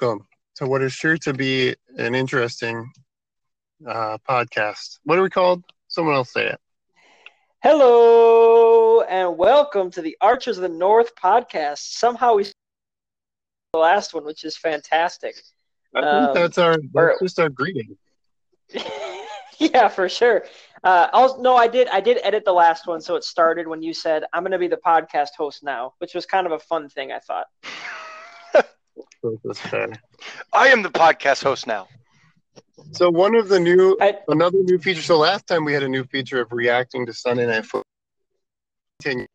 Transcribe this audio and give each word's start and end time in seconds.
Hello 0.00 0.12
and 0.12 0.20
welcome 0.20 0.26
to 0.56 0.66
what 0.66 0.82
is 0.82 0.92
sure 0.92 1.16
to 1.18 1.32
be 1.32 1.74
an 1.96 2.14
interesting 2.14 2.90
uh, 3.86 4.18
podcast. 4.28 4.98
What 5.04 5.18
are 5.18 5.22
we 5.22 5.30
called? 5.30 5.64
Someone 5.88 6.14
else 6.14 6.32
say 6.32 6.46
it. 6.46 6.60
Hello 7.62 9.00
and 9.02 9.36
welcome 9.36 9.90
to 9.92 10.02
the 10.02 10.16
Archers 10.20 10.56
of 10.58 10.62
the 10.62 10.68
North 10.68 11.14
podcast. 11.16 11.78
Somehow 11.78 12.34
we 12.34 12.44
the 13.72 13.78
last 13.78 14.14
one, 14.14 14.24
which 14.24 14.44
is 14.44 14.56
fantastic. 14.56 15.34
I 15.94 16.00
think 16.00 16.28
Um, 16.28 16.34
that's 16.34 16.58
our 16.58 16.74
or- 16.94 17.08
that's 17.08 17.20
just 17.20 17.40
our 17.40 17.48
greeting. 17.48 17.96
yeah, 19.58 19.88
for 19.88 20.08
sure. 20.08 20.44
Uh, 20.84 21.08
also, 21.12 21.40
no, 21.40 21.56
I 21.56 21.66
did. 21.66 21.88
I 21.88 22.00
did 22.00 22.18
edit 22.22 22.44
the 22.44 22.52
last 22.52 22.86
one, 22.86 23.00
so 23.00 23.16
it 23.16 23.24
started 23.24 23.66
when 23.66 23.82
you 23.82 23.92
said, 23.92 24.24
"I'm 24.32 24.42
going 24.42 24.52
to 24.52 24.58
be 24.58 24.68
the 24.68 24.76
podcast 24.76 25.30
host 25.36 25.62
now," 25.64 25.94
which 25.98 26.14
was 26.14 26.24
kind 26.26 26.46
of 26.46 26.52
a 26.52 26.58
fun 26.60 26.88
thing. 26.88 27.10
I 27.10 27.18
thought. 27.18 27.46
So 29.22 29.38
that's 29.44 29.60
fair. 29.60 29.88
I 30.52 30.68
am 30.68 30.82
the 30.82 30.90
podcast 30.90 31.42
host 31.42 31.66
now. 31.66 31.88
So 32.92 33.10
one 33.10 33.34
of 33.34 33.48
the 33.48 33.60
new 33.60 33.98
I, 34.00 34.18
another 34.28 34.58
new 34.62 34.78
feature. 34.78 35.02
So 35.02 35.18
last 35.18 35.46
time 35.46 35.64
we 35.64 35.72
had 35.72 35.82
a 35.82 35.88
new 35.88 36.04
feature 36.04 36.40
of 36.40 36.52
reacting 36.52 37.06
to 37.06 37.12
Sunday 37.12 37.46
Night 37.46 37.64
Football. 37.64 37.82
I 39.00 39.10
think 39.10 39.26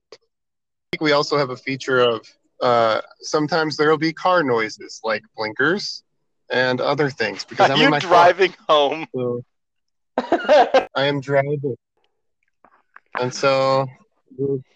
we 1.02 1.12
also 1.12 1.38
have 1.38 1.50
a 1.50 1.58
feature 1.58 2.00
of 2.00 2.26
uh, 2.62 3.02
sometimes 3.22 3.78
there 3.78 3.90
will 3.90 3.98
be 3.98 4.14
car 4.14 4.44
noises 4.44 5.00
like 5.04 5.24
blinkers 5.36 6.04
and 6.52 6.80
other 6.82 7.10
things 7.10 7.44
because 7.50 7.70
Are 7.70 7.70
I'm 7.70 7.80
you 7.80 7.90
my 7.90 8.02
car. 8.02 8.32
driving 8.32 8.54
home? 8.68 9.08
So 9.16 9.42
I 10.96 11.06
am 11.06 11.20
driving, 11.22 11.76
and 13.20 13.34
so 13.34 13.86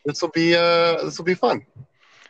this 0.05 0.21
will 0.21 0.30
be 0.30 0.55
uh 0.55 1.03
this 1.03 1.17
will 1.17 1.25
be 1.25 1.36
fun. 1.36 1.66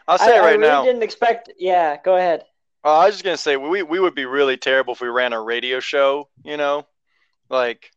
I'll 0.07 0.17
I, 0.19 0.25
say 0.25 0.37
it 0.37 0.41
I 0.41 0.41
right 0.41 0.59
really 0.59 0.69
now. 0.69 0.83
didn't 0.83 1.03
expect. 1.03 1.51
Yeah, 1.57 1.97
go 2.03 2.15
ahead. 2.15 2.45
Uh, 2.87 2.99
I 2.99 3.05
was 3.07 3.15
just 3.15 3.25
gonna 3.25 3.35
say 3.35 3.57
we 3.57 3.83
we 3.83 3.99
would 3.99 4.15
be 4.15 4.23
really 4.23 4.55
terrible 4.55 4.93
if 4.93 5.01
we 5.01 5.09
ran 5.09 5.33
a 5.33 5.41
radio 5.41 5.81
show. 5.81 6.29
You 6.45 6.55
know, 6.55 6.87
like 7.49 7.91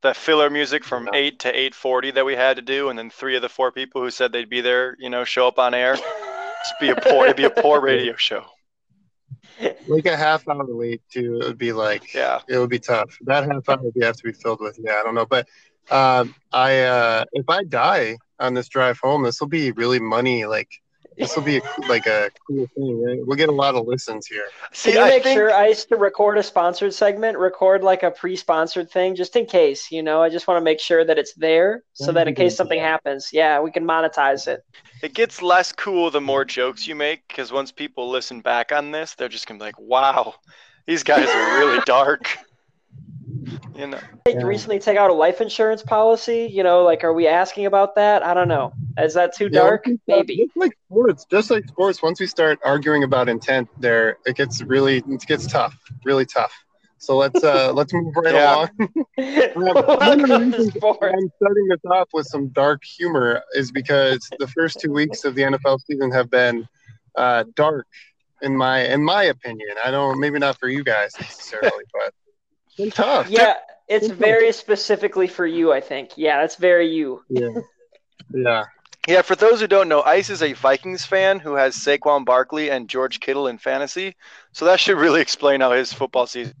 the 0.00 0.14
filler 0.14 0.50
music 0.50 0.82
from 0.84 1.04
Yeah. 1.04 1.20
eight 1.20 1.38
to 1.40 1.56
eight 1.56 1.76
forty 1.76 2.10
that 2.10 2.26
we 2.26 2.34
had 2.34 2.56
to 2.56 2.62
do, 2.62 2.88
and 2.88 2.98
then 2.98 3.08
three 3.08 3.36
of 3.36 3.42
the 3.42 3.48
four 3.48 3.70
people 3.70 4.02
who 4.02 4.10
said 4.10 4.32
they'd 4.32 4.50
be 4.50 4.60
there, 4.60 4.96
you 4.98 5.10
know, 5.10 5.22
show 5.22 5.46
up 5.46 5.60
on 5.60 5.74
air. 5.74 5.94
Just 5.94 6.80
be 6.80 6.90
a 6.90 6.96
poor. 6.96 7.26
It'd 7.26 7.36
be 7.36 7.44
a 7.44 7.50
poor 7.50 7.80
radio 7.90 8.16
show. 8.16 8.44
Like 9.86 10.06
a 10.06 10.16
half 10.16 10.48
hour 10.48 10.66
late 10.66 11.02
too, 11.08 11.38
it 11.40 11.46
would 11.46 11.58
be 11.58 11.72
like 11.72 12.12
Yeah. 12.12 12.40
it 12.48 12.58
would 12.58 12.70
be 12.70 12.80
tough. 12.80 13.16
That 13.20 13.44
half 13.44 13.68
hour 13.68 13.78
would 13.80 14.02
have 14.02 14.16
to 14.16 14.24
be 14.24 14.32
filled 14.32 14.60
with 14.60 14.76
yeah, 14.82 14.94
I 14.98 15.04
don't 15.04 15.14
know, 15.14 15.26
but 15.26 15.46
um, 15.88 16.34
I 16.52 16.80
uh, 16.80 17.24
if 17.32 17.48
I 17.48 17.62
die 17.62 18.16
on 18.40 18.54
this 18.54 18.68
drive 18.68 18.98
home, 18.98 19.22
this 19.22 19.40
will 19.40 19.46
be 19.48 19.70
really 19.70 20.00
money. 20.00 20.46
Like 20.46 20.81
this 21.16 21.36
will 21.36 21.42
be 21.42 21.58
a, 21.58 21.62
like 21.88 22.06
a 22.06 22.30
cool 22.46 22.66
thing. 22.74 23.02
Right? 23.02 23.18
We'll 23.26 23.36
get 23.36 23.48
a 23.48 23.52
lot 23.52 23.74
of 23.74 23.86
listens 23.86 24.26
here. 24.26 24.44
See, 24.72 24.92
Can 24.92 25.00
you 25.00 25.04
I 25.04 25.08
make 25.10 25.22
think 25.22 25.36
sure 25.36 25.54
Ice 25.54 25.84
to 25.86 25.96
record 25.96 26.38
a 26.38 26.42
sponsored 26.42 26.94
segment, 26.94 27.38
record 27.38 27.82
like 27.82 28.02
a 28.02 28.10
pre-sponsored 28.10 28.90
thing, 28.90 29.14
just 29.14 29.36
in 29.36 29.46
case. 29.46 29.90
You 29.90 30.02
know, 30.02 30.22
I 30.22 30.28
just 30.28 30.46
want 30.46 30.58
to 30.58 30.64
make 30.64 30.80
sure 30.80 31.04
that 31.04 31.18
it's 31.18 31.34
there, 31.34 31.82
so 31.94 32.12
that 32.12 32.28
in 32.28 32.34
case 32.34 32.56
something 32.56 32.80
happens, 32.80 33.30
yeah, 33.32 33.60
we 33.60 33.70
can 33.70 33.84
monetize 33.84 34.46
it. 34.48 34.64
it 35.02 35.14
gets 35.14 35.42
less 35.42 35.72
cool 35.72 36.10
the 36.10 36.20
more 36.20 36.44
jokes 36.44 36.86
you 36.86 36.94
make, 36.94 37.26
because 37.28 37.52
once 37.52 37.72
people 37.72 38.10
listen 38.10 38.40
back 38.40 38.72
on 38.72 38.90
this, 38.90 39.14
they're 39.14 39.28
just 39.28 39.46
gonna 39.46 39.58
be 39.58 39.64
like, 39.64 39.78
"Wow, 39.78 40.34
these 40.86 41.02
guys 41.02 41.28
are 41.28 41.58
really 41.58 41.80
dark." 41.86 42.28
You 43.74 43.86
know. 43.86 44.00
Yeah. 44.28 44.42
recently 44.42 44.78
take 44.78 44.96
out 44.98 45.10
a 45.10 45.14
life 45.14 45.40
insurance 45.40 45.82
policy. 45.82 46.48
You 46.50 46.62
know, 46.62 46.82
like, 46.84 47.04
are 47.04 47.12
we 47.12 47.26
asking 47.26 47.66
about 47.66 47.94
that? 47.96 48.22
I 48.22 48.34
don't 48.34 48.48
know. 48.48 48.72
Is 48.98 49.14
that 49.14 49.34
too 49.34 49.44
Yeah, 49.50 49.60
dark? 49.60 49.86
once 49.86 49.98
we 50.06 50.12
start- 50.12 50.26
Maybe. 50.28 50.36
Just 50.44 50.56
like 50.56 50.72
sports, 50.90 51.26
just 51.30 51.50
like 51.50 51.64
sports. 51.68 52.02
Once 52.02 52.20
we 52.20 52.26
start 52.26 52.58
arguing 52.64 53.02
about 53.04 53.28
intent, 53.28 53.68
there 53.80 54.18
it 54.26 54.36
gets 54.36 54.62
really 54.62 54.98
it 54.98 55.26
gets 55.26 55.46
tough, 55.46 55.76
really 56.04 56.26
tough. 56.26 56.52
So 56.98 57.16
let's 57.16 57.42
uh 57.42 57.72
let's 57.74 57.92
move 57.92 58.14
right 58.16 58.34
Yeah. 58.34 58.54
along. 58.54 58.68
one 59.54 59.68
of 59.68 59.86
the 59.86 59.96
Welcome 59.98 60.26
to 60.26 60.38
reasons 60.38 60.74
sport. 60.74 60.98
I'm 61.02 61.30
starting 61.36 61.68
this 61.68 61.80
off 61.90 62.08
with 62.12 62.26
some 62.26 62.48
dark 62.48 62.82
humor 62.84 63.42
is 63.54 63.72
because 63.72 64.28
the 64.38 64.48
first 64.48 64.80
two 64.80 64.92
weeks 64.92 65.24
of 65.24 65.34
the 65.34 65.42
NFL 65.42 65.80
season 65.86 66.10
have 66.12 66.30
been 66.30 66.68
uh, 67.16 67.44
dark 67.56 67.86
in 68.42 68.56
my 68.56 68.80
in 68.86 69.02
my 69.02 69.24
opinion. 69.24 69.68
I 69.84 69.90
don't 69.90 70.20
maybe 70.20 70.38
not 70.38 70.58
for 70.58 70.68
you 70.68 70.84
guys 70.84 71.14
necessarily, 71.18 71.84
but 71.92 72.12
it's 72.78 72.96
tough. 72.96 73.28
Yeah, 73.28 73.54
it's 73.88 74.08
very 74.08 74.52
specifically 74.52 75.26
for 75.26 75.46
you. 75.46 75.72
I 75.72 75.80
think. 75.80 76.12
Yeah, 76.16 76.40
that's 76.40 76.56
very 76.56 76.92
you. 76.92 77.22
yeah, 77.28 77.48
yeah. 78.32 78.64
Yeah, 79.08 79.22
for 79.22 79.34
those 79.34 79.60
who 79.60 79.66
don't 79.66 79.88
know, 79.88 80.02
Ice 80.02 80.30
is 80.30 80.42
a 80.42 80.52
Vikings 80.52 81.04
fan 81.04 81.40
who 81.40 81.54
has 81.54 81.74
Saquon 81.74 82.24
Barkley 82.24 82.70
and 82.70 82.88
George 82.88 83.18
Kittle 83.18 83.48
in 83.48 83.58
fantasy. 83.58 84.14
So 84.52 84.64
that 84.66 84.78
should 84.78 84.96
really 84.96 85.20
explain 85.20 85.60
how 85.60 85.72
his 85.72 85.92
football 85.92 86.28
season. 86.28 86.54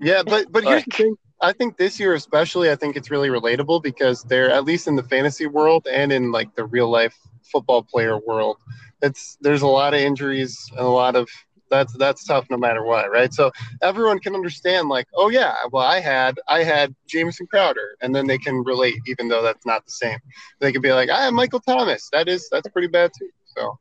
Yeah, 0.00 0.22
but 0.24 0.50
but 0.50 0.64
here's 0.64 0.84
the 0.84 0.90
thing. 0.90 1.16
I 1.42 1.52
think 1.52 1.76
this 1.76 2.00
year 2.00 2.14
especially, 2.14 2.70
I 2.70 2.76
think 2.76 2.96
it's 2.96 3.10
really 3.10 3.28
relatable 3.28 3.82
because 3.82 4.24
they're 4.24 4.50
at 4.50 4.64
least 4.64 4.88
in 4.88 4.96
the 4.96 5.02
fantasy 5.02 5.46
world 5.46 5.86
and 5.90 6.12
in 6.12 6.32
like 6.32 6.54
the 6.56 6.64
real 6.64 6.90
life 6.90 7.16
football 7.44 7.82
player 7.82 8.18
world. 8.18 8.56
It's 9.00 9.38
there's 9.40 9.62
a 9.62 9.68
lot 9.68 9.94
of 9.94 10.00
injuries 10.00 10.70
and 10.72 10.80
a 10.80 10.88
lot 10.88 11.14
of 11.14 11.28
that's 11.70 11.96
that's 11.98 12.24
tough 12.24 12.46
no 12.50 12.58
matter 12.58 12.84
what, 12.84 13.10
right? 13.10 13.32
So 13.32 13.50
everyone 13.82 14.18
can 14.20 14.34
understand 14.34 14.88
like, 14.88 15.06
oh 15.16 15.30
yeah, 15.30 15.54
well 15.72 15.84
I 15.86 16.00
had 16.00 16.38
I 16.48 16.64
had 16.64 16.94
Jamison 17.08 17.46
Crowder, 17.46 17.96
and 18.02 18.14
then 18.14 18.26
they 18.26 18.38
can 18.38 18.62
relate 18.64 18.96
even 19.06 19.28
though 19.28 19.42
that's 19.42 19.66
not 19.66 19.84
the 19.84 19.92
same. 19.92 20.18
They 20.60 20.72
could 20.72 20.82
be 20.82 20.92
like, 20.92 21.10
I 21.10 21.24
have 21.24 21.34
Michael 21.34 21.60
Thomas. 21.60 22.08
That 22.12 22.28
is 22.28 22.48
that's 22.50 22.68
pretty 22.68 22.88
bad 22.88 23.10
too. 23.18 23.30
So 23.56 23.78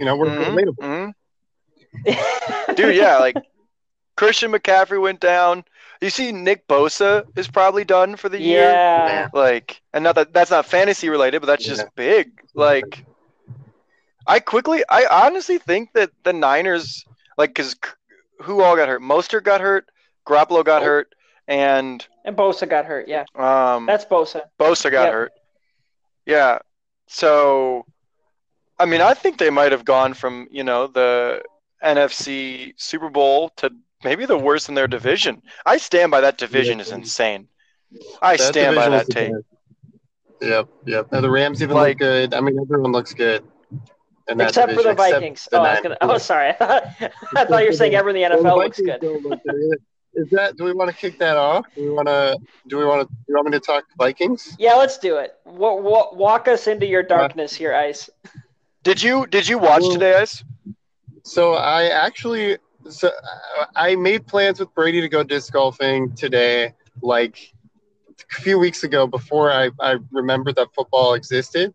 you 0.00 0.06
know 0.06 0.16
we're 0.16 0.30
Mhm, 0.30 0.32
relatable. 0.32 0.76
mhm. 0.80 1.12
Dude, 2.74 2.94
yeah, 2.96 3.18
like 3.18 3.38
Christian 4.16 4.52
McCaffrey 4.52 5.00
went 5.00 5.20
down. 5.20 5.64
You 6.00 6.10
see, 6.10 6.32
Nick 6.32 6.66
Bosa 6.68 7.24
is 7.36 7.48
probably 7.48 7.84
done 7.84 8.16
for 8.16 8.28
the 8.28 8.38
year. 8.40 8.82
yeah. 8.96 9.28
Like, 9.32 9.82
and 9.92 10.04
not 10.04 10.14
that 10.16 10.32
that's 10.32 10.50
not 10.50 10.66
fantasy 10.66 11.08
related, 11.08 11.40
but 11.40 11.46
that's 11.46 11.64
just 11.66 11.94
big. 11.96 12.32
Like, 12.54 13.04
I 14.26 14.40
quickly, 14.40 14.82
I 14.88 15.06
honestly 15.26 15.58
think 15.58 15.92
that 15.94 16.10
the 16.24 16.32
Niners, 16.32 17.04
like, 17.36 17.50
because 17.50 17.76
who 18.42 18.62
all 18.62 18.76
got 18.76 18.88
hurt? 18.88 19.02
Mostert 19.02 19.44
got 19.44 19.60
hurt, 19.60 19.86
Garoppolo 20.26 20.64
got 20.64 20.82
Oh. 20.82 20.86
hurt, 20.86 21.14
and 21.48 22.06
And 22.24 22.36
Bosa 22.36 22.68
got 22.68 22.84
hurt. 22.86 23.08
Yeah, 23.08 23.24
um, 23.34 23.86
that's 23.86 24.04
Bosa. 24.04 24.42
Bosa 24.58 24.90
got 24.90 25.04
Yep. 25.04 25.12
hurt. 25.12 25.32
Yeah. 26.26 26.58
So, 27.06 27.86
I 28.78 28.84
mean, 28.86 29.00
I 29.00 29.14
think 29.14 29.38
they 29.38 29.50
might 29.50 29.70
have 29.72 29.84
gone 29.84 30.12
from, 30.14 30.48
you 30.50 30.64
know, 30.64 30.88
the 30.88 31.42
NFC 31.84 32.74
Super 32.76 33.08
Bowl 33.10 33.50
to 33.56 33.70
maybe 34.02 34.26
the 34.26 34.36
worst 34.36 34.68
in 34.68 34.74
their 34.74 34.88
division. 34.88 35.40
I 35.64 35.76
stand 35.78 36.10
by 36.10 36.20
that 36.22 36.36
division 36.36 36.80
is 36.80 36.90
insane. 36.90 37.48
I 38.20 38.36
That 38.36 38.42
stand 38.42 38.74
by 38.76 38.88
that 38.88 39.06
that 39.06 39.08
is 39.08 39.14
take. 39.14 39.32
best. 39.32 39.44
Yep, 40.42 40.68
yep. 40.84 41.12
Now 41.12 41.20
the 41.20 41.30
Rams 41.30 41.62
even 41.62 41.76
Like- 41.76 41.90
look 41.90 41.98
good. 41.98 42.34
I 42.34 42.40
mean, 42.40 42.58
everyone 42.60 42.92
looks 42.92 43.14
good. 43.14 43.44
In 44.28 44.38
that 44.38 44.48
Except 44.48 44.72
for 44.72 44.82
the 44.82 44.90
except 44.90 45.12
Vikings. 45.12 45.48
the 45.50 45.58
oh, 45.58 45.62
I 45.62 45.72
was 45.74 45.80
gonna, 45.82 45.96
oh, 46.00 46.18
sorry. 46.18 46.48
I 46.60 47.44
thought 47.44 47.62
you 47.62 47.66
were 47.68 47.72
saying 47.72 47.94
everyone 47.94 48.22
in 48.32 48.36
the 48.36 48.42
Well, 48.42 48.58
the 48.58 48.64
NFL 48.64 48.64
looks 48.64 48.80
good. 48.80 49.02
look 49.02 49.42
good. 49.44 49.78
Is 50.14 50.30
that? 50.30 50.56
Do 50.56 50.64
we 50.64 50.72
want 50.72 50.90
to 50.90 50.96
kick 50.96 51.18
that 51.18 51.36
off? 51.36 51.66
Do 51.74 51.82
we 51.82 51.90
want 51.90 52.08
to? 52.08 52.38
Do 52.68 52.78
we 52.78 52.86
want 52.86 53.06
to? 53.06 53.14
Do 53.14 53.22
you 53.28 53.34
want 53.34 53.48
me 53.48 53.52
to 53.52 53.60
talk 53.60 53.84
Vikings? 53.98 54.56
Yeah, 54.58 54.72
let's 54.74 54.96
do 54.98 55.16
it. 55.18 55.34
Wa- 55.44 55.74
wa- 55.74 56.14
walk 56.14 56.48
us 56.48 56.66
into 56.66 56.86
your 56.86 57.02
darkness 57.02 57.54
here, 57.54 57.74
Ice. 57.74 58.08
Did 58.82 59.02
you 59.02 59.26
did 59.26 59.46
you 59.46 59.58
watch 59.58 59.82
Well- 59.82 59.92
today, 59.92 60.16
Ice? 60.16 60.42
So 61.22 61.54
I 61.54 61.88
actually, 61.88 62.56
so 62.88 63.08
uh, 63.08 63.64
I 63.74 63.94
made 63.96 64.26
plans 64.26 64.58
with 64.60 64.72
Brady 64.74 65.00
to 65.02 65.08
go 65.08 65.22
disc 65.22 65.52
golfing 65.52 66.14
today, 66.14 66.72
like 67.02 67.52
a 68.38 68.42
few 68.42 68.58
weeks 68.58 68.82
ago, 68.82 69.06
before 69.06 69.50
I, 69.50 69.70
I 69.80 69.96
remembered 70.10 70.56
that 70.56 70.68
football 70.74 71.14
existed, 71.14 71.74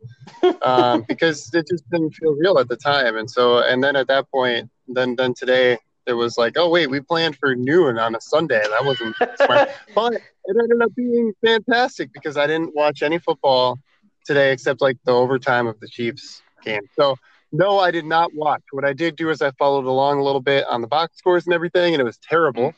um, 0.61 1.05
because 1.07 1.53
it 1.53 1.67
just 1.67 1.89
didn't 1.89 2.11
feel 2.11 2.33
real 2.33 2.57
at 2.59 2.67
the 2.67 2.75
time. 2.75 3.17
And 3.17 3.29
so, 3.29 3.59
and 3.59 3.83
then 3.83 3.95
at 3.95 4.07
that 4.07 4.29
point, 4.31 4.69
then 4.87 5.15
then 5.15 5.33
today 5.33 5.77
it 6.05 6.13
was 6.13 6.37
like, 6.37 6.57
oh 6.57 6.69
wait, 6.69 6.89
we 6.89 6.99
planned 6.99 7.37
for 7.37 7.55
noon 7.55 7.97
on 7.97 8.15
a 8.15 8.21
Sunday. 8.21 8.61
That 8.61 8.85
wasn't 8.85 9.15
smart, 9.43 9.69
but 9.95 10.13
it 10.13 10.57
ended 10.57 10.81
up 10.81 10.93
being 10.95 11.33
fantastic 11.45 12.11
because 12.13 12.37
I 12.37 12.47
didn't 12.47 12.75
watch 12.75 13.01
any 13.03 13.19
football 13.19 13.79
today 14.25 14.51
except 14.51 14.81
like 14.81 14.97
the 15.05 15.13
overtime 15.13 15.67
of 15.67 15.79
the 15.79 15.87
Chiefs 15.87 16.41
game. 16.63 16.83
So. 16.95 17.15
No, 17.53 17.79
I 17.79 17.91
did 17.91 18.05
not 18.05 18.33
watch. 18.33 18.61
What 18.71 18.85
I 18.85 18.93
did 18.93 19.17
do 19.17 19.29
is 19.29 19.41
I 19.41 19.51
followed 19.59 19.83
along 19.83 20.19
a 20.19 20.23
little 20.23 20.39
bit 20.39 20.65
on 20.69 20.79
the 20.79 20.87
box 20.87 21.17
scores 21.17 21.45
and 21.45 21.53
everything, 21.53 21.93
and 21.93 21.99
it 21.99 22.05
was 22.05 22.17
terrible. 22.17 22.73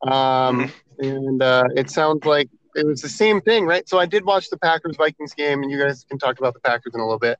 Um, 0.00 0.72
and 0.98 1.42
uh, 1.42 1.64
it 1.76 1.90
sounds 1.90 2.24
like 2.24 2.48
it 2.74 2.86
was 2.86 3.00
the 3.00 3.08
same 3.08 3.40
thing, 3.40 3.66
right? 3.66 3.88
So 3.88 3.98
I 3.98 4.06
did 4.06 4.24
watch 4.24 4.50
the 4.50 4.58
Packers 4.58 4.96
Vikings 4.96 5.34
game, 5.34 5.62
and 5.62 5.70
you 5.70 5.78
guys 5.78 6.04
can 6.08 6.18
talk 6.18 6.38
about 6.38 6.54
the 6.54 6.60
Packers 6.60 6.94
in 6.94 7.00
a 7.00 7.04
little 7.04 7.18
bit. 7.18 7.38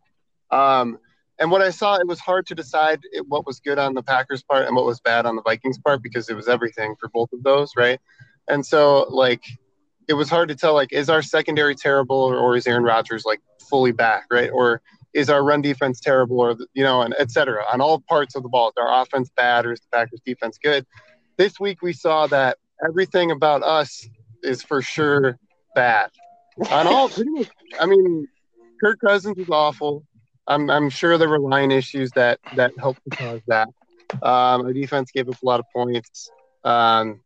Um, 0.51 0.99
and 1.41 1.51
what 1.51 1.63
I 1.63 1.71
saw, 1.71 1.97
it 1.97 2.07
was 2.07 2.21
hard 2.21 2.47
to 2.47 2.55
decide 2.55 3.01
what 3.27 3.45
was 3.47 3.59
good 3.59 3.79
on 3.79 3.95
the 3.95 4.03
Packers 4.03 4.43
part 4.45 4.67
and 4.67 4.77
what 4.77 4.85
was 4.85 5.01
bad 5.01 5.27
on 5.27 5.35
the 5.35 5.43
Vikings 5.43 5.79
part 5.79 6.03
because 6.03 6.29
it 6.29 6.37
was 6.37 6.49
everything 6.49 6.95
for 7.01 7.09
both 7.09 7.33
of 7.33 7.43
those, 7.43 7.73
right? 7.77 8.01
And 8.49 8.65
so, 8.65 9.07
like, 9.09 9.43
it 10.07 10.15
was 10.15 10.31
hard 10.31 10.49
to 10.51 10.55
tell, 10.55 10.75
like, 10.75 10.93
is 10.93 11.11
our 11.11 11.23
secondary 11.23 11.75
terrible 11.75 12.17
or, 12.17 12.37
or 12.37 12.57
is 12.57 12.67
Aaron 12.67 12.85
Rodgers 12.85 13.25
like 13.25 13.41
fully 13.69 13.91
back, 13.93 14.27
right? 14.31 14.51
Or 14.53 14.81
is 15.15 15.31
our 15.31 15.43
run 15.43 15.63
defense 15.63 16.01
terrible 16.01 16.41
or 16.41 16.57
you 16.75 16.83
know 16.83 17.01
and 17.01 17.15
et 17.19 17.31
cetera 17.31 17.65
on 17.73 17.81
all 17.81 18.01
parts 18.01 18.35
of 18.35 18.43
the 18.43 18.49
ball 18.49 18.69
is 18.69 18.75
our 18.77 19.03
offense 19.03 19.31
bad 19.37 19.65
or 19.65 19.73
is 19.73 19.81
the 19.81 19.87
packers 19.97 20.21
defense 20.27 20.59
good 20.63 20.85
this 21.39 21.59
week 21.59 21.81
we 21.81 21.93
saw 21.93 22.27
that 22.27 22.59
everything 22.85 23.31
about 23.31 23.63
us 23.63 24.07
is 24.45 24.63
for 24.63 24.83
sure 24.83 25.39
bad 25.75 26.11
on 26.71 26.87
all 26.87 27.11
i 27.81 27.87
mean 27.87 28.27
kirk 28.81 28.99
cousins 29.01 29.37
is 29.39 29.49
awful 29.51 30.05
i'm, 30.47 30.71
I'm 30.71 30.91
sure 30.91 31.19
there 31.19 31.29
were 31.29 31.41
line 31.41 31.73
issues 31.73 32.11
that 32.13 32.39
that 32.57 32.73
helped 32.79 33.01
to 33.09 33.17
cause 33.17 33.41
that 33.49 33.69
um, 34.23 34.67
our 34.67 34.73
defense 34.73 35.11
gave 35.11 35.29
up 35.29 35.37
a 35.43 35.47
lot 35.47 35.61
of 35.61 35.67
points 35.75 36.31
um, 36.65 37.21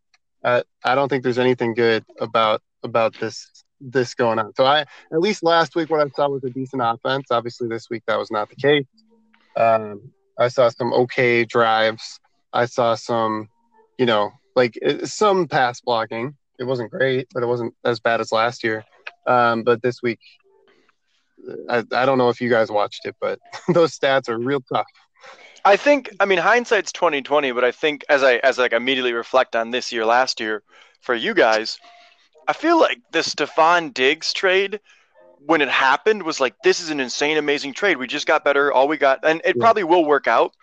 I, 0.44 0.62
I 0.84 0.94
don't 0.94 1.08
think 1.08 1.22
there's 1.22 1.38
anything 1.38 1.74
good 1.74 2.04
about 2.20 2.62
about 2.82 3.14
this 3.18 3.64
this 3.80 4.14
going 4.14 4.38
on. 4.38 4.54
So 4.54 4.64
I 4.64 4.80
at 4.80 5.20
least 5.20 5.42
last 5.42 5.74
week 5.76 5.90
what 5.90 6.00
I 6.00 6.08
saw 6.10 6.28
was 6.28 6.44
a 6.44 6.50
decent 6.50 6.82
offense. 6.84 7.26
Obviously 7.30 7.68
this 7.68 7.88
week 7.90 8.02
that 8.06 8.18
was 8.18 8.30
not 8.30 8.48
the 8.48 8.56
case. 8.56 8.86
Um, 9.56 10.12
I 10.38 10.48
saw 10.48 10.68
some 10.68 10.92
okay 10.92 11.44
drives. 11.44 12.20
I 12.52 12.66
saw 12.66 12.94
some, 12.94 13.48
you 13.98 14.06
know, 14.06 14.32
like 14.54 14.78
uh, 14.84 15.06
some 15.06 15.48
pass 15.48 15.80
blocking. 15.80 16.36
It 16.58 16.64
wasn't 16.64 16.90
great, 16.90 17.28
but 17.32 17.42
it 17.42 17.46
wasn't 17.46 17.74
as 17.84 18.00
bad 18.00 18.20
as 18.20 18.32
last 18.32 18.64
year. 18.64 18.84
Um, 19.26 19.62
but 19.62 19.82
this 19.82 20.02
week, 20.02 20.20
I, 21.68 21.84
I 21.92 22.04
don't 22.06 22.18
know 22.18 22.28
if 22.28 22.40
you 22.40 22.48
guys 22.50 22.70
watched 22.70 23.04
it, 23.06 23.16
but 23.20 23.38
those 23.72 23.96
stats 23.96 24.28
are 24.28 24.38
real 24.38 24.60
tough. 24.72 24.86
I 25.64 25.76
think 25.76 26.10
I 26.20 26.24
mean 26.24 26.38
hindsight's 26.38 26.92
twenty 26.92 27.20
twenty, 27.22 27.52
but 27.52 27.64
I 27.64 27.72
think 27.72 28.04
as 28.08 28.22
I 28.22 28.36
as 28.36 28.58
I 28.58 28.62
like 28.62 28.72
immediately 28.72 29.12
reflect 29.12 29.54
on 29.56 29.70
this 29.70 29.92
year 29.92 30.04
last 30.04 30.40
year 30.40 30.62
for 31.00 31.14
you 31.14 31.34
guys, 31.34 31.78
I 32.46 32.52
feel 32.52 32.78
like 32.80 32.98
the 33.12 33.20
Stefon 33.20 33.92
Diggs 33.92 34.32
trade 34.32 34.80
when 35.46 35.60
it 35.60 35.68
happened 35.68 36.22
was 36.22 36.40
like 36.40 36.54
this 36.64 36.80
is 36.80 36.90
an 36.90 37.00
insane 37.00 37.36
amazing 37.36 37.74
trade. 37.74 37.96
We 37.98 38.06
just 38.06 38.26
got 38.26 38.44
better, 38.44 38.72
all 38.72 38.88
we 38.88 38.96
got 38.96 39.24
and 39.24 39.40
it 39.44 39.56
Yeah. 39.56 39.60
probably 39.60 39.84
will 39.84 40.04
work 40.04 40.26
out. 40.26 40.54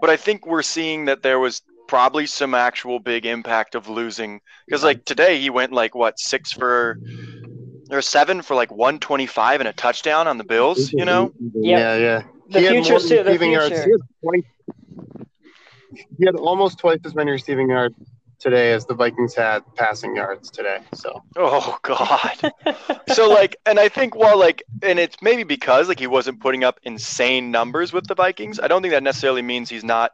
But 0.00 0.10
I 0.10 0.16
think 0.16 0.46
we're 0.46 0.62
seeing 0.62 1.06
that 1.06 1.22
there 1.22 1.38
was 1.38 1.62
probably 1.94 2.26
some 2.26 2.54
actual 2.54 2.98
big 2.98 3.24
impact 3.24 3.76
of 3.76 3.88
losing 3.88 4.40
because 4.66 4.82
like 4.82 5.04
today 5.04 5.38
he 5.38 5.48
went 5.48 5.70
like 5.72 5.94
what 5.94 6.18
6 6.18 6.50
for 6.50 6.98
or 7.88 8.02
7 8.02 8.42
for 8.42 8.56
like 8.56 8.72
125 8.72 9.60
and 9.60 9.68
a 9.68 9.72
touchdown 9.72 10.26
on 10.26 10.36
the 10.36 10.42
Bills, 10.42 10.92
you 10.92 11.04
know? 11.04 11.32
Yeah, 11.52 11.96
yeah. 11.96 12.22
The 12.48 12.58
He 12.58 12.64
had 12.64 12.74
future, 12.74 12.98
too. 12.98 13.22
The 13.22 13.24
receiving 13.30 13.52
yards. 13.52 13.84
He 13.84 13.92
had, 13.92 14.00
twice, 14.24 14.42
he 16.18 16.26
had 16.26 16.34
almost 16.34 16.80
twice 16.80 16.98
as 17.04 17.14
many 17.14 17.30
receiving 17.30 17.70
yards 17.70 17.94
today 18.40 18.72
as 18.72 18.86
the 18.86 18.94
Vikings 18.94 19.36
had 19.36 19.60
passing 19.76 20.16
yards 20.16 20.50
today. 20.50 20.78
So 20.94 21.22
Oh 21.36 21.78
god. 21.82 22.52
so 23.06 23.28
like 23.30 23.54
and 23.66 23.78
I 23.78 23.88
think 23.88 24.16
while 24.16 24.36
like 24.36 24.64
and 24.82 24.98
it's 24.98 25.16
maybe 25.22 25.44
because 25.44 25.86
like 25.86 26.00
he 26.00 26.08
wasn't 26.08 26.40
putting 26.40 26.64
up 26.64 26.80
insane 26.82 27.52
numbers 27.52 27.92
with 27.92 28.08
the 28.08 28.16
Vikings. 28.16 28.58
I 28.58 28.66
don't 28.66 28.82
think 28.82 28.92
that 28.92 29.04
necessarily 29.04 29.42
means 29.42 29.70
he's 29.70 29.84
not 29.84 30.10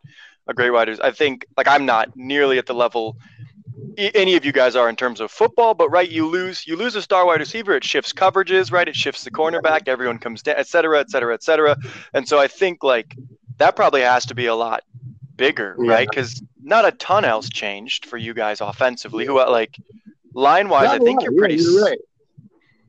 a 0.51 0.55
great 0.55 0.71
receiver. 0.71 1.01
I 1.01 1.13
think 1.13 1.47
like 1.57 1.69
I'm 1.69 1.87
not 1.87 2.11
nearly 2.17 2.59
at 2.59 2.67
the 2.67 2.75
level 2.75 3.17
any 3.97 4.37
of 4.37 4.45
you 4.45 4.53
guys 4.53 4.77
are 4.77 4.89
in 4.89 4.97
terms 4.97 5.21
of 5.21 5.31
football, 5.31 5.75
but 5.75 5.91
right, 5.91 6.09
you 6.11 6.27
lose 6.27 6.67
you 6.67 6.77
lose 6.77 6.95
a 6.95 7.03
star 7.03 7.27
wide 7.27 7.41
receiver, 7.41 7.75
it 7.75 7.85
shifts 7.85 8.13
coverages, 8.13 8.73
right? 8.73 8.89
It 8.89 8.97
shifts 8.97 9.25
the 9.25 9.31
cornerback, 9.31 9.89
everyone 9.89 10.19
comes 10.19 10.43
down, 10.43 10.57
et 10.59 10.67
cetera, 10.69 11.01
et 11.01 11.11
cetera, 11.11 11.35
et 11.35 11.43
cetera. 11.43 11.77
And 12.15 12.27
so 12.29 12.39
I 12.39 12.47
think 12.49 12.83
like 12.83 13.17
that 13.59 13.77
probably 13.77 14.03
has 14.03 14.27
to 14.27 14.35
be 14.35 14.47
a 14.47 14.55
lot 14.55 14.83
bigger, 15.37 15.77
Yeah. 15.79 15.93
right? 15.93 16.09
Because 16.09 16.43
not 16.63 16.87
a 16.87 16.93
ton 16.93 17.25
else 17.25 17.49
changed 17.49 18.07
for 18.07 18.17
you 18.17 18.35
guys 18.35 18.61
offensively. 18.61 19.27
Who 19.27 19.37
like 19.39 19.77
line 20.35 20.69
wise, 20.69 20.89
I 20.89 20.99
think 20.99 21.23
you're 21.23 21.33
Yeah, 21.33 21.39
pretty. 21.39 21.57
you're 21.57 21.85
right. 21.85 21.99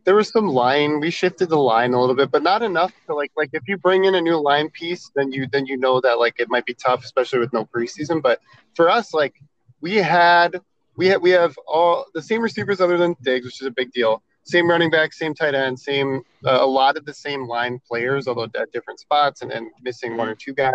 There 0.03 0.15
was 0.15 0.29
some 0.29 0.47
line. 0.47 0.99
We 0.99 1.11
shifted 1.11 1.49
the 1.49 1.57
line 1.57 1.93
a 1.93 1.99
little 1.99 2.15
bit, 2.15 2.31
but 2.31 2.43
not 2.43 2.63
enough 2.63 2.91
to 3.07 3.13
like 3.13 3.31
like 3.35 3.49
if 3.53 3.67
you 3.67 3.77
bring 3.77 4.05
in 4.05 4.15
a 4.15 4.21
new 4.21 4.37
line 4.37 4.69
piece, 4.69 5.11
then 5.15 5.31
you 5.31 5.47
then 5.51 5.65
you 5.65 5.77
know 5.77 6.01
that 6.01 6.19
like 6.19 6.39
it 6.39 6.49
might 6.49 6.65
be 6.65 6.73
tough, 6.73 7.03
especially 7.03 7.39
with 7.39 7.53
no 7.53 7.65
preseason. 7.65 8.21
But 8.21 8.39
for 8.73 8.89
us, 8.89 9.13
like 9.13 9.35
we 9.79 9.95
had 9.97 10.59
we 10.95 11.07
had 11.07 11.21
we 11.21 11.31
have 11.31 11.57
all 11.67 12.05
the 12.13 12.21
same 12.21 12.41
receivers 12.41 12.81
other 12.81 12.97
than 12.97 13.15
Diggs, 13.21 13.45
which 13.45 13.61
is 13.61 13.67
a 13.67 13.71
big 13.71 13.91
deal. 13.91 14.21
Same 14.43 14.67
running 14.67 14.89
back, 14.89 15.13
same 15.13 15.35
tight 15.35 15.53
end, 15.53 15.79
same 15.79 16.23
uh, 16.45 16.57
a 16.61 16.65
lot 16.65 16.97
of 16.97 17.05
the 17.05 17.13
same 17.13 17.47
line 17.47 17.79
players, 17.87 18.27
although 18.27 18.47
at 18.55 18.71
different 18.71 18.99
spots 18.99 19.43
and, 19.43 19.51
and 19.51 19.69
missing 19.83 20.17
one 20.17 20.27
or 20.27 20.35
two 20.35 20.53
guys. 20.53 20.73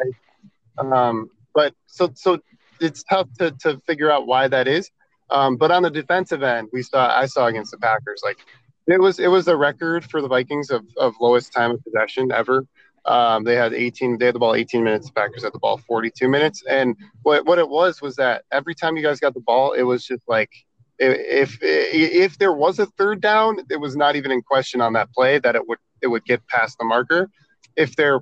Um, 0.78 1.30
but 1.52 1.74
so 1.86 2.12
so 2.14 2.38
it's 2.80 3.02
tough 3.02 3.28
to, 3.38 3.50
to 3.62 3.80
figure 3.86 4.10
out 4.10 4.26
why 4.26 4.48
that 4.48 4.68
is. 4.68 4.90
Um, 5.30 5.56
but 5.56 5.70
on 5.70 5.82
the 5.82 5.90
defensive 5.90 6.42
end, 6.42 6.68
we 6.72 6.82
saw 6.82 7.08
I 7.08 7.26
saw 7.26 7.46
against 7.46 7.72
the 7.72 7.78
Packers 7.78 8.20
like 8.24 8.38
it 8.86 9.00
was 9.00 9.18
it 9.18 9.28
was 9.28 9.48
a 9.48 9.56
record 9.56 10.04
for 10.04 10.22
the 10.22 10.28
Vikings 10.28 10.70
of, 10.70 10.84
of 10.96 11.14
lowest 11.20 11.52
time 11.52 11.72
of 11.72 11.82
possession 11.84 12.30
ever. 12.32 12.66
Um, 13.04 13.44
they 13.44 13.54
had 13.54 13.72
18. 13.72 14.18
They 14.18 14.26
had 14.26 14.34
the 14.34 14.40
ball 14.40 14.54
18 14.54 14.82
minutes. 14.82 15.06
The 15.06 15.12
Packers 15.12 15.44
had 15.44 15.52
the 15.52 15.60
ball 15.60 15.78
42 15.78 16.28
minutes. 16.28 16.64
And 16.68 16.96
what 17.22 17.46
what 17.46 17.58
it 17.58 17.68
was 17.68 18.02
was 18.02 18.16
that 18.16 18.44
every 18.52 18.74
time 18.74 18.96
you 18.96 19.02
guys 19.02 19.20
got 19.20 19.34
the 19.34 19.40
ball, 19.40 19.72
it 19.72 19.82
was 19.82 20.04
just 20.04 20.22
like 20.28 20.50
if 20.98 21.58
if 21.62 22.38
there 22.38 22.52
was 22.52 22.78
a 22.78 22.86
third 22.86 23.20
down, 23.20 23.58
it 23.70 23.80
was 23.80 23.96
not 23.96 24.16
even 24.16 24.30
in 24.30 24.42
question 24.42 24.80
on 24.80 24.92
that 24.94 25.12
play 25.12 25.38
that 25.38 25.54
it 25.54 25.66
would 25.68 25.78
it 26.02 26.08
would 26.08 26.24
get 26.24 26.46
past 26.48 26.78
the 26.78 26.84
marker. 26.84 27.30
If 27.76 27.96
there, 27.96 28.20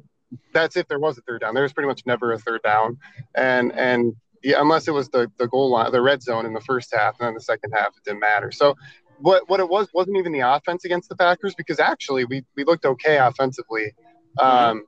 that's 0.53 0.77
if 0.77 0.89
there 0.89 0.99
was 0.99 1.19
a 1.19 1.23
third 1.23 1.43
down. 1.43 1.55
There 1.55 1.63
was 1.63 1.73
pretty 1.73 1.89
much 1.89 2.03
never 2.07 2.33
a 2.33 2.39
third 2.39 2.63
down, 2.63 2.99
and 3.35 3.73
and 3.73 4.15
yeah, 4.43 4.61
unless 4.61 4.89
it 4.89 4.93
was 4.93 5.09
the 5.09 5.31
the 5.39 5.49
goal 5.49 5.71
line, 5.71 5.91
the 5.93 6.03
red 6.03 6.23
zone 6.23 6.47
in 6.47 6.53
the 6.53 6.61
first 6.61 6.93
half, 6.93 7.19
and 7.21 7.27
then 7.27 7.35
the 7.35 7.41
second 7.41 7.73
half, 7.73 7.89
it 7.97 8.05
didn't 8.05 8.21
matter. 8.21 8.51
So 8.51 8.77
what 9.21 9.49
what 9.49 9.61
it 9.61 9.69
was 9.69 9.89
wasn't 9.95 10.17
even 10.17 10.33
the 10.33 10.41
offense 10.41 10.85
against 10.85 11.09
the 11.09 11.17
Packers 11.17 11.55
because 11.55 11.79
actually 11.81 12.25
we 12.25 12.45
we 12.57 12.65
looked 12.65 12.85
okay 12.87 13.19
offensively. 13.19 13.93
Um, 14.39 14.85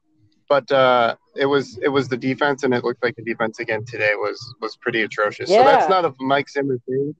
but 0.49 0.71
uh, 0.71 1.17
it 1.35 1.47
was 1.47 1.79
it 1.83 1.89
was 1.89 2.09
the 2.09 2.17
defense, 2.17 2.63
and 2.63 2.73
it 2.75 2.85
looked 2.85 3.03
like 3.03 3.17
the 3.17 3.23
defense 3.23 3.59
again 3.59 3.85
today 3.85 4.13
was 4.15 4.55
was 4.61 4.77
pretty 4.77 5.03
atrocious. 5.03 5.49
So 5.51 5.57
that's 5.65 5.89
not 5.89 6.05
a 6.05 6.15
Mike 6.21 6.49
Zimmer 6.49 6.79
thing. 6.89 7.15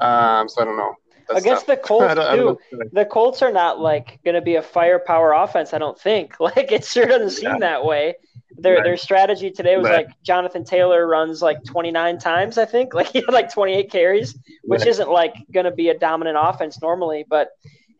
Um, 0.00 0.48
so 0.48 0.62
I 0.62 0.64
don't 0.64 0.76
know. 0.76 0.94
That's 1.28 1.40
Against 1.40 1.66
tough. 1.66 1.76
the 1.78 1.82
Colts 1.82 2.04
I 2.10 2.14
don't- 2.14 2.26
I 2.26 2.36
don't 2.36 2.38
too. 2.38 2.46
what 2.46 2.58
to 2.70 2.76
say. 2.88 2.90
The 2.92 3.04
Colts 3.06 3.42
are 3.42 3.52
not 3.52 3.80
like 3.80 4.18
going 4.24 4.34
to 4.34 4.40
be 4.42 4.56
a 4.56 4.62
firepower 4.62 5.32
offense. 5.32 5.72
I 5.72 5.78
don't 5.78 5.98
think. 5.98 6.36
Like 6.40 6.70
it 6.72 6.84
sure 6.84 7.06
doesn't 7.06 7.30
seem 7.30 7.50
Yeah. 7.50 7.58
that 7.60 7.84
way. 7.84 8.14
Their 8.56 8.76
Right. 8.76 8.84
their 8.84 8.96
strategy 8.96 9.50
today 9.50 9.76
was 9.76 9.86
Right. 9.86 10.06
like 10.06 10.22
Jonathan 10.22 10.64
Taylor 10.64 11.06
runs 11.06 11.42
like 11.42 11.62
29 11.64 12.18
times. 12.18 12.56
I 12.58 12.64
think 12.64 12.94
like 12.98 13.08
he 13.08 13.20
had 13.20 13.32
like 13.32 13.52
28 13.52 13.90
carries, 13.90 14.36
which 14.64 14.80
Right. 14.80 14.88
isn't 14.88 15.10
like 15.10 15.34
going 15.52 15.64
to 15.64 15.72
be 15.72 15.88
a 15.88 15.98
dominant 15.98 16.36
offense 16.40 16.80
normally. 16.80 17.24
But 17.28 17.50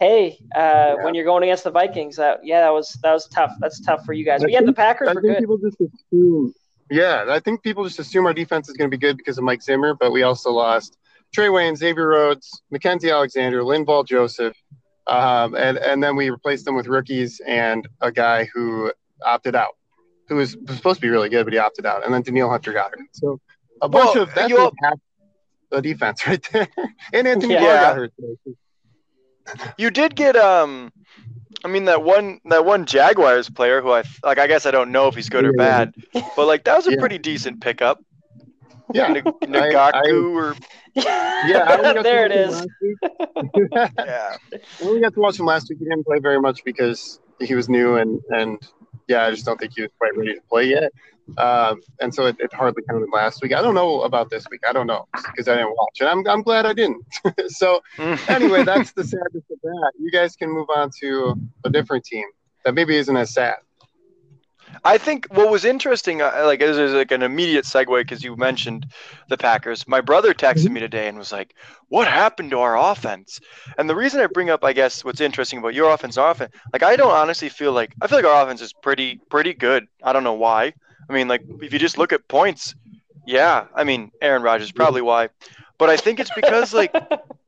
hey, 0.00 0.38
uh, 0.54 0.96
when 1.02 1.14
you're 1.14 1.24
going 1.24 1.42
against 1.44 1.64
the 1.64 1.70
Vikings, 1.70 2.16
that 2.16 2.40
yeah, 2.44 2.60
that 2.60 2.70
was 2.72 2.98
that 3.02 3.12
was 3.12 3.26
tough. 3.28 3.52
That's 3.60 3.80
tough 3.80 4.04
for 4.04 4.12
you 4.12 4.24
guys. 4.24 4.42
I 4.42 4.44
But 4.46 4.52
yeah, 4.52 4.60
the 4.62 4.72
Packers 4.72 5.08
I 5.08 5.14
were 5.14 5.20
think 5.22 5.34
good. 5.34 5.40
people 5.40 5.58
just 5.58 5.80
assume. 5.80 6.54
Yeah, 6.90 7.24
I 7.28 7.40
think 7.40 7.62
people 7.62 7.82
just 7.84 7.98
assume 7.98 8.26
our 8.26 8.34
defense 8.34 8.68
is 8.68 8.76
going 8.76 8.90
to 8.90 8.94
be 8.96 9.00
good 9.00 9.16
because 9.16 9.38
of 9.38 9.44
Mike 9.44 9.62
Zimmer, 9.62 9.94
but 9.94 10.12
we 10.12 10.22
also 10.22 10.50
lost 10.50 10.98
Trae 11.34 11.48
Waynes, 11.50 11.78
Xavier 11.78 12.06
Rhodes, 12.08 12.62
Mackensie 12.72 13.10
Alexander, 13.10 13.62
Linval 13.62 14.06
Joseph, 14.06 14.54
um, 15.06 15.54
and 15.56 15.78
and 15.78 16.02
then 16.02 16.14
we 16.14 16.30
replaced 16.30 16.64
them 16.66 16.76
with 16.76 16.86
rookies 16.86 17.40
and 17.46 17.88
a 18.02 18.12
guy 18.12 18.44
who 18.52 18.92
opted 19.24 19.56
out, 19.56 19.76
who 20.28 20.36
was, 20.36 20.56
was 20.56 20.76
supposed 20.76 20.96
to 20.98 21.00
be 21.02 21.08
really 21.10 21.28
good, 21.28 21.44
but 21.44 21.52
he 21.52 21.58
opted 21.58 21.86
out, 21.86 22.04
and 22.04 22.12
then 22.14 22.22
Danielle 22.22 22.50
Hunter 22.50 22.72
got 22.72 22.90
hurt. 22.90 23.00
So 23.12 23.40
a 23.82 23.88
bunch 23.88 24.14
Well, 24.14 24.24
of 24.24 24.34
that's 24.34 24.48
you 24.50 24.58
all- 24.58 24.72
half 24.82 24.98
the 25.70 25.82
defense 25.82 26.26
right 26.26 26.42
there, 26.52 26.68
and 27.12 27.26
Anthony 27.28 27.54
Yeah. 27.54 27.60
Barr 27.60 27.74
got 27.82 27.96
hurt 27.96 28.12
today. 28.16 28.56
You 29.76 29.90
did 29.90 30.14
get 30.16 30.36
um 30.36 30.92
I 31.64 31.68
mean 31.68 31.84
that 31.86 32.02
one 32.02 32.40
that 32.46 32.64
one 32.64 32.86
Jaguars 32.86 33.50
player 33.50 33.82
who 33.82 33.90
I 33.92 34.04
like 34.22 34.38
I 34.38 34.46
guess 34.46 34.64
I 34.66 34.70
don't 34.70 34.90
know 34.92 35.08
if 35.08 35.14
he's 35.14 35.28
good 35.28 35.44
or 35.44 35.52
Yeah. 35.56 35.84
bad, 35.84 35.94
but 36.36 36.46
like 36.46 36.64
that 36.64 36.76
was 36.76 36.86
a 36.86 36.92
Yeah. 36.92 37.00
pretty 37.00 37.18
decent 37.18 37.60
pickup. 37.60 38.02
Yeah, 38.92 39.08
N- 39.08 39.22
Ngakoue 39.22 40.34
or 40.34 40.56
yeah. 40.94 41.64
I 41.68 41.82
got 41.92 42.02
there 42.04 42.26
it 42.26 42.30
watch 42.30 42.38
him 42.38 42.48
is. 42.48 42.54
last 42.54 42.68
week. 42.80 42.98
yeah. 43.98 44.36
I 44.52 44.84
only 44.84 45.00
got 45.00 45.14
to 45.14 45.20
watch 45.20 45.38
him 45.40 45.46
last 45.46 45.68
week. 45.68 45.78
He 45.78 45.84
didn't 45.86 46.04
play 46.04 46.18
very 46.20 46.40
much 46.40 46.64
because 46.64 47.18
he 47.40 47.54
was 47.54 47.68
new 47.68 47.96
and 47.96 48.20
and 48.30 48.58
yeah, 49.08 49.26
I 49.26 49.30
just 49.30 49.44
don't 49.44 49.58
think 49.58 49.72
he 49.74 49.82
was 49.82 49.90
quite 49.98 50.16
ready 50.16 50.34
to 50.34 50.40
play 50.42 50.64
yet. 50.64 50.92
Um, 51.38 51.80
and 52.00 52.14
so 52.14 52.26
it, 52.26 52.36
it 52.38 52.52
hardly 52.52 52.82
counted 52.88 53.08
last 53.12 53.42
week. 53.42 53.54
I 53.54 53.62
don't 53.62 53.74
know 53.74 54.02
about 54.02 54.30
this 54.30 54.46
week. 54.50 54.60
I 54.68 54.72
don't 54.72 54.86
know 54.86 55.08
because 55.14 55.48
I 55.48 55.56
didn't 55.56 55.74
watch, 55.76 56.00
and 56.00 56.08
I'm 56.08 56.26
I'm 56.28 56.42
glad 56.42 56.66
I 56.66 56.74
didn't. 56.74 57.02
so 57.48 57.80
anyway, 58.28 58.64
that's 58.64 58.92
the 58.96 59.04
sadness 59.04 59.44
of 59.50 59.58
that. 59.62 59.92
You 59.98 60.10
guys 60.10 60.36
can 60.36 60.50
move 60.50 60.68
on 60.74 60.90
to 61.00 61.34
a 61.64 61.70
different 61.70 62.04
team 62.04 62.26
that 62.64 62.74
maybe 62.74 62.96
isn't 62.96 63.16
as 63.16 63.32
sad. 63.32 63.56
I 64.82 64.98
think 64.98 65.26
what 65.30 65.50
was 65.50 65.64
interesting, 65.64 66.22
uh, 66.22 66.42
like 66.44 66.60
this 66.60 66.76
is 66.76 66.92
like 66.92 67.12
an 67.12 67.22
immediate 67.22 67.64
segue 67.64 68.00
because 68.00 68.24
you 68.24 68.36
mentioned 68.36 68.86
the 69.28 69.36
Packers. 69.36 69.86
My 69.86 70.00
brother 70.00 70.34
texted 70.34 70.70
me 70.70 70.80
today 70.80 71.08
and 71.08 71.18
was 71.18 71.32
like, 71.32 71.54
"What 71.88 72.08
happened 72.08 72.50
to 72.50 72.60
our 72.60 72.76
offense?" 72.78 73.40
And 73.78 73.88
the 73.88 73.94
reason 73.94 74.20
I 74.20 74.26
bring 74.26 74.50
up, 74.50 74.64
I 74.64 74.72
guess, 74.72 75.04
what's 75.04 75.20
interesting 75.20 75.58
about 75.58 75.74
your 75.74 75.92
offense, 75.92 76.16
our 76.16 76.30
offense, 76.30 76.54
like 76.72 76.82
I 76.82 76.96
don't 76.96 77.10
honestly 77.10 77.48
feel 77.48 77.72
like 77.72 77.94
I 78.00 78.06
feel 78.06 78.18
like 78.18 78.26
our 78.26 78.44
offense 78.44 78.60
is 78.60 78.72
pretty 78.72 79.20
pretty 79.28 79.54
good. 79.54 79.86
I 80.02 80.12
don't 80.12 80.24
know 80.24 80.34
why. 80.34 80.72
I 81.08 81.12
mean, 81.12 81.28
like 81.28 81.42
if 81.60 81.72
you 81.72 81.78
just 81.78 81.98
look 81.98 82.12
at 82.12 82.26
points, 82.28 82.74
yeah. 83.26 83.66
I 83.74 83.84
mean, 83.84 84.10
Aaron 84.20 84.42
Rodgers 84.42 84.72
probably 84.72 85.02
why, 85.02 85.28
but 85.78 85.90
I 85.90 85.96
think 85.96 86.20
it's 86.20 86.32
because 86.34 86.72
like, 86.72 86.94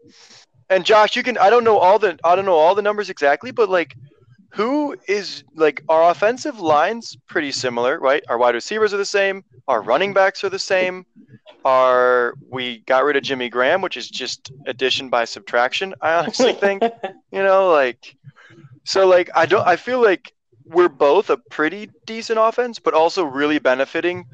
and 0.70 0.84
Josh, 0.84 1.16
you 1.16 1.22
can 1.22 1.38
I 1.38 1.50
don't 1.50 1.64
know 1.64 1.78
all 1.78 1.98
the 1.98 2.18
I 2.24 2.36
don't 2.36 2.44
know 2.44 2.56
all 2.56 2.74
the 2.74 2.82
numbers 2.82 3.10
exactly, 3.10 3.50
but 3.50 3.68
like 3.68 3.96
who 4.56 4.96
is 5.06 5.44
like 5.54 5.82
our 5.86 6.10
offensive 6.10 6.58
lines 6.58 7.14
pretty 7.28 7.52
similar, 7.52 7.98
right? 8.00 8.24
Our 8.26 8.38
wide 8.38 8.54
receivers 8.54 8.94
are 8.94 8.96
the 8.96 9.04
same, 9.04 9.44
our 9.68 9.82
running 9.82 10.14
backs 10.14 10.42
are 10.44 10.48
the 10.48 10.58
same. 10.58 11.04
Our 11.66 12.32
we 12.48 12.78
got 12.86 13.04
rid 13.04 13.16
of 13.16 13.22
Jimmy 13.22 13.50
Graham, 13.50 13.82
which 13.82 13.98
is 13.98 14.08
just 14.08 14.50
addition 14.66 15.10
by 15.10 15.26
subtraction. 15.26 15.94
I 16.00 16.14
honestly 16.14 16.52
think, 16.64 16.82
you 17.30 17.42
know, 17.42 17.70
like 17.70 18.16
so 18.84 19.06
like 19.06 19.28
I 19.34 19.44
don't 19.44 19.66
I 19.66 19.76
feel 19.76 20.02
like 20.02 20.32
we're 20.64 20.88
both 20.88 21.28
a 21.28 21.36
pretty 21.36 21.90
decent 22.06 22.38
offense, 22.38 22.78
but 22.78 22.94
also 22.94 23.24
really 23.24 23.58
benefiting 23.58 24.24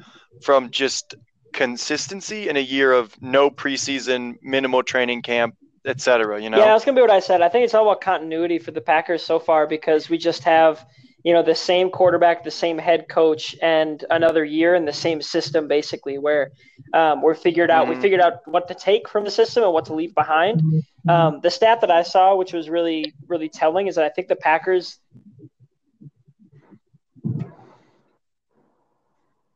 from 0.41 0.71
just 0.71 1.15
consistency 1.51 2.47
in 2.47 2.55
a 2.55 2.61
year 2.61 2.93
of 2.93 3.21
no 3.21 3.51
preseason, 3.51 4.37
minimal 4.41 4.83
training 4.83 5.21
camp, 5.21 5.55
etc. 5.85 6.41
You 6.41 6.49
know. 6.49 6.57
Yeah, 6.57 6.65
that's 6.65 6.85
gonna 6.85 6.95
be 6.95 7.01
what 7.01 7.11
I 7.11 7.19
said. 7.19 7.41
I 7.41 7.49
think 7.49 7.65
it's 7.65 7.73
all 7.73 7.87
about 7.87 8.01
continuity 8.01 8.59
for 8.59 8.71
the 8.71 8.81
Packers 8.81 9.23
so 9.23 9.39
far 9.39 9.67
because 9.67 10.09
we 10.09 10.17
just 10.17 10.43
have 10.43 10.85
you 11.23 11.33
know 11.33 11.43
the 11.43 11.55
same 11.55 11.89
quarterback, 11.89 12.43
the 12.43 12.51
same 12.51 12.77
head 12.77 13.07
coach, 13.09 13.55
and 13.61 14.03
another 14.09 14.43
year 14.43 14.75
in 14.75 14.85
the 14.85 14.93
same 14.93 15.21
system, 15.21 15.67
basically, 15.67 16.17
where 16.17 16.51
um, 16.93 17.21
we're 17.21 17.35
figured 17.35 17.71
out. 17.71 17.87
Mhm. 17.87 17.95
We 17.95 18.01
figured 18.01 18.21
out 18.21 18.45
what 18.45 18.67
to 18.67 18.75
take 18.75 19.07
from 19.07 19.23
the 19.23 19.31
system 19.31 19.63
and 19.63 19.73
what 19.73 19.85
to 19.85 19.93
leave 19.93 20.13
behind. 20.13 20.61
Um, 21.07 21.39
the 21.41 21.49
stat 21.49 21.81
that 21.81 21.91
I 21.91 22.03
saw, 22.03 22.35
which 22.35 22.53
was 22.53 22.69
really 22.69 23.13
really 23.27 23.49
telling, 23.49 23.87
is 23.87 23.95
that 23.95 24.05
I 24.05 24.09
think 24.09 24.27
the 24.27 24.35
Packers 24.35 24.99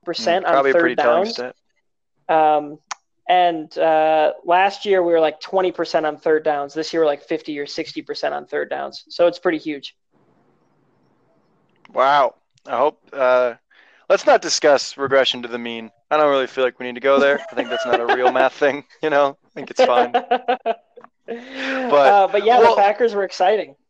percent 0.07 0.45
on 0.45 0.55
Mm, 0.55 0.71
pretty 0.71 0.95
third 0.95 0.97
downs. 0.97 1.39
Um, 2.29 2.79
and 3.27 3.75
uh, 3.77 4.33
last 4.45 4.85
year 4.85 5.03
we 5.03 5.11
were 5.11 5.19
like 5.19 5.41
20% 5.41 6.05
on 6.05 6.17
third 6.17 6.43
downs. 6.43 6.73
This 6.73 6.93
year 6.93 7.01
we're 7.01 7.07
like 7.07 7.23
50 7.23 7.57
or 7.59 7.65
60% 7.65 8.31
on 8.31 8.45
third 8.45 8.69
downs. 8.69 9.03
So 9.09 9.27
it's 9.27 9.39
pretty 9.39 9.57
huge. 9.57 9.95
Wow. 11.93 12.35
I 12.65 12.77
hope. 12.77 13.01
Uh, 13.11 13.55
let's 14.09 14.25
not 14.25 14.41
discuss 14.41 14.97
regression 14.97 15.41
to 15.43 15.47
the 15.47 15.57
mean. 15.57 15.91
I 16.09 16.17
don't 16.17 16.29
really 16.29 16.47
feel 16.47 16.63
like 16.63 16.79
we 16.79 16.85
need 16.85 16.95
to 16.95 17.01
go 17.01 17.19
there. 17.19 17.39
I 17.51 17.55
think 17.55 17.69
that's 17.69 17.85
not 17.85 17.99
a 17.99 18.15
real 18.15 18.31
math 18.31 18.53
thing. 18.63 18.85
You 19.01 19.09
know, 19.09 19.37
I 19.45 19.49
think 19.53 19.71
it's 19.71 19.83
fine. 19.83 20.11
but, 20.11 20.77
uh, 21.27 22.27
but 22.31 22.45
yeah, 22.45 22.59
well- 22.59 22.75
the 22.75 22.81
Packers 22.81 23.13
were 23.13 23.23
exciting. 23.23 23.75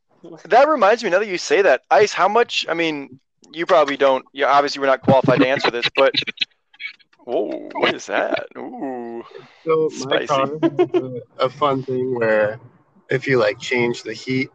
That 0.45 0.67
reminds 0.67 1.03
me. 1.03 1.11
Now 1.11 1.19
that 1.19 1.27
you 1.27 1.37
say 1.37 1.61
that, 1.61 1.83
Ice, 1.91 2.11
how 2.11 2.27
much? 2.27 2.65
I 2.67 2.73
mean, 2.73 3.19
you 3.53 3.65
probably 3.67 3.95
don't. 3.97 4.25
Yeah, 4.33 4.47
obviously 4.47 4.81
we're 4.81 4.87
not 4.87 5.01
qualified 5.01 5.39
to 5.39 5.47
answer 5.47 5.69
this, 5.69 5.87
but 5.95 6.11
whoa, 7.19 7.69
what 7.73 7.93
is 7.93 8.07
that? 8.07 8.47
Ooh, 8.57 8.96
So 9.65 9.89
Spicy. 9.89 10.07
my 10.07 10.25
car 10.25 10.55
is 10.55 10.89
a, 10.93 11.45
a 11.45 11.49
fun 11.49 11.83
thing 11.83 12.15
where 12.15 12.59
if 13.09 13.27
you 13.27 13.39
like 13.39 13.59
change 13.59 14.03
the 14.03 14.13
heat 14.13 14.49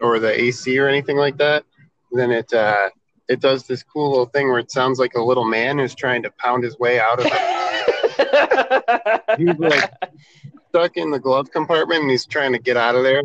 or 0.00 0.18
the 0.18 0.40
AC 0.40 0.78
or 0.78 0.88
anything 0.88 1.16
like 1.16 1.36
that, 1.38 1.64
then 2.12 2.30
it 2.30 2.52
uh, 2.52 2.90
it 3.28 3.40
does 3.40 3.66
this 3.66 3.82
cool 3.82 4.10
little 4.10 4.26
thing 4.26 4.48
where 4.48 4.58
it 4.58 4.70
sounds 4.70 4.98
like 4.98 5.14
a 5.14 5.22
little 5.22 5.44
man 5.44 5.78
who's 5.78 5.94
trying 5.94 6.22
to 6.22 6.30
pound 6.38 6.64
his 6.64 6.78
way 6.78 7.00
out 7.00 7.18
of 7.18 7.26
it. 7.28 9.38
He's 9.38 9.58
like 9.58 9.90
stuck 10.68 10.96
in 10.96 11.10
the 11.10 11.18
glove 11.18 11.50
compartment 11.50 12.02
and 12.02 12.10
he's 12.10 12.26
trying 12.26 12.52
to 12.52 12.58
get 12.58 12.76
out 12.76 12.94
of 12.94 13.02
there. 13.02 13.22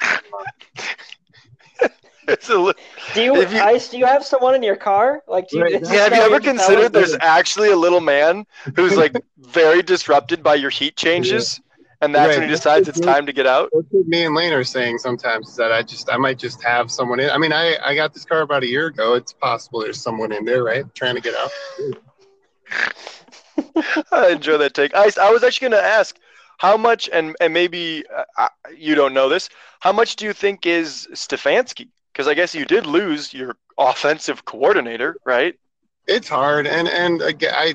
it's 2.28 2.48
a 2.48 2.58
li- 2.58 2.74
do 3.14 3.22
you, 3.22 3.36
you- 3.36 3.60
Ice? 3.60 3.88
Do 3.88 3.98
you 3.98 4.06
have 4.06 4.24
someone 4.24 4.54
in 4.54 4.62
your 4.62 4.76
car? 4.76 5.22
Like, 5.26 5.48
do 5.48 5.58
you, 5.58 5.62
Right. 5.62 5.72
yeah. 5.82 6.04
Have 6.04 6.14
you 6.14 6.22
ever 6.22 6.40
can 6.40 6.56
tell 6.56 6.64
us 6.64 6.66
considered 6.66 6.82
that- 6.84 6.92
there's 6.92 7.16
actually 7.20 7.70
a 7.70 7.76
little 7.76 8.00
man 8.00 8.46
who's 8.76 8.96
like 8.96 9.14
very 9.38 9.82
disrupted 9.82 10.42
by 10.42 10.54
your 10.54 10.70
heat 10.70 10.96
changes, 10.96 11.60
and 12.00 12.14
that's 12.14 12.36
when 12.36 12.42
he 12.48 12.48
decides 12.54 12.88
it's 12.88 13.00
time 13.00 13.26
to 13.26 13.32
get 13.32 13.46
out? 13.46 13.70
That's 13.72 13.86
what 13.90 14.06
me 14.06 14.24
and 14.24 14.34
Lane 14.34 14.52
are 14.52 14.64
saying 14.64 14.98
sometimes 14.98 15.50
is 15.50 15.56
that 15.56 15.72
I 15.72 15.82
just 15.82 16.10
I 16.12 16.16
might 16.16 16.38
just 16.38 16.62
have 16.62 16.90
someone 16.90 17.20
in. 17.20 17.30
I 17.30 17.38
mean, 17.38 17.52
I 17.52 17.76
I 17.84 17.94
got 17.94 18.12
this 18.14 18.24
car 18.24 18.40
about 18.42 18.62
a 18.62 18.68
year 18.68 18.86
ago. 18.86 19.14
It's 19.14 19.32
possible 19.32 19.80
there's 19.80 20.00
someone 20.00 20.32
in 20.32 20.44
there, 20.44 20.62
right, 20.64 20.84
trying 20.94 21.14
to 21.16 21.20
get 21.20 21.34
out. 21.34 21.50
I 24.12 24.30
enjoy 24.30 24.56
that 24.58 24.74
take. 24.74 24.94
I, 24.94 25.10
I 25.20 25.30
was 25.30 25.42
actually 25.44 25.70
going 25.70 25.82
to 25.82 25.86
ask 25.88 26.18
how 26.58 26.76
much, 26.76 27.08
and 27.12 27.36
and 27.40 27.52
maybe 27.52 28.04
uh, 28.14 28.24
uh, 28.38 28.48
you 28.76 28.94
don't 28.94 29.14
know 29.14 29.28
this. 29.28 29.48
How 29.80 29.92
much 29.92 30.16
do 30.16 30.24
you 30.24 30.32
think 30.32 30.66
is 30.66 31.08
Stefanski? 31.12 31.88
Because 32.12 32.28
I 32.28 32.34
guess 32.34 32.54
you 32.54 32.64
did 32.64 32.86
lose 32.86 33.32
your 33.32 33.56
offensive 33.78 34.44
coordinator, 34.44 35.16
right? 35.24 35.54
It's 36.06 36.28
hard, 36.28 36.66
and 36.66 36.88
and 36.88 37.22
again, 37.22 37.54
I, 37.54 37.74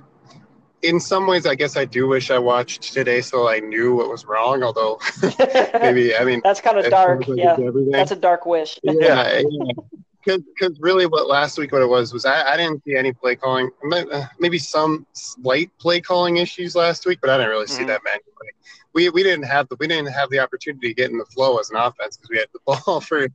in 0.82 1.00
some 1.00 1.28
ways, 1.28 1.46
I 1.46 1.56
guess 1.56 1.76
I 1.76 1.86
do 1.86 2.08
wish 2.08 2.30
I 2.30 2.38
watched 2.38 2.94
today 2.94 3.22
so 3.22 3.48
I 3.50 3.60
knew 3.60 3.96
what 3.96 4.10
was 4.10 4.26
wrong. 4.26 4.64
Although 4.64 5.00
maybe 5.82 6.16
I 6.16 6.24
mean, 6.24 6.42
That's 6.44 6.62
kind 6.62 6.78
of 6.78 6.90
dark. 6.90 7.28
like 7.28 7.38
Yeah, 7.38 7.58
that's 7.92 8.12
a 8.12 8.16
dark 8.16 8.46
wish. 8.46 8.78
yeah, 8.84 9.40
because 10.26 10.78
really 10.80 11.06
what 11.06 11.28
last 11.28 11.58
week 11.58 11.72
what 11.72 11.82
it 11.82 11.88
was 11.90 12.14
was 12.14 12.26
I, 12.26 12.54
I 12.54 12.58
didn't 12.58 12.84
see 12.84 12.96
any 12.96 13.14
play 13.14 13.36
calling 13.36 13.70
uh, 13.92 14.26
maybe 14.40 14.58
some 14.58 15.06
slight 15.14 15.72
play 15.80 16.02
calling 16.02 16.38
issues 16.38 16.76
last 16.76 17.06
week 17.06 17.20
but 17.22 17.30
I 17.30 17.38
didn't 17.38 17.52
really 17.52 17.68
see 17.68 17.84
Mhm. 17.84 17.88
that 17.88 18.02
many 18.04 18.20
Like, 18.44 18.56
we, 18.98 19.10
we 19.10 19.22
didn't 19.24 19.46
have 19.56 19.66
the 19.70 19.76
we 19.80 19.88
didn't 19.88 20.12
have 20.20 20.30
the 20.30 20.40
opportunity 20.46 20.88
to 20.90 20.94
get 21.02 21.12
in 21.12 21.18
the 21.18 21.26
flow 21.34 21.52
as 21.62 21.70
an 21.70 21.78
offense 21.88 22.18
because 22.18 22.30
we 22.34 22.38
had 22.44 22.48
the 22.56 22.60
ball 22.86 23.00
for 23.00 23.28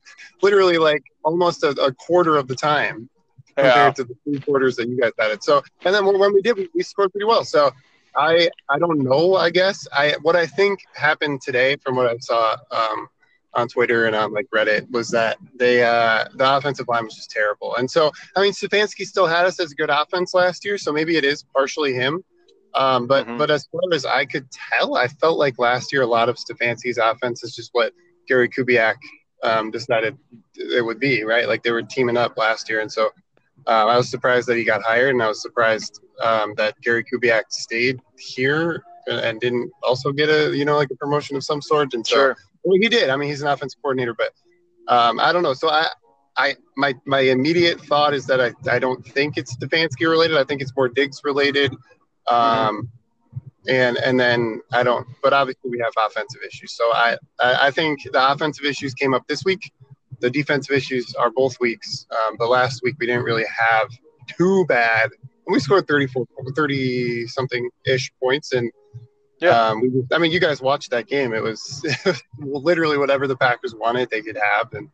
literally 0.42 0.78
like 0.78 1.02
almost 1.24 1.62
a, 1.62 1.70
a 1.88 1.92
quarter 2.06 2.36
of 2.36 2.48
the 2.48 2.56
time 2.56 3.08
compared 3.54 3.74
Yeah. 3.76 3.90
to 3.98 4.04
the 4.04 4.14
three 4.24 4.40
quarters 4.40 4.74
that 4.76 4.88
you 4.88 4.96
guys 5.00 5.12
had 5.18 5.30
it 5.30 5.42
so 5.44 5.62
and 5.84 5.94
then 5.94 6.04
when 6.06 6.32
we 6.34 6.42
did 6.42 6.56
we, 6.56 6.68
we 6.74 6.82
scored 6.82 7.10
pretty 7.12 7.26
well 7.32 7.44
so 7.44 7.70
I 8.16 8.50
I 8.68 8.76
don't 8.78 9.00
know 9.10 9.24
I 9.46 9.50
guess 9.50 9.86
I 9.92 10.16
what 10.22 10.36
I 10.36 10.46
think 10.46 10.80
happened 10.94 11.40
today 11.48 11.70
from 11.82 11.94
what 11.96 12.06
I 12.06 12.16
saw 12.18 12.56
um, 12.70 13.08
on 13.54 13.68
Twitter 13.68 14.06
and 14.06 14.14
on 14.16 14.32
like 14.32 14.48
Reddit 14.54 14.90
was 14.90 15.10
that 15.10 15.36
they 15.62 15.76
uh, 15.84 16.24
the 16.34 16.56
offensive 16.56 16.88
line 16.88 17.04
was 17.04 17.14
just 17.20 17.30
terrible. 17.30 17.76
And 17.76 17.90
so 17.90 18.10
I 18.36 18.40
mean 18.42 18.52
Stefanski 18.52 19.04
still 19.06 19.26
had 19.26 19.44
us 19.46 19.60
as 19.60 19.72
a 19.72 19.74
good 19.74 19.90
offense 19.90 20.32
last 20.34 20.64
year, 20.64 20.76
so 20.78 20.88
maybe 20.92 21.16
it 21.20 21.24
is 21.32 21.38
partially 21.54 21.92
him. 22.02 22.22
Um, 22.74 23.06
but 23.06 23.26
Mhm. 23.26 23.38
but 23.38 23.50
as 23.50 23.66
far 23.70 23.80
as 23.92 24.04
I 24.06 24.24
could 24.24 24.46
tell, 24.50 24.96
I 24.96 25.08
felt 25.08 25.38
like 25.38 25.58
last 25.58 25.92
year 25.92 26.02
a 26.02 26.06
lot 26.06 26.28
of 26.28 26.36
Stefanski's 26.36 26.98
offense 26.98 27.44
is 27.44 27.54
just 27.54 27.70
what 27.72 27.92
Gary 28.28 28.48
Kubiak 28.48 28.96
um, 29.42 29.70
decided 29.70 30.16
it 30.56 30.84
would 30.84 31.00
be, 31.00 31.24
right? 31.24 31.48
Like 31.48 31.62
they 31.64 31.72
were 31.72 31.82
teaming 31.82 32.16
up 32.16 32.36
last 32.38 32.68
year, 32.70 32.80
and 32.80 32.90
so 32.90 33.10
uh, 33.66 33.86
I 33.86 33.96
was 33.96 34.08
surprised 34.08 34.48
that 34.48 34.56
he 34.56 34.64
got 34.64 34.82
hired, 34.82 35.10
and 35.10 35.22
I 35.22 35.28
was 35.28 35.42
surprised 35.42 36.00
um, 36.22 36.54
that 36.56 36.80
Gary 36.82 37.04
Kubiak 37.04 37.44
stayed 37.50 38.00
here 38.18 38.82
and- 39.08 39.18
and 39.20 39.40
didn't 39.40 39.72
also 39.82 40.12
get 40.12 40.28
a 40.28 40.56
you 40.56 40.64
know 40.64 40.76
like 40.76 40.90
a 40.90 40.96
promotion 40.96 41.36
of 41.36 41.42
some 41.44 41.60
sort. 41.60 41.92
And 41.94 42.06
so 42.06 42.14
Sure. 42.14 42.36
well, 42.64 42.78
he 42.80 42.88
did. 42.88 43.10
I 43.10 43.16
mean, 43.16 43.28
he's 43.28 43.42
an 43.42 43.48
offensive 43.48 43.80
coordinator, 43.82 44.14
but 44.14 44.32
um, 44.88 45.18
I 45.20 45.32
don't 45.32 45.42
know. 45.42 45.54
So 45.54 45.68
I, 45.70 45.88
I, 46.36 46.56
my, 46.76 46.94
my 47.04 47.20
immediate 47.20 47.80
thought 47.80 48.14
is 48.14 48.26
that 48.26 48.40
I, 48.40 48.52
I 48.70 48.78
don't 48.78 49.04
think 49.06 49.36
it's 49.36 49.54
Stefanski 49.56 50.08
related. 50.08 50.36
I 50.38 50.44
think 50.44 50.62
it's 50.62 50.72
more 50.76 50.88
Diggs 50.88 51.20
related. 51.24 51.74
Um, 52.28 52.88
and 53.68 53.96
and 53.98 54.18
then 54.18 54.60
I 54.72 54.82
don't. 54.82 55.06
But 55.22 55.32
obviously, 55.32 55.70
we 55.70 55.78
have 55.78 55.92
offensive 56.06 56.40
issues. 56.46 56.72
So 56.72 56.84
I, 56.92 57.16
I, 57.40 57.66
I 57.68 57.70
think 57.70 58.00
the 58.12 58.32
offensive 58.32 58.64
issues 58.64 58.94
came 58.94 59.14
up 59.14 59.26
this 59.28 59.44
week. 59.44 59.70
The 60.20 60.30
defensive 60.30 60.74
issues 60.74 61.14
are 61.14 61.30
both 61.30 61.58
weeks. 61.60 62.06
Um, 62.10 62.36
but 62.38 62.48
last 62.48 62.82
week 62.82 62.96
we 62.98 63.06
didn't 63.06 63.24
really 63.24 63.44
have 63.58 63.88
too 64.36 64.64
bad. 64.66 65.10
We 65.46 65.58
scored 65.60 65.86
34, 65.88 66.24
30 66.54 67.26
something 67.26 67.68
ish 67.86 68.12
points, 68.22 68.52
and 68.52 68.70
Yeah. 69.40 69.50
um, 69.68 69.80
we 69.80 70.04
I 70.12 70.18
mean, 70.18 70.30
you 70.32 70.38
guys 70.40 70.60
watched 70.62 70.90
that 70.90 71.06
game. 71.08 71.32
It 71.34 71.42
was 71.42 71.84
literally 72.38 72.98
whatever 72.98 73.26
the 73.26 73.36
Packers 73.36 73.74
wanted, 73.74 74.10
they 74.10 74.22
could 74.22 74.36
have, 74.38 74.72
and 74.72 74.88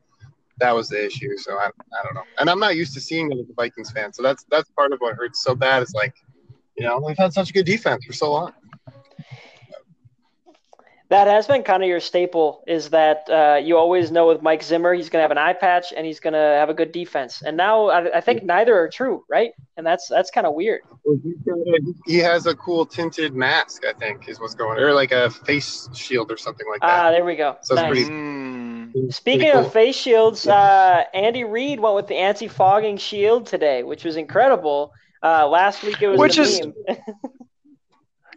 that 0.61 0.75
was 0.75 0.88
the 0.88 1.04
issue. 1.06 1.37
So 1.37 1.56
I, 1.58 1.66
I 1.66 2.02
don't 2.04 2.14
know. 2.14 2.25
And 2.38 2.50
I'm 2.50 2.58
not 2.58 2.76
used 2.76 2.94
to 2.94 3.00
seeing 3.00 3.30
it 3.30 3.38
as 3.38 3.49
a 3.50 3.54
Vikings 3.54 3.92
fan. 3.92 4.12
So 4.12 4.23
that's 4.23 4.44
that's 4.50 4.68
part 4.70 4.92
of 4.92 4.99
what 5.00 5.14
hurts 5.14 5.42
so 5.42 5.54
bad. 5.54 5.82
Is 5.82 5.92
like, 5.94 6.14
you 6.78 6.87
know, 6.87 7.00
we've 7.04 7.18
had 7.18 7.32
such 7.32 7.50
a 7.50 7.52
good 7.52 7.66
defense 7.66 8.04
for 8.04 8.12
so 8.12 8.30
long. 8.32 8.52
That 11.11 11.26
has 11.26 11.47
been 11.47 11.62
kind 11.62 11.82
of 11.82 11.88
your 11.88 12.00
staple. 12.00 12.62
Is 12.66 12.90
that 12.90 13.25
uh, 13.30 13.58
you 13.62 13.78
always 13.78 14.11
know 14.11 14.26
with 14.28 14.42
Mike 14.42 14.62
Zimmer, 14.62 14.92
he's 14.92 15.08
going 15.08 15.20
to 15.20 15.23
have 15.23 15.30
an 15.30 15.38
eye 15.38 15.54
patch 15.54 15.87
and 15.97 16.04
he's 16.04 16.20
going 16.20 16.35
to 16.35 16.38
have 16.38 16.68
a 16.68 16.75
good 16.75 16.92
defense. 16.92 17.40
And 17.40 17.56
now 17.56 17.87
I, 17.88 18.18
I 18.18 18.20
think 18.20 18.42
neither 18.44 18.78
are 18.78 18.90
true, 18.90 19.25
right? 19.30 19.52
And 19.78 19.87
that's 19.87 20.06
that's 20.08 20.30
kind 20.30 20.47
of 20.47 20.52
weird. 20.52 20.82
He 22.04 22.18
has 22.18 22.44
a 22.44 22.54
cool 22.54 22.85
tinted 22.85 23.35
mask. 23.35 23.87
I 23.87 23.94
think 23.94 24.28
is 24.28 24.38
what's 24.38 24.54
going, 24.54 24.78
on, 24.78 24.85
or 24.85 24.92
like 24.92 25.12
a 25.12 25.30
face 25.30 25.88
shield 25.94 26.30
or 26.30 26.37
something 26.37 26.66
like 26.70 26.82
that. 26.82 27.04
Ah, 27.06 27.11
there 27.11 27.25
we 27.25 27.37
go. 27.37 27.56
So 27.62 27.75
Nice. 27.75 27.87
pretty- 27.87 28.04
Mm. 28.11 29.12
Speaking 29.12 29.50
pretty 29.52 29.66
of 29.66 29.73
face 29.73 29.97
shields, 29.97 30.47
uh, 30.47 31.04
Andy 31.12 31.44
Reid 31.44 31.78
went 31.78 31.94
with 31.94 32.06
the 32.06 32.16
anti-fogging 32.16 32.97
shield 32.97 33.47
today, 33.47 33.82
which 33.82 34.02
was 34.04 34.16
incredible. 34.16 34.92
Uh, 35.22 35.48
last 35.48 35.82
week 35.82 36.00
it 36.02 36.08
was 36.08 36.18
Which 36.18 36.37
the 36.37 36.42
is- 36.42 36.60
meme. 36.60 36.75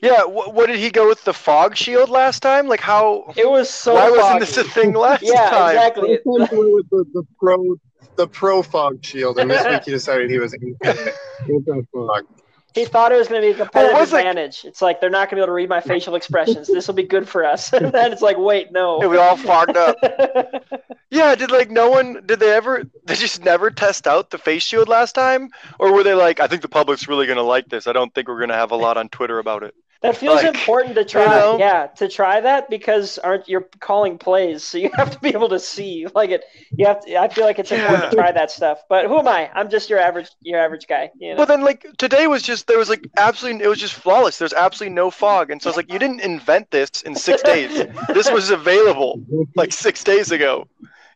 Yeah. 0.01 0.23
Wh- 0.23 0.51
what 0.55 0.65
did 0.65 0.79
he 0.79 0.89
go 0.89 1.07
with 1.07 1.23
the 1.25 1.33
fog 1.33 1.75
shield 1.77 2.09
last 2.09 2.39
time? 2.41 2.67
Like 2.67 2.79
how? 2.81 3.31
It 3.37 3.47
was 3.47 3.69
so. 3.69 3.93
why 3.93 4.09
wasn't 4.09 4.39
this 4.39 4.57
a 4.57 4.63
thing 4.63 4.93
last 5.07 5.21
Yeah, 5.21 5.47
time? 5.51 5.75
exactly. 5.75 6.17
Sometimes 6.23 6.49
he 6.49 6.55
went 6.57 6.73
with 6.73 6.89
the, 6.89 7.05
the 7.13 7.23
pro 7.39 7.75
the 8.15 8.27
pro 8.27 8.63
fog 8.63 9.05
shield, 9.05 9.37
and 9.37 9.51
this 9.51 9.63
week 9.63 9.83
he 9.83 9.91
decided 9.99 10.31
he 10.31 10.39
was 10.39 10.53
anti 10.55 11.81
fog. 11.93 12.25
He 12.73 12.85
thought 12.85 13.11
it 13.11 13.17
was 13.17 13.27
going 13.27 13.41
to 13.41 13.47
be 13.47 13.53
a 13.53 13.57
competitive 13.57 13.97
was 13.97 14.13
it- 14.13 14.17
advantage. 14.17 14.63
It's 14.65 14.81
like 14.81 15.01
they're 15.01 15.09
not 15.09 15.29
going 15.29 15.29
to 15.29 15.35
be 15.35 15.39
able 15.41 15.47
to 15.47 15.53
read 15.53 15.69
my 15.69 15.81
facial 15.81 16.15
expressions. 16.15 16.67
This 16.67 16.87
will 16.87 16.95
be 16.95 17.03
good 17.03 17.27
for 17.27 17.45
us. 17.45 17.73
and 17.73 17.91
then 17.91 18.11
it's 18.13 18.21
like, 18.21 18.37
wait, 18.37 18.71
no. 18.71 18.99
we 18.99 19.17
all 19.17 19.37
fogged 19.37 19.77
up. 19.77 19.97
Yeah, 21.13 21.35
did 21.35 21.51
like 21.51 21.69
no 21.69 21.89
one 21.89 22.23
did 22.25 22.39
they 22.39 22.53
ever 22.53 22.85
they 23.03 23.15
just 23.15 23.43
never 23.43 23.69
test 23.69 24.07
out 24.07 24.29
the 24.29 24.37
face 24.37 24.63
shield 24.63 24.87
last 24.87 25.11
time? 25.11 25.49
Or 25.77 25.93
were 25.93 26.03
they 26.03 26.13
like, 26.13 26.39
I 26.39 26.47
think 26.47 26.61
the 26.61 26.69
public's 26.69 27.05
really 27.09 27.27
gonna 27.27 27.43
like 27.43 27.67
this. 27.67 27.85
I 27.85 27.91
don't 27.91 28.15
think 28.15 28.29
we're 28.29 28.39
gonna 28.39 28.55
have 28.55 28.71
a 28.71 28.77
lot 28.77 28.95
on 28.95 29.09
Twitter 29.09 29.37
about 29.37 29.63
it. 29.63 29.75
That 30.01 30.17
feels 30.17 30.41
Like, 30.43 30.55
important 30.55 30.95
to 30.95 31.05
try. 31.05 31.23
you 31.23 31.29
know? 31.29 31.59
Yeah, 31.59 31.87
to 31.97 32.07
try 32.07 32.41
that 32.41 32.69
because 32.69 33.19
aren't 33.19 33.47
you're 33.47 33.67
calling 33.79 34.17
plays, 34.17 34.63
so 34.69 34.77
you 34.79 34.89
have 34.95 35.11
to 35.11 35.19
be 35.19 35.29
able 35.29 35.49
to 35.49 35.59
see. 35.59 36.07
Like 36.15 36.31
it, 36.31 36.43
you 36.75 36.85
have. 36.87 37.05
To, 37.05 37.17
I 37.17 37.27
feel 37.29 37.45
like 37.45 37.59
it's 37.59 37.71
important 37.71 38.03
Yeah. 38.03 38.09
to 38.09 38.15
try 38.15 38.31
that 38.31 38.49
stuff. 38.51 38.81
But 38.89 39.05
who 39.05 39.19
am 39.19 39.27
I? 39.27 39.49
I'm 39.53 39.69
just 39.69 39.89
your 39.89 39.99
average, 39.99 40.29
your 40.41 40.59
average 40.59 40.87
guy. 40.87 41.11
You 41.19 41.31
know. 41.31 41.37
But 41.37 41.47
then 41.47 41.61
like 41.61 41.85
today 41.97 42.27
was 42.27 42.41
just 42.41 42.67
there 42.67 42.79
was 42.79 42.89
like 42.89 43.07
absolutely 43.17 43.63
it 43.63 43.67
was 43.67 43.79
just 43.79 43.93
flawless. 43.93 44.37
There's 44.39 44.53
absolutely 44.53 44.95
no 44.95 45.11
fog. 45.11 45.51
And 45.51 45.61
so 45.61 45.69
it's 45.69 45.77
like 45.77 45.91
you 45.91 45.99
didn't 45.99 46.21
invent 46.21 46.71
this 46.71 46.89
in 47.03 47.15
six 47.15 47.41
days. 47.53 47.85
This 48.13 48.29
was 48.31 48.49
available 48.49 49.21
like 49.55 49.71
six 49.71 50.03
days 50.03 50.31
ago. 50.31 50.67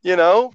You 0.03 0.15
know? 0.15 0.53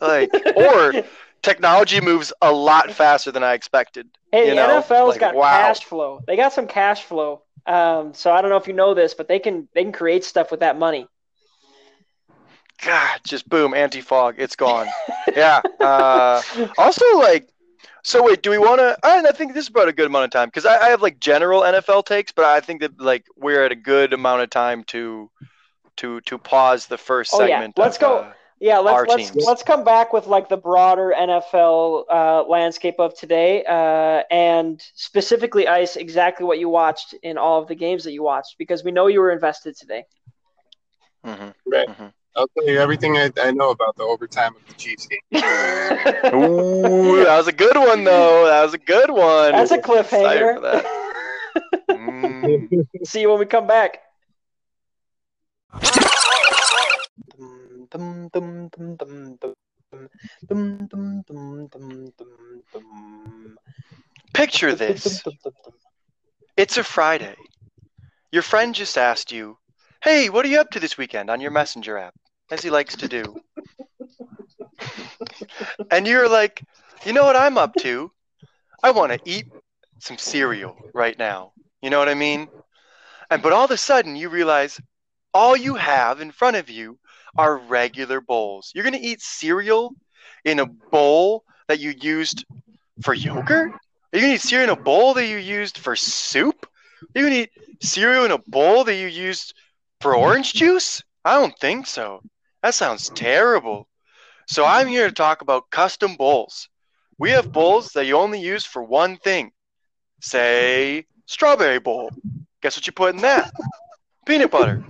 Like 0.00 0.30
or 0.56 1.02
technology 1.42 2.00
moves 2.00 2.32
a 2.42 2.52
lot 2.52 2.90
faster 2.90 3.30
than 3.32 3.42
I 3.42 3.54
expected. 3.54 4.08
Hey, 4.32 4.44
you 4.44 4.50
the 4.50 4.56
know, 4.56 4.80
NFL's 4.80 5.08
like, 5.12 5.20
got 5.20 5.34
wow. 5.34 5.50
cash 5.50 5.84
flow. 5.84 6.20
They 6.26 6.36
got 6.36 6.52
some 6.52 6.66
cash 6.68 7.02
flow. 7.04 7.42
Um, 7.66 8.14
so 8.14 8.32
I 8.32 8.40
don't 8.40 8.50
know 8.50 8.56
if 8.56 8.66
you 8.66 8.72
know 8.72 8.94
this, 8.94 9.14
but 9.14 9.28
they 9.28 9.38
can 9.38 9.68
they 9.74 9.82
can 9.82 9.92
create 9.92 10.24
stuff 10.24 10.50
with 10.50 10.60
that 10.60 10.78
money. 10.78 11.06
God, 12.82 13.20
just 13.24 13.48
boom, 13.48 13.74
anti 13.74 14.00
fog, 14.00 14.36
it's 14.38 14.56
gone. 14.56 14.88
yeah. 15.36 15.60
Uh, 15.80 16.40
also, 16.78 17.04
like, 17.18 17.48
so 18.02 18.22
wait, 18.22 18.42
do 18.42 18.50
we 18.50 18.58
want 18.58 18.80
to? 18.80 18.96
I 19.02 19.22
I 19.26 19.32
think 19.32 19.52
this 19.54 19.64
is 19.64 19.68
about 19.70 19.88
a 19.88 19.92
good 19.92 20.06
amount 20.06 20.24
of 20.24 20.30
time 20.30 20.48
because 20.48 20.64
I, 20.64 20.78
I 20.86 20.88
have 20.88 21.02
like 21.02 21.20
general 21.20 21.60
NFL 21.62 22.06
takes, 22.06 22.32
but 22.32 22.46
I 22.46 22.60
think 22.60 22.80
that 22.80 22.98
like 23.00 23.26
we're 23.36 23.64
at 23.64 23.72
a 23.72 23.76
good 23.76 24.12
amount 24.12 24.42
of 24.42 24.50
time 24.50 24.84
to 24.84 25.30
to 25.98 26.20
to 26.22 26.38
pause 26.38 26.86
the 26.86 26.98
first 26.98 27.32
Oh, 27.34 27.44
yeah. 27.44 27.60
segment. 27.60 27.78
Let's 27.78 27.96
of, 27.96 28.00
go. 28.00 28.16
uh, 28.18 28.32
Yeah, 28.60 28.78
let's 28.78 29.08
let's 29.08 29.30
teams. 29.30 29.44
let's 29.46 29.62
come 29.62 29.84
back 29.84 30.12
with 30.12 30.26
like 30.26 30.50
the 30.50 30.56
broader 30.58 31.14
NFL 31.18 32.04
uh, 32.10 32.42
landscape 32.46 32.96
of 32.98 33.16
today, 33.18 33.64
uh, 33.64 34.22
and 34.30 34.82
specifically 34.94 35.66
ice 35.66 35.96
exactly 35.96 36.44
what 36.44 36.58
you 36.58 36.68
watched 36.68 37.14
in 37.22 37.38
all 37.38 37.62
of 37.62 37.68
the 37.68 37.74
games 37.74 38.04
that 38.04 38.12
you 38.12 38.22
watched 38.22 38.56
because 38.58 38.84
we 38.84 38.90
know 38.92 39.06
you 39.06 39.20
were 39.20 39.30
invested 39.32 39.76
today. 39.76 40.04
mhm. 41.26 42.12
I'll 42.36 42.46
tell 42.48 42.68
you 42.68 42.78
everything 42.78 43.16
I, 43.16 43.30
I 43.40 43.50
know 43.50 43.70
about 43.70 43.96
the 43.96 44.04
overtime 44.04 44.54
of 44.54 44.64
the 44.66 44.74
Chiefs 44.74 45.06
game. 45.06 45.18
Ooh, 46.34 47.24
that 47.24 47.36
was 47.38 47.48
a 47.48 47.52
good 47.52 47.76
one 47.76 48.04
though. 48.04 48.46
That 48.46 48.62
was 48.62 48.74
a 48.74 48.78
good 48.78 49.10
one. 49.10 49.52
That's 49.52 49.70
a 49.72 49.78
Excited 49.78 50.06
for 50.06 50.16
cliffhanger. 50.16 50.62
that. 50.62 50.84
Mm. 51.90 52.86
See 53.04 53.22
you 53.22 53.30
when 53.30 53.38
we 53.40 53.46
come 53.46 53.66
back. 53.66 54.00
Dum, 57.90 58.28
dum, 58.32 58.68
dum, 58.68 58.96
dum, 58.96 59.36
dum, 59.40 59.54
dum, 60.48 60.86
dum, 60.88 61.22
dum, 61.26 61.66
dum, 61.68 62.12
dum, 62.16 62.62
dum. 62.72 63.58
Picture 64.32 64.72
this. 64.74 65.22
It's 66.56 66.76
a 66.76 66.84
Friday. 66.84 67.36
Your 68.32 68.42
friend 68.42 68.74
just 68.74 68.96
asked 68.96 69.32
you, 69.32 69.58
Hey, 70.02 70.28
what 70.28 70.44
are 70.44 70.48
you 70.48 70.60
up 70.60 70.70
to 70.70 70.80
this 70.80 70.96
weekend 70.96 71.30
on 71.30 71.40
your 71.40 71.50
messenger 71.50 71.98
app? 71.98 72.14
As 72.50 72.62
he 72.62 72.70
likes 72.70 72.96
to 72.96 73.08
do. 73.08 73.38
and 75.90 76.06
you're 76.06 76.28
like, 76.28 76.62
You 77.04 77.12
know 77.12 77.24
what 77.24 77.36
I'm 77.36 77.58
up 77.58 77.76
to? 77.78 78.12
I 78.82 78.90
want 78.92 79.12
to 79.12 79.20
eat 79.24 79.46
some 79.98 80.18
cereal 80.18 80.76
right 80.94 81.18
now. 81.18 81.52
You 81.82 81.90
know 81.90 81.98
what 81.98 82.08
I 82.08 82.14
mean? 82.14 82.48
And 83.30 83.42
but 83.42 83.52
all 83.52 83.64
of 83.64 83.70
a 83.70 83.76
sudden 83.76 84.16
you 84.16 84.28
realize 84.28 84.80
all 85.34 85.56
you 85.56 85.74
have 85.76 86.20
in 86.20 86.30
front 86.32 86.56
of 86.56 86.68
you 86.70 86.98
are 87.36 87.58
regular 87.58 88.20
bowls. 88.20 88.72
You're 88.74 88.84
going 88.84 89.00
to 89.00 89.06
eat 89.06 89.20
cereal 89.20 89.94
in 90.44 90.58
a 90.58 90.66
bowl 90.66 91.44
that 91.68 91.80
you 91.80 91.94
used 92.00 92.44
for 93.02 93.14
yogurt? 93.14 93.72
Are 93.72 94.16
you 94.16 94.20
going 94.20 94.30
to 94.30 94.34
eat 94.34 94.40
cereal 94.40 94.72
in 94.72 94.78
a 94.78 94.82
bowl 94.82 95.14
that 95.14 95.26
you 95.26 95.36
used 95.36 95.78
for 95.78 95.94
soup? 95.94 96.66
Are 97.02 97.20
you 97.20 97.28
going 97.28 97.34
to 97.34 97.40
eat 97.40 97.82
cereal 97.82 98.24
in 98.24 98.32
a 98.32 98.38
bowl 98.38 98.84
that 98.84 98.96
you 98.96 99.06
used 99.06 99.54
for 100.00 100.14
orange 100.14 100.52
juice? 100.52 101.02
I 101.24 101.34
don't 101.34 101.56
think 101.58 101.86
so. 101.86 102.22
That 102.62 102.74
sounds 102.74 103.08
terrible. 103.10 103.86
So 104.46 104.64
I'm 104.64 104.88
here 104.88 105.06
to 105.06 105.14
talk 105.14 105.42
about 105.42 105.70
custom 105.70 106.16
bowls. 106.16 106.68
We 107.18 107.30
have 107.30 107.52
bowls 107.52 107.92
that 107.92 108.06
you 108.06 108.16
only 108.16 108.40
use 108.40 108.64
for 108.64 108.82
one 108.82 109.16
thing. 109.18 109.52
Say, 110.20 111.06
strawberry 111.26 111.78
bowl. 111.78 112.10
Guess 112.62 112.76
what 112.76 112.86
you 112.86 112.92
put 112.92 113.14
in 113.14 113.20
that? 113.22 113.52
Peanut 114.26 114.50
butter. 114.50 114.82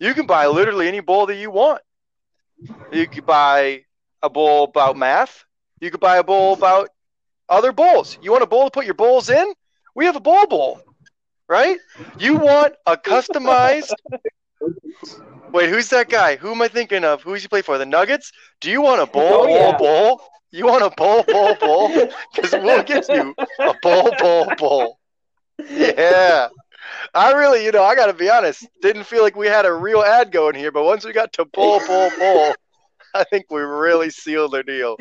you 0.00 0.14
can 0.14 0.26
buy 0.26 0.48
literally 0.48 0.88
any 0.88 0.98
bowl 0.98 1.26
that 1.26 1.36
you 1.36 1.52
want. 1.52 1.80
You 2.92 3.06
could 3.06 3.24
buy 3.24 3.84
a 4.20 4.28
bowl 4.28 4.64
about 4.64 4.96
math. 4.96 5.44
You 5.80 5.92
could 5.92 6.00
buy 6.00 6.16
a 6.16 6.24
bowl 6.24 6.54
about 6.54 6.88
other 7.48 7.70
bowls. 7.70 8.18
You 8.20 8.32
want 8.32 8.42
a 8.42 8.48
bowl 8.48 8.64
to 8.64 8.72
put 8.72 8.86
your 8.86 8.94
bowls 8.94 9.30
in? 9.30 9.54
We 9.94 10.06
have 10.06 10.16
a 10.16 10.20
bowl 10.20 10.48
bowl, 10.48 10.80
right? 11.48 11.78
You 12.18 12.38
want 12.38 12.74
a 12.84 12.96
customized. 12.96 13.94
Wait, 15.54 15.70
who's 15.70 15.88
that 15.90 16.08
guy? 16.10 16.36
Who 16.36 16.50
am 16.50 16.60
I 16.62 16.68
thinking 16.68 17.04
of? 17.04 17.22
Who 17.22 17.32
does 17.32 17.42
he 17.42 17.48
play 17.48 17.62
for? 17.62 17.78
The 17.78 17.86
Nuggets? 17.86 18.32
Do 18.60 18.70
you 18.70 18.82
want 18.82 19.00
a 19.00 19.06
bowl 19.06 19.22
Oh, 19.32 19.46
bowl 19.46 19.56
yeah. 19.56 19.78
bowl? 19.78 20.20
You 20.50 20.66
want 20.66 20.82
a 20.84 20.90
bowl 20.90 21.22
bowl 21.22 21.54
bowl? 21.60 22.08
Because 22.34 22.52
we'll 22.52 22.82
get 22.82 23.08
you 23.08 23.34
a 23.60 23.74
bowl 23.80 24.10
bowl 24.20 24.52
bowl. 24.58 24.98
Yeah. 25.70 26.48
I 27.14 27.32
really, 27.32 27.64
you 27.64 27.70
know, 27.72 27.84
I 27.84 27.94
got 27.94 28.06
to 28.06 28.12
be 28.12 28.28
honest, 28.28 28.66
didn't 28.82 29.04
feel 29.04 29.22
like 29.22 29.36
we 29.36 29.46
had 29.46 29.64
a 29.64 29.72
real 29.72 30.02
ad 30.02 30.32
going 30.32 30.54
here, 30.56 30.72
but 30.72 30.84
once 30.84 31.04
we 31.04 31.12
got 31.12 31.32
to 31.34 31.44
bowl, 31.44 31.80
bowl, 31.86 32.10
bowl, 32.18 32.54
I 33.14 33.24
think 33.24 33.46
we 33.50 33.60
really 33.62 34.10
sealed 34.10 34.52
the 34.52 34.64
deal. 34.64 34.96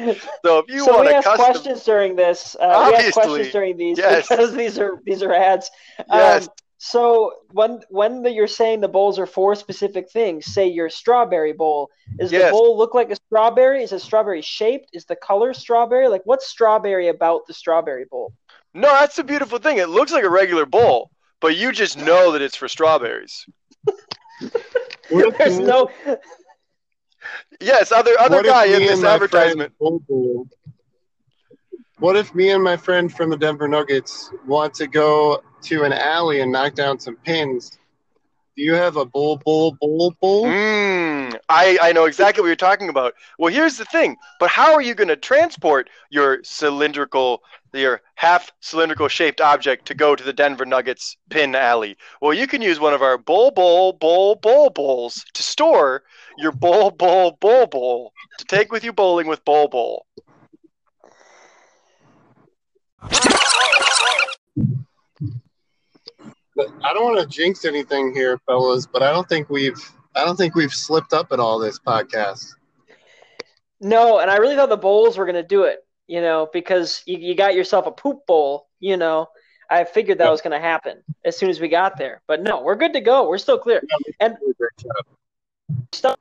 So 0.45 0.59
if 0.59 0.69
you 0.69 0.85
so 0.85 0.93
want 0.93 1.07
we 1.07 1.13
a 1.13 1.17
ask 1.17 1.25
custom, 1.25 1.45
questions 1.45 1.83
during 1.83 2.15
this. 2.15 2.55
Uh, 2.59 2.59
we 2.59 2.95
ask 2.95 3.17
Obviously. 3.17 3.23
questions 3.23 3.51
during 3.51 3.77
these 3.77 3.97
Yes. 3.97 4.27
because 4.29 4.53
these 4.53 4.77
are 4.77 4.99
these 5.03 5.23
are 5.23 5.33
ads. 5.33 5.71
yes, 6.11 6.43
Um, 6.47 6.53
so 6.85 7.31
when 7.53 7.79
when 7.87 8.23
the, 8.23 8.29
you're 8.29 8.45
saying 8.45 8.81
the 8.81 8.89
bowls 8.89 9.17
are 9.17 9.25
for 9.25 9.55
specific 9.55 10.11
things, 10.11 10.45
say 10.45 10.67
your 10.67 10.89
strawberry 10.89 11.53
bowl, 11.53 11.89
does 12.19 12.29
the 12.29 12.49
bowl 12.51 12.77
look 12.77 12.93
like 12.93 13.09
a 13.09 13.15
strawberry? 13.15 13.83
Is 13.83 13.93
it 13.93 13.99
strawberry 14.01 14.41
shaped? 14.41 14.89
Is 14.91 15.05
the 15.05 15.15
color 15.15 15.53
strawberry? 15.53 16.09
Like 16.09 16.23
what's 16.25 16.45
strawberry 16.45 17.07
about 17.07 17.47
the 17.47 17.53
strawberry 17.53 18.03
bowl? 18.03 18.33
no, 18.73 18.89
that's 18.89 19.15
the 19.15 19.23
beautiful 19.23 19.59
thing. 19.59 19.77
It 19.77 19.87
looks 19.87 20.11
like 20.11 20.25
a 20.25 20.29
regular 20.29 20.65
bowl, 20.65 21.09
but 21.39 21.55
you 21.55 21.71
just 21.71 21.97
know 21.97 22.33
that 22.33 22.41
it's 22.41 22.57
for 22.57 22.67
strawberries. 22.67 23.45
There's 25.09 25.59
no 25.59 25.89
Yes, 27.61 27.93
other 27.93 28.19
other 28.19 28.37
What 28.37 28.45
guy 28.45 28.65
in 28.65 28.81
this 28.81 29.01
advertisement. 29.05 29.71
friend 29.77 30.01
Bobo- 30.09 30.47
What 32.03 32.17
if 32.17 32.35
me 32.35 32.49
and 32.49 32.61
my 32.61 32.75
friend 32.75 33.09
from 33.09 33.29
the 33.29 33.37
Denver 33.37 33.65
Nuggets 33.65 34.29
want 34.45 34.73
to 34.73 34.87
go 34.87 35.41
to 35.61 35.83
an 35.83 35.93
alley 35.93 36.41
and 36.41 36.51
knock 36.51 36.75
down 36.75 36.99
some 36.99 37.15
pins? 37.15 37.79
Do 38.57 38.61
you 38.61 38.73
have 38.73 38.97
a 38.97 39.05
bowl, 39.05 39.37
bowl, 39.37 39.77
bowl, 39.79 40.13
bowl? 40.19 40.43
Mm, 40.43 41.33
I, 41.47 41.77
I 41.81 41.93
know 41.93 42.03
exactly 42.03 42.41
what 42.41 42.47
you're 42.47 42.57
talking 42.57 42.89
about. 42.89 43.13
Well, 43.39 43.53
here's 43.53 43.77
the 43.77 43.85
thing. 43.85 44.17
But 44.37 44.49
how 44.49 44.73
are 44.73 44.81
you 44.81 44.95
going 44.95 45.07
to 45.07 45.15
transport 45.15 45.89
your 46.09 46.43
cylindrical, 46.43 47.41
your 47.71 48.01
half 48.15 48.51
cylindrical 48.59 49.07
shaped 49.07 49.39
object 49.39 49.85
to 49.85 49.93
go 49.93 50.13
to 50.13 50.25
the 50.25 50.33
Denver 50.33 50.65
Nuggets 50.65 51.15
pin 51.29 51.55
alley? 51.55 51.95
Well, 52.21 52.33
you 52.33 52.47
can 52.47 52.61
use 52.61 52.81
one 52.81 52.93
of 52.93 53.01
our 53.01 53.17
bowl, 53.17 53.49
bowl, 53.49 53.93
bowl, 53.93 54.35
bowl 54.35 54.69
bowls 54.69 55.23
to 55.35 55.41
store 55.41 56.03
your 56.37 56.51
bowl, 56.51 56.91
bowl, 56.91 57.37
bowl, 57.39 57.65
bowl 57.65 58.11
to 58.39 58.43
take 58.43 58.73
with 58.73 58.83
you 58.83 58.91
bowling 58.91 59.27
with 59.27 59.45
bowl, 59.45 59.69
bowl. 59.69 60.05
I 66.85 66.93
don't 66.93 67.03
want 67.03 67.19
to 67.19 67.27
jinx 67.27 67.65
anything 67.65 68.13
here, 68.13 68.37
fellas, 68.45 68.85
but 68.85 69.01
I 69.01 69.11
don't 69.11 69.27
think 69.27 69.49
we've 69.49 69.79
I 70.15 70.23
don't 70.23 70.35
think 70.35 70.55
we've 70.55 70.73
slipped 70.73 71.13
up 71.13 71.31
at 71.31 71.39
all 71.39 71.57
this 71.59 71.79
podcast. 71.79 72.53
no, 73.81 74.19
and 74.19 74.29
I 74.29 74.37
really 74.37 74.55
thought 74.55 74.69
the 74.69 74.77
bowls 74.77 75.17
were 75.17 75.25
gonna 75.25 75.43
do 75.43 75.63
it, 75.63 75.79
you 76.07 76.21
know, 76.21 76.49
because 76.53 77.01
you, 77.05 77.17
you 77.17 77.35
got 77.35 77.55
yourself 77.55 77.87
a 77.87 77.91
poop 77.91 78.25
bowl, 78.27 78.67
you 78.79 78.97
know. 78.97 79.27
I 79.69 79.85
figured 79.85 80.19
that 80.19 80.29
was 80.29 80.41
gonna 80.41 80.59
happen 80.59 81.01
as 81.25 81.35
soon 81.37 81.49
as 81.49 81.59
we 81.59 81.67
got 81.67 81.97
there. 81.97 82.21
But 82.27 82.43
no, 82.43 82.61
we're 82.61 82.75
good 82.75 82.93
to 82.93 83.01
go. 83.01 83.27
We're 83.27 83.39
still 83.39 83.57
clear. 83.57 83.81
And 84.19 84.37
stuff 85.91 86.17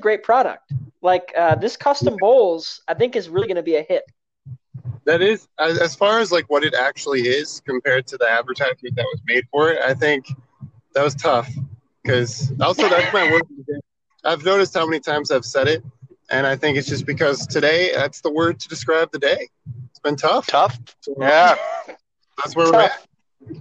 great 0.00 0.22
product. 0.24 0.72
Like 1.02 1.32
uh, 1.36 1.54
this 1.54 1.76
custom 1.76 2.16
bowls, 2.18 2.82
I 2.88 2.94
think 2.94 3.14
is 3.14 3.28
really 3.28 3.46
going 3.46 3.56
to 3.56 3.62
be 3.62 3.76
a 3.76 3.82
hit. 3.82 4.02
That 5.10 5.22
is 5.22 5.48
as 5.58 5.76
as 5.80 5.96
far 5.96 6.20
as 6.20 6.30
like 6.30 6.48
what 6.48 6.62
it 6.62 6.72
actually 6.72 7.22
is 7.22 7.60
compared 7.66 8.06
to 8.06 8.16
the 8.16 8.30
advertisement 8.30 8.94
that 8.94 9.06
was 9.12 9.20
made 9.26 9.44
for 9.50 9.72
it. 9.72 9.82
I 9.82 9.92
think 9.92 10.24
that 10.94 11.02
was 11.02 11.16
tough 11.16 11.50
because 12.04 12.52
also 12.60 12.88
that's 12.88 13.12
my 13.12 13.28
word. 13.28 13.42
of 13.42 13.48
the 13.66 13.72
day. 13.74 13.80
I've 14.24 14.44
noticed 14.44 14.72
how 14.72 14.86
many 14.86 15.00
times 15.00 15.32
I've 15.32 15.44
said 15.44 15.66
it, 15.66 15.82
and 16.30 16.46
I 16.46 16.54
think 16.54 16.78
it's 16.78 16.86
just 16.86 17.06
because 17.06 17.44
today 17.44 17.90
that's 17.92 18.20
the 18.20 18.30
word 18.30 18.60
to 18.60 18.68
describe 18.68 19.10
the 19.10 19.18
day. 19.18 19.48
It's 19.90 19.98
been 19.98 20.14
tough. 20.14 20.46
Tough. 20.46 20.78
So 21.00 21.12
Yeah. 21.18 21.56
that's 22.38 22.54
where 22.54 22.70
we're 22.70 22.80
at. 22.82 23.04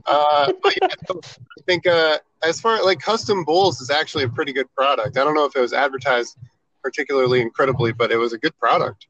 Uh, 0.06 0.54
but 0.62 0.74
yeah, 0.80 0.88
I 1.12 1.62
think 1.66 1.88
uh, 1.88 2.20
as 2.44 2.62
far 2.62 2.86
like 2.86 3.00
custom 3.00 3.44
bowls 3.44 3.82
is 3.82 3.90
actually 3.90 4.26
a 4.26 4.30
pretty 4.30 4.54
good 4.54 4.68
product. 4.76 5.18
I 5.18 5.24
don't 5.24 5.34
know 5.34 5.46
if 5.46 5.56
it 5.56 5.62
was 5.62 5.74
advertised 5.74 6.38
particularly 6.84 7.42
incredibly, 7.42 7.92
but 7.92 8.12
it 8.12 8.18
was 8.18 8.34
a 8.34 8.38
good 8.38 8.56
product. 8.60 9.08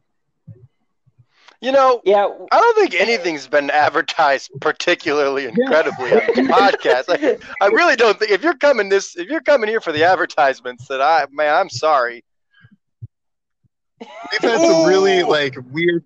You 1.61 1.73
know, 1.73 2.01
Yeah, 2.05 2.25
I 2.51 2.57
don't 2.59 2.77
think 2.77 2.95
anything's 2.95 3.47
been 3.47 3.69
advertised 3.69 4.49
particularly 4.61 5.45
incredibly 5.45 6.11
on 6.13 6.19
the 6.33 6.53
podcast. 6.53 7.09
Like, 7.09 7.43
I 7.61 7.67
really 7.67 7.97
don't 7.97 8.17
think 8.17 8.31
if 8.31 8.41
you're 8.41 8.55
coming 8.57 8.87
this 8.87 9.17
if 9.17 9.27
you're 9.27 9.41
coming 9.41 9.67
here 9.69 9.81
for 9.81 9.91
the 9.91 10.05
advertisements, 10.05 10.87
that 10.87 11.01
I 11.01 11.25
man, 11.31 11.53
I'm 11.53 11.69
sorry. 11.69 12.23
We've 13.99 14.41
had 14.41 14.61
some 14.61 14.85
really 14.87 15.23
like 15.23 15.55
weird. 15.71 16.05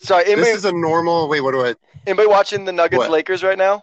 Sorry, 0.00 0.24
This 0.24 0.58
is 0.58 0.64
a 0.66 0.72
normal. 0.72 1.28
Wait, 1.28 1.40
what 1.40 1.52
do 1.52 1.64
I? 1.64 1.74
anybody 2.06 2.28
watching 2.28 2.64
the 2.64 2.72
Nuggets 2.72 2.98
What? 2.98 3.10
Lakers 3.10 3.42
right 3.42 3.56
now? 3.58 3.82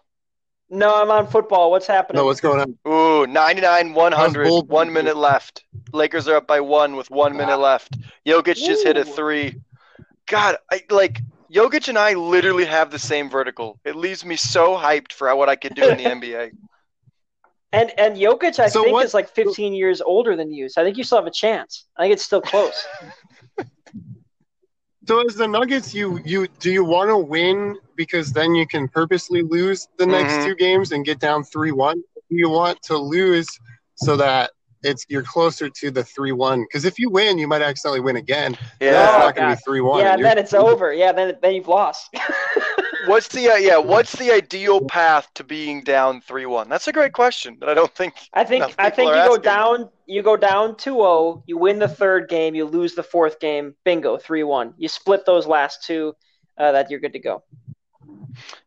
no, 0.70 1.02
I'm 1.02 1.10
on 1.12 1.28
football. 1.28 1.72
What's 1.72 1.88
happening? 1.88 2.20
No, 2.20 2.26
what's 2.26 2.40
going 2.42 2.60
on? 2.60 2.78
Ooh, 2.88 3.26
99 3.28 3.94
100. 3.94 4.48
One 4.68 4.94
minute 4.94 5.18
left. 5.18 5.66
Lakers 5.92 6.28
are 6.28 6.36
up 6.36 6.48
by 6.48 6.60
one 6.62 6.96
with 6.96 7.10
one 7.10 7.36
minute 7.36 7.58
left. 7.58 7.98
Jokic 8.26 8.56
just 8.56 8.84
hit 8.86 8.98
a 8.98 9.04
three. 9.04 9.56
God, 10.28 10.58
I 10.72 10.82
like 10.90 11.22
Jokic 11.52 11.88
and 11.90 11.98
I 11.98 12.14
literally 12.14 12.66
have 12.66 12.92
the 12.92 13.00
same 13.00 13.30
vertical. 13.30 13.80
It 13.86 13.96
leaves 13.96 14.24
me 14.26 14.36
so 14.36 14.76
hyped 14.76 15.12
for 15.14 15.34
what 15.36 15.50
I 15.50 15.56
could 15.56 15.76
do 15.76 15.90
in 15.90 15.98
the 15.98 16.06
NBA. 16.10 16.52
And 17.74 17.92
and 17.98 18.16
Jokic, 18.18 18.60
I 18.60 18.70
So 18.70 18.84
think, 18.84 18.94
what- 18.94 19.06
is 19.06 19.14
like 19.14 19.30
15 19.30 19.74
years 19.74 20.02
older 20.02 20.36
than 20.36 20.52
you. 20.52 20.70
So 20.70 20.82
I 20.82 20.86
think 20.86 20.98
you 20.98 21.04
still 21.04 21.18
have 21.18 21.28
a 21.28 21.32
chance. 21.32 21.86
I 21.98 22.04
think 22.04 22.14
it's 22.14 22.24
still 22.24 22.42
close. 22.42 22.86
So 25.06 25.20
as 25.28 25.36
the 25.36 25.48
Nuggets, 25.48 25.94
you 25.94 26.20
you 26.24 26.48
do 26.60 26.72
you 26.72 26.84
want 26.84 27.10
to 27.10 27.18
win 27.18 27.78
because 27.96 28.32
then 28.32 28.56
you 28.56 28.66
can 28.66 28.88
purposely 28.88 29.42
lose 29.42 29.88
the 29.98 30.06
next 30.06 30.40
Mhm. 30.40 30.44
two 30.44 30.56
games 30.56 30.92
and 30.92 31.04
get 31.06 31.20
down 31.20 31.44
three 31.44 31.72
one? 31.72 31.98
Do 32.30 32.36
you 32.38 32.50
want 32.50 32.82
to 32.84 32.98
lose 32.98 33.48
so 33.96 34.16
that 34.18 34.52
it's 34.84 35.06
you're 35.10 35.24
closer 35.24 35.70
to 35.70 35.92
the 35.92 36.04
three 36.04 36.32
one? 36.32 36.62
Because 36.62 36.86
if 36.86 37.00
you 37.00 37.10
win, 37.10 37.38
you 37.38 37.48
might 37.48 37.62
accidentally 37.62 38.00
win 38.02 38.16
again. 38.18 38.58
Yeah, 38.80 38.90
it's 38.90 39.14
Oh, 39.14 39.18
not 39.20 39.36
going 39.36 39.50
to 39.50 39.54
God. 39.54 39.56
be 39.56 39.62
three 39.66 39.82
one. 39.82 40.00
yeah, 40.02 40.14
and 40.14 40.24
then 40.26 40.38
it's 40.38 40.54
over. 40.54 40.94
Yeah, 40.94 41.12
then 41.12 41.36
then 41.42 41.56
you've 41.56 41.68
lost. 41.68 42.16
What's 43.08 43.28
the 43.28 43.50
uh, 43.50 43.56
yeah? 43.56 43.78
What's 43.78 44.14
the 44.16 44.32
ideal 44.32 44.80
path 44.82 45.28
to 45.36 45.44
being 45.44 45.84
down 45.84 46.22
three 46.22 46.46
one? 46.46 46.70
That's 46.70 46.88
a 46.88 46.94
great 46.94 47.12
question 47.14 47.58
that 47.60 47.68
I 47.70 47.74
don't 47.74 47.94
think. 47.94 48.14
I 48.34 48.44
think 48.46 48.74
I 48.78 48.90
think 48.90 49.10
you 49.10 49.14
are 49.18 49.28
go 49.28 49.34
asking. 49.36 49.44
down 49.44 49.90
you 50.06 50.22
go 50.22 50.36
down 50.36 50.74
2-0, 50.76 51.44
you 51.48 51.58
win 51.58 51.80
the 51.80 51.88
third 51.88 52.28
game, 52.28 52.56
you 52.56 52.66
lose 52.66 52.94
the 52.94 53.02
fourth 53.04 53.40
game, 53.40 53.74
bingo, 53.86 54.18
3-1. 54.18 54.74
You 54.78 54.90
split 54.90 55.26
those 55.26 55.48
last 55.48 55.82
two, 55.86 56.14
uh, 56.58 56.74
that 56.74 56.92
you're 56.92 57.00
good 57.00 57.14
to 57.14 57.20
go. 57.20 57.42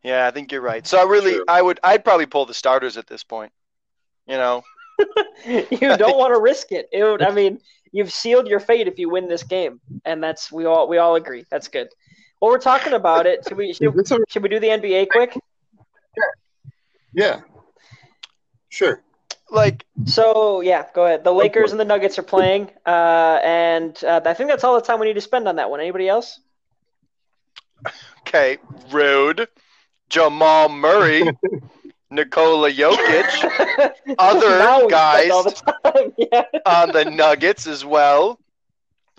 Yeah, 0.03 0.25
I 0.25 0.31
think 0.31 0.51
you're 0.51 0.61
right. 0.61 0.85
So 0.87 0.97
I 0.99 1.03
really, 1.03 1.33
True. 1.35 1.45
I 1.47 1.61
would, 1.61 1.79
I'd 1.83 2.03
probably 2.03 2.25
pull 2.25 2.47
the 2.47 2.55
starters 2.55 2.97
at 2.97 3.05
this 3.05 3.23
point. 3.23 3.51
You 4.25 4.37
know, 4.37 4.63
you 5.45 5.97
don't 5.97 6.17
want 6.17 6.33
to 6.33 6.39
risk 6.39 6.71
it. 6.71 6.89
It 6.91 7.03
would, 7.03 7.21
I 7.21 7.31
mean, 7.31 7.59
you've 7.91 8.11
sealed 8.11 8.47
your 8.47 8.59
fate 8.59 8.87
if 8.87 8.97
you 8.99 9.09
win 9.09 9.27
this 9.27 9.43
game, 9.43 9.79
and 10.05 10.23
that's 10.23 10.51
we 10.51 10.65
all 10.65 10.87
we 10.87 10.97
all 10.97 11.15
agree. 11.15 11.45
That's 11.49 11.67
good. 11.67 11.89
Well, 12.41 12.51
we're 12.51 12.59
talking 12.59 12.93
about 12.93 13.25
it. 13.25 13.43
Should 13.47 13.57
we 13.57 13.73
should, 13.73 13.97
It's 13.97 14.11
a- 14.11 14.19
should 14.29 14.43
we 14.43 14.49
do 14.49 14.59
the 14.59 14.67
NBA 14.67 15.09
quick? 15.09 15.37
yeah, 17.13 17.41
sure. 18.69 19.01
like 19.49 19.85
So 20.05 20.61
yeah, 20.61 20.85
go 20.93 21.05
ahead. 21.05 21.23
The 21.23 21.31
Lakers 21.33 21.71
and 21.71 21.79
the 21.79 21.85
Nuggets 21.85 22.19
are 22.19 22.23
playing, 22.23 22.69
uh, 22.85 23.39
and 23.43 24.01
uh, 24.03 24.21
I 24.25 24.33
think 24.33 24.49
that's 24.49 24.63
all 24.63 24.75
the 24.75 24.81
time 24.85 24.99
we 24.99 25.07
need 25.07 25.13
to 25.15 25.21
spend 25.21 25.47
on 25.47 25.55
that 25.55 25.69
one. 25.69 25.79
Anybody 25.79 26.07
else? 26.09 26.39
okay, 28.21 28.57
rude. 28.91 29.47
Jamal 30.09 30.69
Murray, 30.69 31.21
Nikola 32.09 32.71
Jokic 32.71 33.91
Other 34.19 34.87
guys- 34.89 35.27
the. 35.27 36.13
Yeah. 36.31 36.43
on 36.65 36.91
the 36.91 37.05
Nuggets 37.05 37.67
as 37.67 37.83
well. 37.85 38.39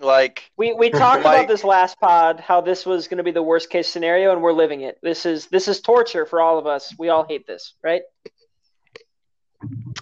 Like, 0.00 0.50
We 0.56 0.72
we 0.74 0.90
talked 0.90 1.20
about 1.20 1.48
this 1.48 1.64
last 1.64 1.98
pod 1.98 2.38
how 2.38 2.60
this 2.60 2.86
was 2.86 3.08
going 3.08 3.18
to 3.18 3.24
be 3.24 3.32
the 3.32 3.42
worst 3.42 3.68
case 3.68 3.88
scenario, 3.88 4.32
and 4.32 4.40
we're 4.40 4.52
living 4.52 4.82
it. 4.82 4.98
This 5.02 5.26
is 5.26 5.46
this 5.48 5.66
is 5.66 5.80
torture 5.80 6.24
for 6.24 6.40
all 6.40 6.56
of 6.58 6.66
us. 6.68 6.94
We 6.98 7.08
all 7.08 7.24
hate 7.24 7.46
this, 7.48 7.74
right? 7.82 8.02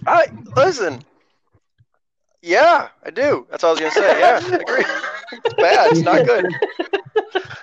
I 0.05 0.27
listen. 0.55 1.03
Yeah, 2.43 2.89
I 3.03 3.09
do. 3.09 3.47
That's 3.49 3.63
all 3.63 3.71
I 3.71 3.73
was 3.73 3.79
gonna 3.79 3.91
say. 3.91 4.19
Yeah, 4.19 4.39
I 4.51 4.55
agree. 4.57 4.85
It's 5.31 5.53
bad. 5.55 5.91
It's 5.91 6.01
not 6.01 6.25
good. 6.25 6.45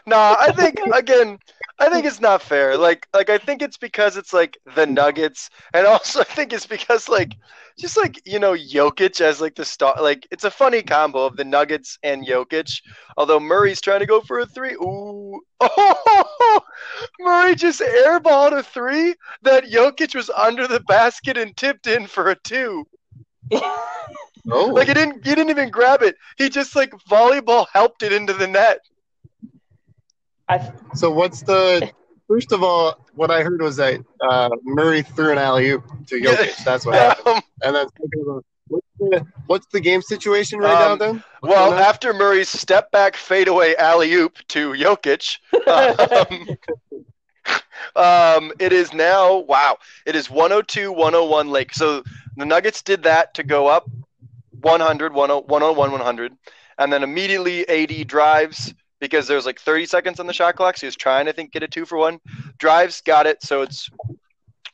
No, 0.07 0.37
I 0.39 0.53
think 0.53 0.79
again, 0.93 1.39
I 1.79 1.89
think 1.89 2.05
it's 2.05 2.21
not 2.21 2.43
fair. 2.43 2.77
Like, 2.77 3.09
like 3.15 3.31
I 3.31 3.39
think 3.39 3.63
it's 3.63 3.79
because 3.79 4.17
it's 4.17 4.33
like 4.35 4.59
the 4.75 4.87
Nuggets, 4.87 5.49
and 5.73 5.87
also 5.87 6.21
I 6.21 6.25
think 6.25 6.53
it's 6.53 6.67
because 6.67 7.09
like, 7.09 7.35
just 7.79 7.97
like 7.97 8.21
you 8.27 8.39
know, 8.39 8.53
Jokic 8.53 9.21
as 9.23 9.41
like 9.41 9.55
the 9.55 9.65
star. 9.65 9.95
Like, 10.01 10.27
it's 10.31 10.45
a 10.45 10.51
funny 10.51 10.83
combo 10.83 11.25
of 11.25 11.37
the 11.37 11.45
Nuggets 11.45 11.99
and 12.03 12.27
Jokic. 12.27 12.71
Although 13.17 13.41
Murray's 13.41 13.81
trying 13.81 14.01
to 14.01 14.07
go 14.07 14.21
for 14.21 14.41
a 14.41 14.47
three. 14.47 14.75
Ooh, 14.75 15.41
oh, 15.61 16.61
Murray 17.21 17.55
just 17.55 17.81
airballed 17.81 18.53
a 18.53 18.63
three 18.63 19.15
that 19.43 19.65
Jokic 19.65 20.15
was 20.15 20.31
under 20.31 20.67
the 20.67 20.81
basket 20.81 21.39
and 21.39 21.57
tipped 21.57 21.87
in 21.87 22.07
for 22.07 22.31
a 22.31 22.37
two. 22.37 22.85
Oh, 24.51 24.67
Like, 24.67 24.89
he 24.89 24.95
didn't, 24.95 25.25
he 25.25 25.35
didn't 25.35 25.51
even 25.51 25.71
grab 25.71 26.03
it. 26.03 26.17
He 26.37 26.49
just 26.49 26.77
like 26.77 26.93
volleyball 27.11 27.67
helped 27.73 28.03
it 28.03 28.13
into 28.13 28.33
the 28.33 28.47
net. 28.47 28.79
I, 30.49 30.73
so 30.95 31.11
what's 31.11 31.43
the? 31.43 31.91
First 32.29 32.53
of 32.53 32.63
all, 32.63 33.07
what 33.15 33.31
I 33.31 33.43
heard 33.43 33.61
was 33.61 33.77
that 33.77 34.01
uh, 34.21 34.51
Murray 34.63 35.03
threw 35.03 35.33
an 35.33 35.39
alley 35.39 35.71
oop 35.71 35.85
to 36.07 36.21
Jokic. 36.21 36.65
That's 36.65 36.87
what 36.87 36.95
happened. 36.95 37.27
Um, 37.27 37.43
And 37.63 37.77
then 37.77 37.87
second 37.89 38.21
of 38.23 38.29
all, 38.29 38.43
what's 38.69 38.87
the, 38.99 39.27
what's 39.47 39.67
the 39.73 39.81
game 39.81 40.03
situation 40.03 40.59
right 40.59 40.73
Um, 40.73 40.99
now? 40.99 41.07
Then 41.07 41.25
What's 41.41 41.55
well, 41.55 41.73
after 41.75 42.13
Murray's 42.15 42.49
step 42.49 42.91
back 42.93 43.17
fadeaway 43.17 43.75
alley 43.77 44.13
oop 44.15 44.37
to 44.49 44.73
Jokic, 44.73 45.39
um, 47.97 47.97
um, 47.97 48.53
it 48.59 48.73
is 48.73 48.93
now 48.93 49.37
wow. 49.39 49.77
It 50.07 50.17
is 50.17 50.31
102 50.31 50.93
101 50.93 51.51
Lake. 51.51 51.75
So 51.75 52.03
the 52.37 52.47
Nuggets 52.47 52.83
did 52.83 53.03
that 53.05 53.35
to 53.35 53.43
go 53.43 53.67
up 53.67 53.89
100 54.65 55.13
101 55.15 55.77
100, 55.93 56.33
and 56.79 56.93
then 56.93 57.03
immediately 57.03 57.69
AD 57.69 58.07
drives 58.07 58.75
because 59.01 59.27
there's 59.29 59.45
like 59.47 59.61
30 59.61 59.87
seconds 59.87 60.19
on 60.21 60.27
the 60.27 60.33
shot 60.33 60.57
clock. 60.57 60.77
So 60.77 60.81
he 60.81 60.87
was 60.87 60.97
trying 60.97 61.27
to 61.27 61.33
think 61.33 61.53
get 61.53 61.63
a 61.63 61.69
two 61.69 61.85
for 61.85 61.99
one. 61.99 62.19
Drives, 62.59 63.01
got 63.03 63.27
it. 63.27 63.43
So 63.43 63.63
it's 63.63 63.89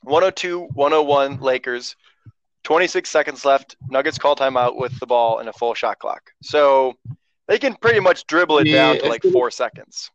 102 0.03 0.69
101 0.75 1.41
Lakers. 1.41 1.97
26 2.63 3.09
seconds 3.09 3.45
left. 3.45 3.77
Nuggets 3.89 4.19
call 4.19 4.37
timeout 4.37 4.77
with 4.77 4.99
the 5.01 5.07
ball 5.07 5.39
and 5.39 5.49
a 5.49 5.53
full 5.53 5.75
shot 5.75 5.99
clock. 5.99 6.31
So 6.43 6.95
they 7.49 7.59
can 7.59 7.75
pretty 7.75 8.01
much 8.01 8.27
dribble 8.27 8.59
it 8.59 8.67
Yeah, 8.67 8.93
down 8.93 8.99
to 9.01 9.09
like 9.09 9.23
gonna- 9.23 9.33
four 9.33 9.51
seconds. 9.51 10.11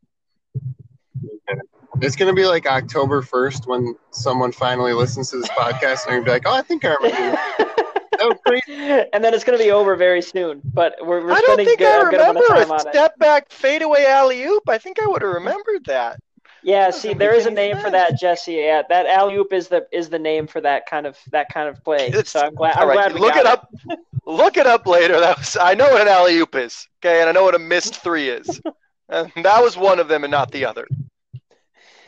it's 2.01 2.15
going 2.15 2.27
to 2.29 2.35
be 2.35 2.45
like 2.45 2.65
October 2.67 3.21
first 3.21 3.67
when 3.67 3.95
someone 4.11 4.51
finally 4.51 4.93
listens 4.93 5.31
to 5.31 5.37
this 5.37 5.49
podcast 5.49 6.05
and 6.05 6.13
they're 6.13 6.21
be 6.21 6.29
like, 6.31 6.43
"Oh, 6.45 6.53
I 6.53 6.61
think 6.61 6.83
I 6.85 6.95
remember." 6.95 7.71
that 8.29 8.39
was 8.45 8.61
great. 8.67 9.09
and 9.13 9.23
then 9.23 9.33
it's 9.33 9.43
going 9.43 9.57
to 9.57 9.63
be 9.63 9.71
over 9.71 9.95
very 9.95 10.21
soon. 10.21 10.61
But 10.63 10.95
we're, 11.01 11.23
we're 11.25 11.31
I 11.31 11.41
don't 11.41 11.45
spending 11.45 11.65
think 11.65 11.79
good, 11.79 11.87
I 11.87 12.07
a 12.07 12.11
good 12.11 12.19
amount 12.21 12.37
remember 12.37 12.61
of 12.61 12.67
time 12.67 12.87
a 12.87 12.91
step 12.91 13.17
back 13.19 13.51
fadeaway 13.51 14.05
alley 14.05 14.43
oop. 14.43 14.67
I 14.67 14.77
think 14.77 14.99
I 15.01 15.07
would 15.07 15.21
have 15.21 15.31
remembered 15.33 15.85
that. 15.85 16.19
Yeah, 16.63 16.87
Doesn't 16.87 17.01
see, 17.01 17.13
there 17.13 17.33
is 17.33 17.45
a 17.45 17.49
any 17.51 17.55
name 17.55 17.77
for 17.77 17.91
that, 17.91 18.17
Jesse. 18.19 18.53
Yeah, 18.53 18.81
that 18.89 19.05
alley 19.05 19.35
oop 19.35 19.53
is 19.53 19.67
the 19.67 19.85
is 19.91 20.09
the 20.09 20.17
name 20.17 20.47
for 20.47 20.61
that 20.61 20.87
kind 20.87 21.05
of 21.05 21.15
that 21.31 21.49
kind 21.53 21.69
of 21.69 21.83
play. 21.83 22.07
It's- 22.07 22.29
so 22.29 22.41
I'm 22.41 22.55
glad. 22.55 22.75
I'm 22.75 22.81
All 22.81 22.87
right, 22.87 22.95
glad 22.95 23.13
we 23.13 23.19
look 23.19 23.35
got 23.35 23.41
it 23.41 23.45
up. 23.45 23.69
look 24.25 24.57
it 24.57 24.65
up 24.65 24.87
later. 24.87 25.19
That 25.19 25.37
was 25.37 25.55
I 25.61 25.75
know 25.75 25.89
what 25.91 26.01
an 26.01 26.07
alley 26.07 26.37
oop 26.39 26.55
is. 26.55 26.87
Okay, 27.03 27.19
and 27.21 27.29
I 27.29 27.33
know 27.33 27.43
what 27.43 27.53
a 27.53 27.59
missed 27.59 27.97
three 27.97 28.29
is. 28.29 28.59
and 29.09 29.31
that 29.43 29.61
was 29.61 29.77
one 29.77 29.99
of 29.99 30.07
them 30.07 30.23
and 30.23 30.31
not 30.31 30.49
the 30.51 30.65
other. 30.65 30.87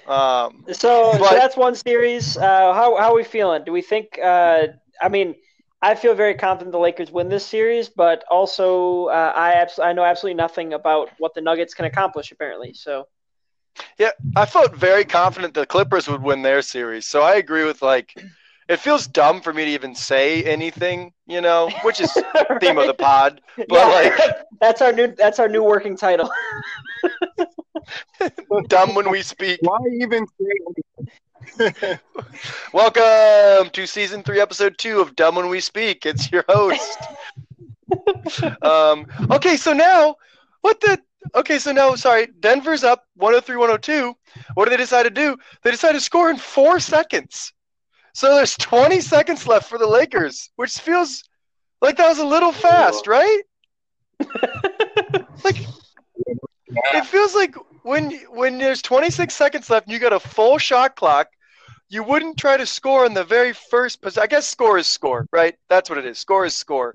Um, 0.08 0.64
So, 0.72 1.14
so 1.14 1.20
that's 1.32 1.56
one 1.58 1.76
series. 1.76 2.38
Uh, 2.38 2.74
how 2.74 2.98
how 2.98 3.12
are 3.12 3.16
we 3.16 3.24
feeling? 3.24 3.64
Do 3.64 3.72
we 3.72 3.82
think? 3.82 4.18
Uh, 4.18 4.68
I 5.02 5.10
mean, 5.10 5.36
I 5.82 5.96
feel 5.96 6.16
very 6.16 6.36
confident 6.36 6.72
the 6.72 6.80
Lakers 6.80 7.12
win 7.12 7.30
this 7.30 7.46
series, 7.46 7.90
but 7.90 8.24
also 8.30 9.06
uh, 9.06 9.34
I 9.36 9.54
abs- 9.54 9.80
I 9.80 9.94
know 9.94 10.04
absolutely 10.04 10.38
nothing 10.38 10.74
about 10.74 11.10
what 11.20 11.34
the 11.34 11.42
Nuggets 11.42 11.74
can 11.74 11.86
accomplish. 11.86 12.32
Apparently, 12.32 12.74
so 12.74 13.08
Yeah, 13.98 14.12
I 14.36 14.46
felt 14.46 14.76
very 14.76 15.06
confident 15.06 15.54
the 15.54 15.66
Clippers 15.66 16.08
would 16.08 16.22
win 16.22 16.42
their 16.42 16.62
series. 16.62 17.08
So 17.08 17.22
I 17.22 17.36
agree 17.36 17.66
with 17.66 17.82
like 17.82 18.14
it 18.68 18.80
feels 18.80 19.08
dumb 19.08 19.42
for 19.42 19.54
me 19.54 19.66
to 19.66 19.72
even 19.72 19.96
say 19.96 20.44
anything, 20.44 21.14
you 21.28 21.42
know, 21.42 21.70
which 21.84 22.02
is 22.02 22.12
theme 22.60 22.78
of 22.78 22.88
the 22.88 22.94
pod. 22.94 23.42
But 23.70 23.70
Yeah, 23.70 23.86
like 23.88 24.14
that's 24.62 24.82
our 24.82 24.94
new 24.94 25.14
that's 25.16 25.40
our 25.40 25.48
new 25.48 25.64
working 25.64 25.98
title. 25.98 26.30
dumb 28.68 28.96
when 28.96 29.10
we 29.10 29.22
speak. 29.22 29.60
Why 29.62 29.78
even 30.02 30.26
say? 30.28 31.06
Welcome 32.74 33.70
to 33.72 33.88
season 33.88 34.24
three, 34.24 34.40
episode 34.40 34.78
two 34.78 35.00
of 35.00 35.16
Dumb 35.16 35.36
When 35.36 35.50
We 35.50 35.60
Speak. 35.60 36.06
It's 36.06 36.32
your 36.32 36.44
host. 36.48 37.00
um, 38.62 39.06
okay, 39.32 39.58
so 39.58 39.74
now, 39.74 40.16
what 40.62 40.80
the? 40.82 41.00
Okay, 41.36 41.60
so 41.60 41.72
now, 41.72 41.96
sorry, 41.96 42.28
Denver's 42.40 42.84
up 42.84 43.06
103 43.16 43.56
102. 43.56 44.14
What 44.54 44.66
do 44.66 44.72
they 44.72 44.78
decide 44.78 45.04
to 45.04 45.10
do? 45.10 45.38
They 45.64 45.72
decide 45.72 45.94
to 45.94 46.00
score 46.02 46.30
in 46.30 46.38
four 46.38 46.80
seconds. 46.80 47.54
So 48.14 48.36
there's 48.36 48.56
20 48.58 49.02
seconds 49.02 49.48
left 49.48 49.70
for 49.70 49.78
the 49.78 49.88
Lakers, 49.88 50.50
which 50.56 50.72
feels 50.80 51.24
like 51.82 51.98
that 51.98 52.10
was 52.10 52.20
a 52.20 52.26
little 52.26 52.52
fast, 52.52 53.08
right? 53.08 53.42
like, 55.44 55.58
it 56.68 57.06
feels 57.06 57.36
like 57.36 57.56
when 57.84 58.12
when 58.30 58.58
there's 58.58 58.82
26 58.82 59.34
seconds 59.34 59.70
left 59.70 59.88
and 59.88 59.94
you 59.94 60.00
got 60.00 60.14
a 60.14 60.20
full 60.20 60.58
shot 60.58 60.96
clock, 60.96 61.30
you 61.90 62.04
wouldn't 62.04 62.38
try 62.38 62.58
to 62.58 62.66
score 62.66 63.06
in 63.06 63.14
the 63.14 63.24
very 63.24 63.54
first 63.54 64.02
possession. 64.02 64.24
I 64.24 64.28
guess 64.28 64.48
score 64.48 64.78
is 64.78 64.88
score, 64.88 65.28
right? 65.32 65.56
That's 65.70 65.90
what 65.90 65.98
it 66.00 66.06
is. 66.06 66.20
Score 66.20 66.46
is 66.46 66.56
score. 66.56 66.94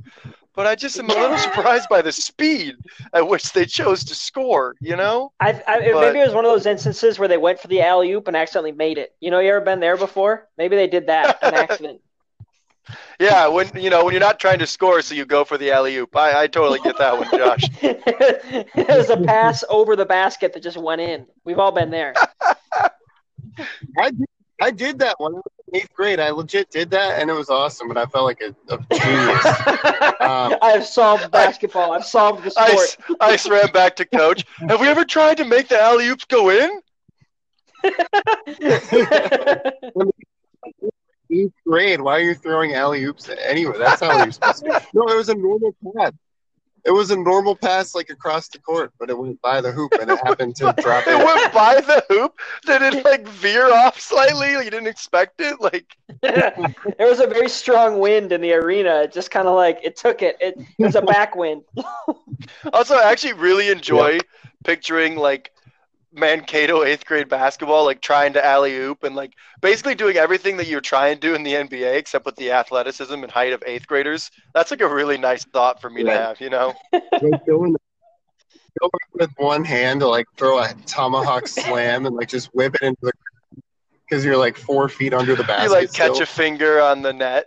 But 0.54 0.66
I 0.66 0.74
just 0.74 0.98
am 0.98 1.08
a 1.08 1.14
little 1.14 1.38
surprised 1.38 1.88
by 1.88 2.02
the 2.02 2.12
speed 2.12 2.74
at 3.14 3.26
which 3.26 3.52
they 3.52 3.64
chose 3.64 4.04
to 4.04 4.14
score. 4.14 4.74
You 4.82 4.96
know, 4.96 5.32
I, 5.40 5.62
I 5.66 5.92
But- 5.92 6.00
maybe 6.02 6.18
it 6.20 6.26
was 6.26 6.34
one 6.34 6.44
of 6.44 6.50
those 6.52 6.66
instances 6.66 7.18
where 7.18 7.26
they 7.28 7.38
went 7.38 7.58
for 7.58 7.68
the 7.68 7.80
alley 7.80 8.12
oop 8.12 8.28
and 8.28 8.36
accidentally 8.36 8.72
made 8.72 8.98
it. 8.98 9.14
You 9.20 9.30
know, 9.30 9.38
you 9.38 9.48
ever 9.50 9.64
been 9.64 9.80
there 9.80 9.96
before? 9.96 10.48
Maybe 10.58 10.76
they 10.76 10.88
did 10.88 11.06
that 11.06 11.42
on 11.42 11.54
accident. 11.64 12.02
yeah. 13.18 13.46
When 13.48 13.70
you 13.76 13.88
know 13.88 14.04
when 14.04 14.12
you're 14.12 14.20
not 14.20 14.38
trying 14.40 14.58
to 14.58 14.66
score, 14.66 15.00
so 15.00 15.14
you 15.14 15.24
go 15.24 15.44
for 15.44 15.56
the 15.56 15.70
alley 15.70 15.96
oop. 15.96 16.14
I, 16.14 16.42
I 16.42 16.46
totally 16.48 16.80
get 16.80 16.98
that 16.98 17.16
one, 17.16 17.30
Josh. 17.30 17.62
it 17.80 18.88
was 18.88 19.08
a 19.08 19.16
pass 19.16 19.64
over 19.70 19.96
the 19.96 20.04
basket 20.04 20.52
that 20.52 20.62
just 20.62 20.76
went 20.76 21.00
in. 21.00 21.24
We've 21.44 21.58
all 21.60 21.72
been 21.72 21.90
there. 21.90 22.12
I 23.98 24.10
did, 24.10 24.26
I 24.62 24.70
did 24.70 25.00
that 25.00 25.16
I 25.20 25.26
in 25.26 25.42
eighth 25.74 25.92
grade. 25.92 26.20
I 26.20 26.30
legit 26.30 26.70
did 26.70 26.90
that, 26.90 27.20
and 27.20 27.28
it 27.28 27.32
was 27.32 27.50
awesome. 27.50 27.90
And 27.90 27.98
I 27.98 28.06
felt 28.06 28.26
like 28.26 28.40
a, 28.40 28.54
a 28.72 28.78
genius. 28.96 29.46
Um, 30.22 30.54
I've 30.62 30.86
solved 30.86 31.32
basketball. 31.32 31.92
I've 31.92 32.04
solved 32.04 32.44
the 32.44 32.50
sport. 32.52 32.70
Ice, 32.70 32.96
Ice 33.20 33.48
ran 33.48 33.72
back 33.72 33.96
to 33.96 34.04
coach. 34.04 34.44
Have 34.68 34.80
we 34.80 34.86
ever 34.86 35.04
tried 35.04 35.38
to 35.38 35.44
make 35.44 35.66
the 35.66 35.80
alley 35.80 36.06
oops 36.06 36.24
go 36.26 36.50
in? 36.50 36.80
eighth 41.32 41.52
grade. 41.66 42.00
Why 42.00 42.18
are 42.18 42.20
you 42.20 42.36
throwing 42.36 42.74
alley 42.74 43.02
oops 43.02 43.28
anyway? 43.28 43.78
That's 43.78 44.00
how 44.00 44.16
you're 44.22 44.30
supposed 44.30 44.64
to. 44.64 44.80
No, 44.94 45.08
it 45.08 45.16
was 45.16 45.28
a 45.28 45.34
normal 45.34 45.74
pass. 45.96 46.12
It 46.84 46.90
was 46.90 47.10
a 47.12 47.16
normal 47.16 47.54
pass, 47.54 47.94
like 47.94 48.10
across 48.10 48.48
the 48.48 48.58
court, 48.58 48.92
but 48.98 49.08
it 49.08 49.16
went 49.16 49.40
by 49.40 49.60
the 49.60 49.70
hoop, 49.70 49.92
and 50.00 50.10
it 50.10 50.18
happened 50.24 50.56
to 50.56 50.74
drop 50.82 51.06
It 51.06 51.14
it. 51.14 51.24
went 51.24 51.52
by 51.52 51.80
the 51.80 52.04
hoop. 52.08 52.38
Did 52.66 52.82
it 52.82 53.04
like 53.04 53.26
veer 53.28 53.72
off 53.72 54.00
slightly? 54.00 54.52
You 54.52 54.64
didn't 54.64 54.88
expect 54.88 55.40
it? 55.40 55.60
Like 55.60 55.96
there 56.22 56.64
was 57.08 57.20
a 57.20 57.26
very 57.26 57.48
strong 57.48 58.00
wind 58.00 58.32
in 58.32 58.40
the 58.40 58.52
arena. 58.52 59.02
It 59.02 59.12
just 59.12 59.30
kind 59.30 59.46
of 59.46 59.54
like 59.54 59.78
it 59.82 59.96
took 59.96 60.22
it. 60.22 60.36
It, 60.40 60.56
it 60.58 60.84
was 60.84 60.96
a 60.96 61.02
backwind. 61.02 61.62
also 62.72 62.96
I 62.96 63.10
actually 63.10 63.34
really 63.34 63.70
enjoy 63.70 64.18
picturing 64.64 65.16
like 65.16 65.52
Mankato 66.12 66.82
eighth 66.84 67.06
grade 67.06 67.28
basketball, 67.28 67.84
like 67.84 68.00
trying 68.00 68.34
to 68.34 68.44
alley 68.44 68.76
oop 68.76 69.02
and 69.02 69.16
like 69.16 69.32
basically 69.60 69.94
doing 69.94 70.16
everything 70.16 70.58
that 70.58 70.66
you're 70.66 70.80
trying 70.80 71.14
to 71.14 71.20
do 71.20 71.34
in 71.34 71.42
the 71.42 71.54
NBA 71.54 71.94
except 71.96 72.26
with 72.26 72.36
the 72.36 72.52
athleticism 72.52 73.14
and 73.14 73.30
height 73.30 73.52
of 73.52 73.62
eighth 73.66 73.86
graders. 73.86 74.30
That's 74.54 74.70
like 74.70 74.82
a 74.82 74.88
really 74.88 75.16
nice 75.16 75.44
thought 75.44 75.80
for 75.80 75.88
me 75.88 76.04
to 76.04 76.10
have, 76.10 76.40
you 76.40 76.50
know? 76.50 76.74
Like 76.92 77.46
going, 77.46 77.76
going 78.80 78.90
with 79.14 79.30
one 79.36 79.64
hand 79.64 80.00
to 80.00 80.08
like 80.08 80.26
throw 80.36 80.58
a 80.58 80.74
tomahawk 80.86 81.46
slam 81.46 82.06
and 82.06 82.16
like 82.16 82.28
just 82.28 82.48
whip 82.54 82.74
it 82.74 82.82
into 82.82 83.00
the 83.02 83.12
because 84.12 84.24
you're 84.24 84.36
like 84.36 84.58
four 84.58 84.88
feet 84.88 85.14
under 85.14 85.34
the 85.34 85.44
basket. 85.44 85.64
You 85.64 85.70
like 85.70 85.92
catch 85.92 86.14
still. 86.14 86.22
a 86.22 86.26
finger 86.26 86.80
on 86.80 87.02
the 87.02 87.12
net. 87.12 87.46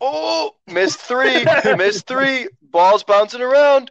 Oh, 0.00 0.52
missed 0.66 1.00
three, 1.00 1.44
missed 1.76 2.06
three. 2.06 2.48
Balls 2.62 3.04
bouncing 3.04 3.42
around. 3.42 3.90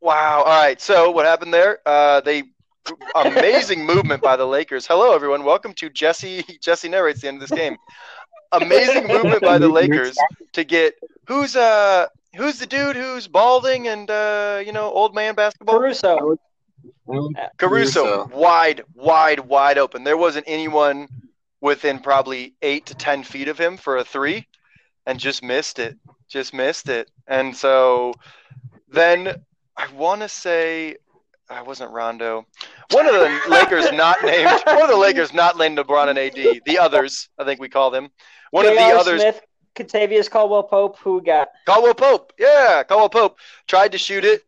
Wow. 0.00 0.42
All 0.42 0.62
right. 0.62 0.80
So 0.80 1.10
what 1.10 1.24
happened 1.24 1.54
there? 1.54 1.78
Uh, 1.86 2.20
they 2.20 2.42
amazing 3.14 3.84
movement 3.84 4.22
by 4.22 4.36
the 4.36 4.46
Lakers. 4.46 4.86
Hello, 4.86 5.14
everyone. 5.14 5.44
Welcome 5.44 5.72
to 5.74 5.90
Jesse. 5.90 6.44
Jesse 6.60 6.88
narrates 6.88 7.20
the 7.20 7.28
end 7.28 7.42
of 7.42 7.48
this 7.48 7.56
game. 7.56 7.76
Amazing 8.52 9.06
movement 9.06 9.42
by 9.42 9.58
the 9.58 9.68
Lakers 9.68 10.16
to 10.52 10.64
get 10.64 10.94
who's 11.26 11.56
uh 11.56 12.06
who's 12.36 12.58
the 12.58 12.66
dude 12.66 12.96
who's 12.96 13.26
balding 13.26 13.88
and 13.88 14.10
uh 14.10 14.62
you 14.64 14.72
know 14.72 14.90
old 14.90 15.14
man 15.14 15.34
basketball. 15.34 15.78
Caruso. 15.78 16.36
Caruso, 17.58 18.26
wide, 18.28 18.82
wide, 18.94 19.40
wide 19.40 19.78
open. 19.78 20.04
There 20.04 20.16
wasn't 20.16 20.44
anyone 20.48 21.08
within 21.60 21.98
probably 21.98 22.54
eight 22.62 22.86
to 22.86 22.94
ten 22.94 23.22
feet 23.22 23.48
of 23.48 23.58
him 23.58 23.76
for 23.76 23.96
a 23.96 24.04
three, 24.04 24.46
and 25.06 25.18
just 25.18 25.42
missed 25.42 25.78
it. 25.78 25.96
Just 26.28 26.54
missed 26.54 26.88
it. 26.88 27.10
And 27.26 27.56
so 27.56 28.14
then 28.88 29.42
I 29.76 29.90
want 29.92 30.22
to 30.22 30.28
say 30.28 30.96
I 31.52 31.62
wasn't 31.62 31.90
Rondo. 31.90 32.46
One 32.90 33.06
of 33.06 33.12
the 33.12 33.40
Lakers 33.48 33.92
not 33.92 34.22
named. 34.24 34.50
One 34.66 34.82
of 34.82 34.88
the 34.88 34.96
Lakers 34.96 35.32
not 35.32 35.58
named 35.58 35.78
LeBron 35.78 36.08
and 36.08 36.18
AD. 36.18 36.62
The 36.64 36.78
others, 36.78 37.28
I 37.38 37.44
think 37.44 37.60
we 37.60 37.68
call 37.68 37.90
them. 37.90 38.08
One 38.50 38.66
of 38.66 38.72
the 38.72 38.78
J.R. 38.78 38.96
others, 38.96 39.20
Smith, 39.20 39.40
Kentavious 39.76 40.30
Caldwell 40.30 40.64
Pope. 40.64 40.98
Who 40.98 41.18
we 41.18 41.22
got? 41.22 41.48
Caldwell 41.66 41.94
Pope. 41.94 42.32
Yeah, 42.38 42.82
Caldwell 42.84 43.10
Pope 43.10 43.38
tried 43.66 43.92
to 43.92 43.98
shoot 43.98 44.24
it. 44.24 44.42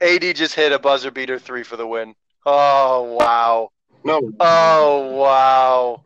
AD 0.00 0.36
just 0.36 0.54
hit 0.54 0.72
a 0.72 0.78
buzzer 0.78 1.10
beater 1.10 1.38
three 1.38 1.62
for 1.62 1.76
the 1.76 1.86
win. 1.86 2.14
Oh 2.44 3.16
wow. 3.18 3.70
No, 4.04 4.32
Oh 4.40 5.16
wow. 5.16 6.04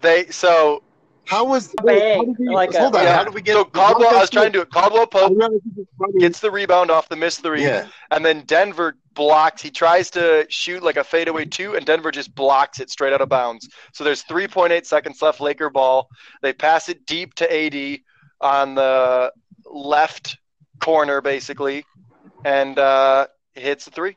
They 0.00 0.26
so 0.26 0.82
how 1.26 1.44
was 1.44 1.74
Bang, 1.84 2.18
how 2.18 2.24
did 2.24 2.38
we, 2.38 2.48
like 2.48 2.72
a- 2.74 2.80
hold 2.80 2.96
on? 2.96 3.02
yeah. 3.04 3.16
How 3.16 3.24
did 3.24 3.34
we 3.34 3.42
get? 3.42 3.54
so 3.54 3.64
Caldwell 3.64 4.14
I 4.16 4.20
was 4.20 4.30
trying 4.30 4.46
to 4.46 4.58
do 4.58 4.60
it. 4.62 4.70
Caldwell 4.70 5.02
I 5.02 5.06
Pope 5.06 5.30
realized 5.30 5.62
this 5.64 5.78
is 5.78 5.86
funny. 5.98 6.18
gets 6.20 6.40
the 6.40 6.50
rebound 6.50 6.90
off 6.90 7.08
the 7.08 7.16
missed 7.16 7.42
three, 7.42 7.62
Yeah, 7.62 7.88
and 8.10 8.24
then 8.24 8.42
Denver 8.42 8.96
blocks. 9.14 9.60
He 9.62 9.70
tries 9.70 10.10
to 10.12 10.46
shoot 10.48 10.82
like 10.82 10.96
a 10.96 11.04
fadeaway 11.04 11.44
two, 11.46 11.74
and 11.74 11.84
Denver 11.84 12.10
just 12.10 12.34
blocks 12.34 12.80
it 12.80 12.90
straight 12.90 13.12
out 13.12 13.20
of 13.20 13.28
bounds. 13.28 13.68
So 13.92 14.04
there's 14.04 14.22
3.8 14.24 14.84
seconds 14.86 15.20
left. 15.22 15.40
Laker 15.40 15.70
ball. 15.70 16.08
They 16.42 16.52
pass 16.52 16.88
it 16.88 17.04
deep 17.06 17.34
to 17.34 17.52
AD 17.52 18.00
on 18.40 18.74
the 18.74 19.32
left 19.64 20.36
corner, 20.80 21.20
basically, 21.20 21.84
and 22.44 22.78
uh, 22.78 23.26
hits 23.54 23.86
the 23.86 23.90
three. 23.90 24.16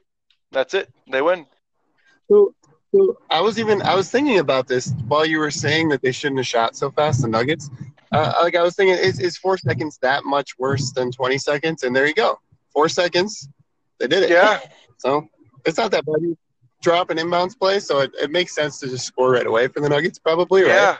That's 0.51 0.73
it. 0.73 0.89
They 1.09 1.21
win. 1.21 1.45
So, 2.29 2.53
so 2.93 3.17
I 3.29 3.41
was 3.41 3.59
even 3.59 3.81
I 3.81 3.95
was 3.95 4.09
thinking 4.09 4.39
about 4.39 4.67
this 4.67 4.93
while 5.07 5.25
you 5.25 5.39
were 5.39 5.51
saying 5.51 5.89
that 5.89 6.01
they 6.01 6.11
shouldn't 6.11 6.39
have 6.39 6.47
shot 6.47 6.75
so 6.75 6.91
fast. 6.91 7.21
The 7.21 7.27
Nuggets, 7.27 7.69
uh, 8.11 8.33
like 8.41 8.55
I 8.55 8.63
was 8.63 8.75
thinking, 8.75 8.95
is, 8.97 9.19
is 9.19 9.37
four 9.37 9.57
seconds 9.57 9.97
that 10.01 10.23
much 10.25 10.57
worse 10.57 10.91
than 10.91 11.11
twenty 11.11 11.37
seconds? 11.37 11.83
And 11.83 11.95
there 11.95 12.07
you 12.07 12.13
go, 12.13 12.39
four 12.73 12.89
seconds, 12.89 13.47
they 13.99 14.07
did 14.07 14.23
it. 14.23 14.29
Yeah. 14.31 14.59
So 14.99 15.29
it's 15.65 15.77
not 15.77 15.91
that 15.91 16.05
bad. 16.05 16.17
You 16.19 16.37
drop 16.81 17.09
an 17.09 17.17
inbounds 17.17 17.57
play, 17.57 17.79
so 17.79 17.99
it, 17.99 18.11
it 18.21 18.31
makes 18.31 18.53
sense 18.53 18.81
to 18.81 18.89
just 18.89 19.05
score 19.05 19.31
right 19.31 19.47
away 19.47 19.69
for 19.69 19.79
the 19.79 19.87
Nuggets, 19.87 20.19
probably, 20.19 20.63
right? 20.63 20.73
Yeah. 20.73 20.97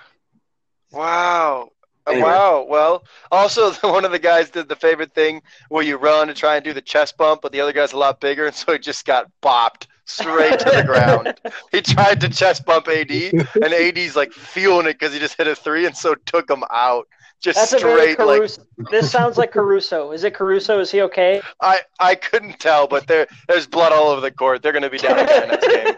Wow. 0.93 1.69
Anyway. 2.09 2.23
Wow. 2.23 2.65
Well, 2.67 3.03
also 3.31 3.71
one 3.81 4.05
of 4.05 4.11
the 4.11 4.19
guys 4.19 4.49
did 4.49 4.69
the 4.69 4.75
favorite 4.75 5.13
thing 5.13 5.41
where 5.69 5.83
you 5.83 5.97
run 5.97 6.27
to 6.27 6.33
try 6.33 6.55
and 6.55 6.63
do 6.63 6.73
the 6.73 6.81
chest 6.81 7.17
bump, 7.17 7.41
but 7.41 7.51
the 7.51 7.61
other 7.61 7.73
guy's 7.73 7.93
a 7.93 7.97
lot 7.97 8.19
bigger, 8.19 8.45
and 8.45 8.55
so 8.55 8.73
he 8.73 8.79
just 8.79 9.05
got 9.05 9.29
bopped 9.41 9.87
straight 10.05 10.59
to 10.59 10.69
the 10.69 10.83
ground. 10.83 11.39
He 11.71 11.81
tried 11.81 12.19
to 12.21 12.29
chest 12.29 12.65
bump 12.65 12.87
AD, 12.87 13.11
and 13.11 13.73
AD's 13.73 14.15
like 14.15 14.33
feeling 14.33 14.87
it 14.87 14.93
because 14.93 15.13
he 15.13 15.19
just 15.19 15.37
hit 15.37 15.47
a 15.47 15.55
three, 15.55 15.85
and 15.85 15.95
so 15.95 16.15
took 16.15 16.49
him 16.49 16.63
out. 16.71 17.07
Just 17.39 17.57
That's 17.57 17.77
straight 17.77 18.19
like 18.19 18.49
this 18.91 19.09
sounds 19.09 19.37
like 19.37 19.51
Caruso. 19.51 20.11
Is 20.11 20.25
it 20.25 20.33
Caruso? 20.33 20.79
Is 20.79 20.91
he 20.91 21.01
okay? 21.03 21.41
I 21.61 21.81
I 21.99 22.15
couldn't 22.15 22.59
tell, 22.59 22.87
but 22.87 23.07
there 23.07 23.27
there's 23.47 23.65
blood 23.65 23.93
all 23.93 24.09
over 24.09 24.19
the 24.19 24.31
court. 24.31 24.61
They're 24.61 24.73
going 24.73 24.83
to 24.83 24.89
be 24.89 24.97
down 24.97 25.19
again 25.19 25.47
next 25.47 25.67
game. 25.67 25.95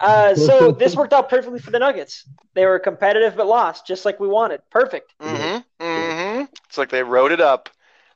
Uh, 0.00 0.34
so 0.34 0.70
this 0.78 0.96
worked 0.96 1.12
out 1.12 1.28
perfectly 1.28 1.58
for 1.58 1.70
the 1.70 1.78
Nuggets. 1.78 2.28
They 2.54 2.66
were 2.66 2.78
competitive 2.78 3.36
but 3.36 3.46
lost, 3.46 3.86
just 3.86 4.04
like 4.04 4.20
we 4.20 4.28
wanted. 4.28 4.60
Perfect. 4.70 5.14
Mm-hmm. 5.20 5.84
Mm-hmm. 5.84 6.44
It's 6.66 6.78
like 6.78 6.90
they 6.90 7.02
wrote 7.02 7.32
it 7.32 7.40
up. 7.40 7.68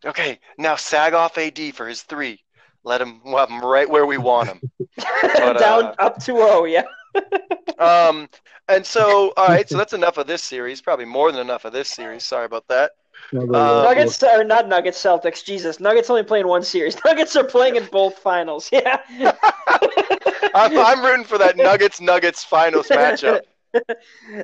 Okay, 0.05 0.41
now 0.59 0.77
sag 0.77 1.15
off 1.15 1.39
AD 1.39 1.75
for 1.75 1.87
his 1.87 2.03
three. 2.03 2.41
Let 2.85 3.01
him 3.01 3.21
we'll 3.25 3.39
have 3.39 3.51
him 3.51 3.61
right 3.61 3.89
where 3.89 4.07
we 4.07 4.19
want 4.19 4.49
him. 4.49 4.61
But, 4.97 5.59
Down 5.59 5.85
uh, 5.85 5.95
up 5.99 6.19
2-0, 6.19 6.71
yeah. 6.71 6.85
Um, 7.79 8.29
and 8.69 8.85
so 8.85 9.33
all 9.37 9.49
right, 9.49 9.69
so 9.69 9.77
that's 9.77 9.93
enough 9.93 10.19
of 10.19 10.27
this 10.27 10.43
series. 10.43 10.81
Probably 10.81 11.05
more 11.05 11.33
than 11.33 11.41
enough 11.41 11.65
of 11.65 11.73
this 11.73 11.89
series. 11.89 12.25
Sorry 12.25 12.45
about 12.45 12.69
that. 12.69 12.93
Uh, 13.35 13.83
Nuggets 13.85 14.23
are 14.23 14.45
not 14.45 14.69
Nuggets 14.69 15.03
Celtics. 15.03 15.45
Jesus, 15.45 15.81
Nuggets 15.81 16.11
only 16.11 16.23
playing 16.23 16.47
one 16.47 16.63
series. 16.63 16.97
Nuggets 17.05 17.35
are 17.37 17.45
playing 17.45 17.77
in 17.77 17.87
both 17.87 18.19
finals. 18.19 18.71
Yeah. 18.83 19.01
I'm, 20.55 20.77
I'm 20.77 21.03
rooting 21.05 21.25
for 21.25 21.39
that 21.39 21.57
Nuggets 21.57 22.01
Nuggets 22.01 22.45
finals 22.45 22.89
matchup. 22.89 23.41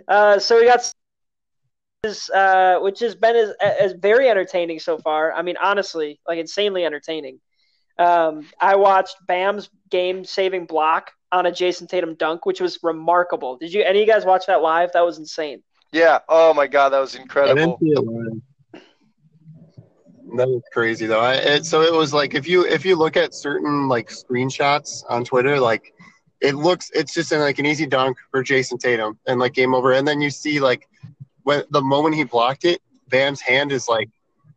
uh, 0.09 0.39
so 0.39 0.59
we 0.59 0.65
got 0.67 0.91
uh, 2.33 2.79
which 2.79 3.01
has 3.01 3.15
been 3.15 3.37
as, 3.37 3.51
as 3.61 3.93
very 3.93 4.29
entertaining 4.29 4.79
so 4.79 4.99
far. 4.99 5.33
I 5.33 5.43
mean, 5.43 5.57
honestly, 5.61 6.21
like 6.27 6.39
insanely 6.39 6.85
entertaining. 6.85 7.41
Um, 7.99 8.47
I 8.61 8.77
watched 8.77 9.17
Bam's 9.27 9.69
game-saving 9.91 10.67
block 10.67 11.11
on 11.33 11.47
a 11.47 11.51
Jayson 11.51 11.89
Tatum 11.89 12.15
dunk, 12.15 12.47
which 12.47 12.61
was 12.61 12.79
remarkable. 12.83 13.57
Did 13.57 13.73
you 13.73 13.83
any 13.83 14.01
of 14.01 14.07
you 14.07 14.13
guys 14.13 14.25
watch 14.25 14.47
that 14.47 14.63
live? 14.63 14.93
That 14.93 15.05
was 15.05 15.19
insane. 15.19 15.63
Yeah. 15.93 16.21
Oh 16.29 16.55
my 16.55 16.67
god, 16.67 16.91
that 16.91 17.01
was 17.01 17.15
I 17.15 17.19
didn't 17.19 17.25
incredible. 17.25 18.41
That 20.37 20.49
was 20.49 20.63
crazy 20.73 21.07
though. 21.07 21.21
I, 21.21 21.35
it, 21.35 21.67
so 21.67 21.83
it 21.83 21.93
was 21.93 22.13
like 22.13 22.35
if 22.35 22.47
you 22.47 22.67
if 22.67 22.85
you 22.85 22.97
look 22.97 23.17
at 23.17 23.35
certain 23.35 23.89
like 23.89 24.09
screenshots 24.09 25.05
on 25.09 25.25
Twitter, 25.25 25.59
like 25.59 25.95
it 26.41 26.55
looks 26.55 26.91
it's 26.95 27.15
just 27.15 27.33
in 27.33 27.41
like 27.41 27.59
an 27.59 27.67
easy 27.67 27.87
dunk 27.87 28.19
for 28.31 28.43
Jayson 28.43 28.79
Tatum 28.79 29.19
and 29.27 29.41
like 29.41 29.55
game 29.55 29.75
over. 29.75 29.93
And 29.93 30.07
then 30.07 30.21
you 30.21 30.31
see 30.31 30.61
like 30.61 30.89
when 31.45 31.63
the 31.71 31.81
moment 31.81 32.15
he 32.15 32.25
blocked 32.25 32.65
it, 32.65 32.83
Bam's 33.09 33.41
hand 33.41 33.73
is 33.73 33.89
like 33.89 34.11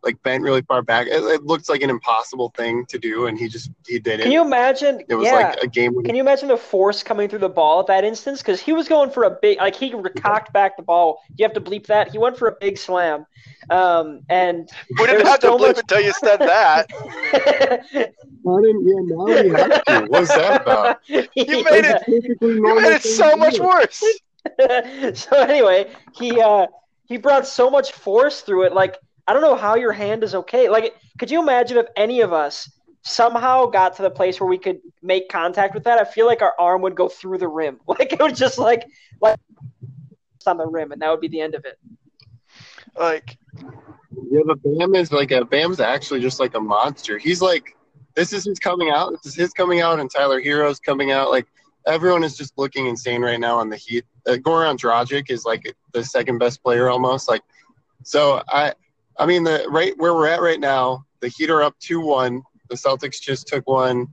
like 0.04 0.22
bent 0.24 0.44
really 0.44 0.62
far 0.62 0.82
back. 0.82 1.08
It, 1.08 1.24
it 1.24 1.44
looks 1.44 1.70
like 1.70 1.82
an 1.82 1.90
impossible 1.90 2.50
thing 2.56 2.86
to 2.88 2.98
do, 2.98 3.28
and 3.28 3.38
he 3.38 3.48
just 3.48 3.72
he 3.88 4.00
did 4.00 4.20
it. 4.20 4.24
Can 4.24 4.32
you 4.32 4.44
imagine? 4.44 5.02
it 5.08 5.16
was 5.16 5.26
yeah. 5.26 5.34
like 5.34 5.64
a 5.64 5.68
game. 5.68 6.02
Can 6.04 6.16
you 6.16 6.22
imagine 6.22 6.48
the 6.48 6.58
force 6.58 7.04
coming 7.04 7.30
through 7.30 7.40
the 7.40 7.50
ball 7.50 7.82
at 7.82 7.88
that 7.88 8.04
instance? 8.04 8.40
Because 8.40 8.60
he 8.60 8.74
was 8.74 8.88
going 8.88 9.12
for 9.12 9.24
a 9.24 9.38
big, 9.42 9.60
like 9.60 9.76
he 9.76 9.92
cocked 10.18 10.54
back 10.54 10.78
the 10.78 10.84
ball. 10.84 11.22
You 11.38 11.44
have 11.44 11.54
to 11.54 11.62
bleep 11.62 11.88
that. 11.88 12.12
He 12.12 12.18
went 12.18 12.38
for 12.38 12.48
a 12.48 12.56
big 12.60 12.78
slam, 12.78 13.26
um, 13.70 14.22
and 14.30 14.70
We 15.00 15.06
didn't 15.06 15.18
There 15.18 15.20
was 15.20 15.28
have 15.28 15.40
to 15.42 15.48
bleep 15.50 15.60
much- 15.60 15.78
until 15.80 16.02
you 16.02 16.14
said 16.14 16.38
that. 16.38 16.88
I 18.44 18.60
didn't, 18.62 18.88
yeah, 18.88 19.16
now 19.16 19.26
we 19.26 19.50
have 19.50 19.84
to. 19.86 20.06
What's 20.10 20.30
that 20.30 20.62
about? 20.62 21.00
You 21.08 21.26
made 21.36 21.86
it. 21.86 22.04
You 22.42 22.76
made 22.76 22.94
it 22.94 23.04
so 23.04 23.36
much 23.36 23.60
worse. 23.60 24.04
so 25.20 25.38
anyway, 25.38 25.92
he 26.16 26.42
uh, 26.42 26.66
he 27.06 27.18
brought 27.18 27.46
so 27.46 27.70
much 27.70 27.92
force 27.92 28.42
through 28.42 28.64
it. 28.64 28.74
Like 28.74 28.98
I 29.32 29.34
don't 29.34 29.44
know 29.44 29.56
how 29.56 29.76
your 29.76 29.94
hand 29.94 30.26
is 30.26 30.36
okay. 30.36 30.68
Like, 30.68 30.94
could 31.18 31.32
you 31.32 31.42
imagine 31.42 31.78
if 31.78 31.86
any 31.96 32.20
of 32.20 32.34
us 32.34 32.70
somehow 33.02 33.66
got 33.66 33.96
to 33.96 34.02
the 34.02 34.10
place 34.10 34.42
where 34.42 34.50
we 34.50 34.58
could 34.58 34.82
make 35.02 35.30
contact 35.30 35.74
with 35.74 35.86
that? 35.86 35.98
I 35.98 36.04
feel 36.04 36.26
like 36.26 36.42
our 36.42 36.54
arm 36.60 36.82
would 36.82 36.96
go 36.96 37.08
through 37.08 37.38
the 37.38 37.48
rim. 37.48 37.80
Like 37.88 38.12
it 38.12 38.20
would 38.20 38.36
just 38.36 38.58
like 38.58 38.86
like 39.22 39.40
on 40.46 40.58
the 40.58 40.68
rim, 40.68 40.92
and 40.92 41.02
that 41.02 41.10
would 41.10 41.22
be 41.22 41.30
the 41.30 41.40
end 41.40 41.56
of 41.56 41.64
it. 41.64 41.80
Like, 43.00 43.38
Yeah, 44.30 44.42
but 44.46 44.62
Bam 44.64 44.96
is 44.96 45.14
like 45.14 45.32
a 45.32 45.46
Bam's 45.46 45.80
actually 45.80 46.20
just 46.20 46.42
like 46.42 46.56
a 46.56 46.60
monster. 46.60 47.18
He's 47.18 47.42
like, 47.42 47.78
this 48.18 48.34
is 48.34 48.44
his 48.44 48.60
coming 48.60 48.90
out. 48.90 49.14
This 49.14 49.32
is 49.32 49.36
his 49.36 49.54
coming 49.54 49.80
out, 49.80 50.02
and 50.02 50.12
Tyler 50.12 50.42
Herro's 50.42 50.82
coming 50.82 51.12
out. 51.12 51.32
Like 51.32 51.48
everyone 51.88 52.26
is 52.26 52.36
just 52.36 52.58
looking 52.58 52.88
insane 52.88 53.22
right 53.22 53.40
now 53.40 53.58
on 53.60 53.70
the 53.70 53.78
Heat. 53.78 54.04
Uh, 54.28 54.32
Goran 54.32 54.76
Dragic 54.76 55.32
is 55.32 55.46
like 55.46 55.74
the 55.94 56.04
second 56.04 56.38
best 56.38 56.62
player 56.62 56.90
almost. 56.90 57.30
Like, 57.30 57.44
so 58.04 58.44
I, 58.50 58.74
I 59.18 59.26
mean 59.26 59.44
the 59.44 59.66
right 59.70 59.94
where 59.98 60.14
we're 60.14 60.28
at 60.28 60.42
right 60.42 60.60
now, 60.60 61.06
the 61.20 61.28
Heat 61.28 61.50
are 61.50 61.62
up 61.62 61.76
two 61.80 62.02
one. 62.02 62.44
The 62.70 62.76
Celtics 62.76 63.20
just 63.20 63.48
took 63.48 63.68
one, 63.68 64.08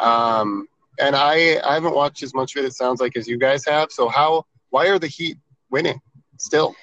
um, 0.00 0.66
and 0.98 1.14
I 1.14 1.60
I 1.64 1.74
haven't 1.74 1.94
watched 1.94 2.22
as 2.22 2.34
much 2.34 2.56
of 2.56 2.64
it. 2.64 2.66
It 2.66 2.74
sounds 2.74 3.00
like 3.00 3.16
as 3.16 3.28
you 3.28 3.38
guys 3.38 3.64
have. 3.66 3.92
So 3.92 4.08
how 4.08 4.46
why 4.70 4.88
are 4.88 4.98
the 4.98 5.06
Heat 5.06 5.38
winning 5.70 6.00
still? 6.38 6.74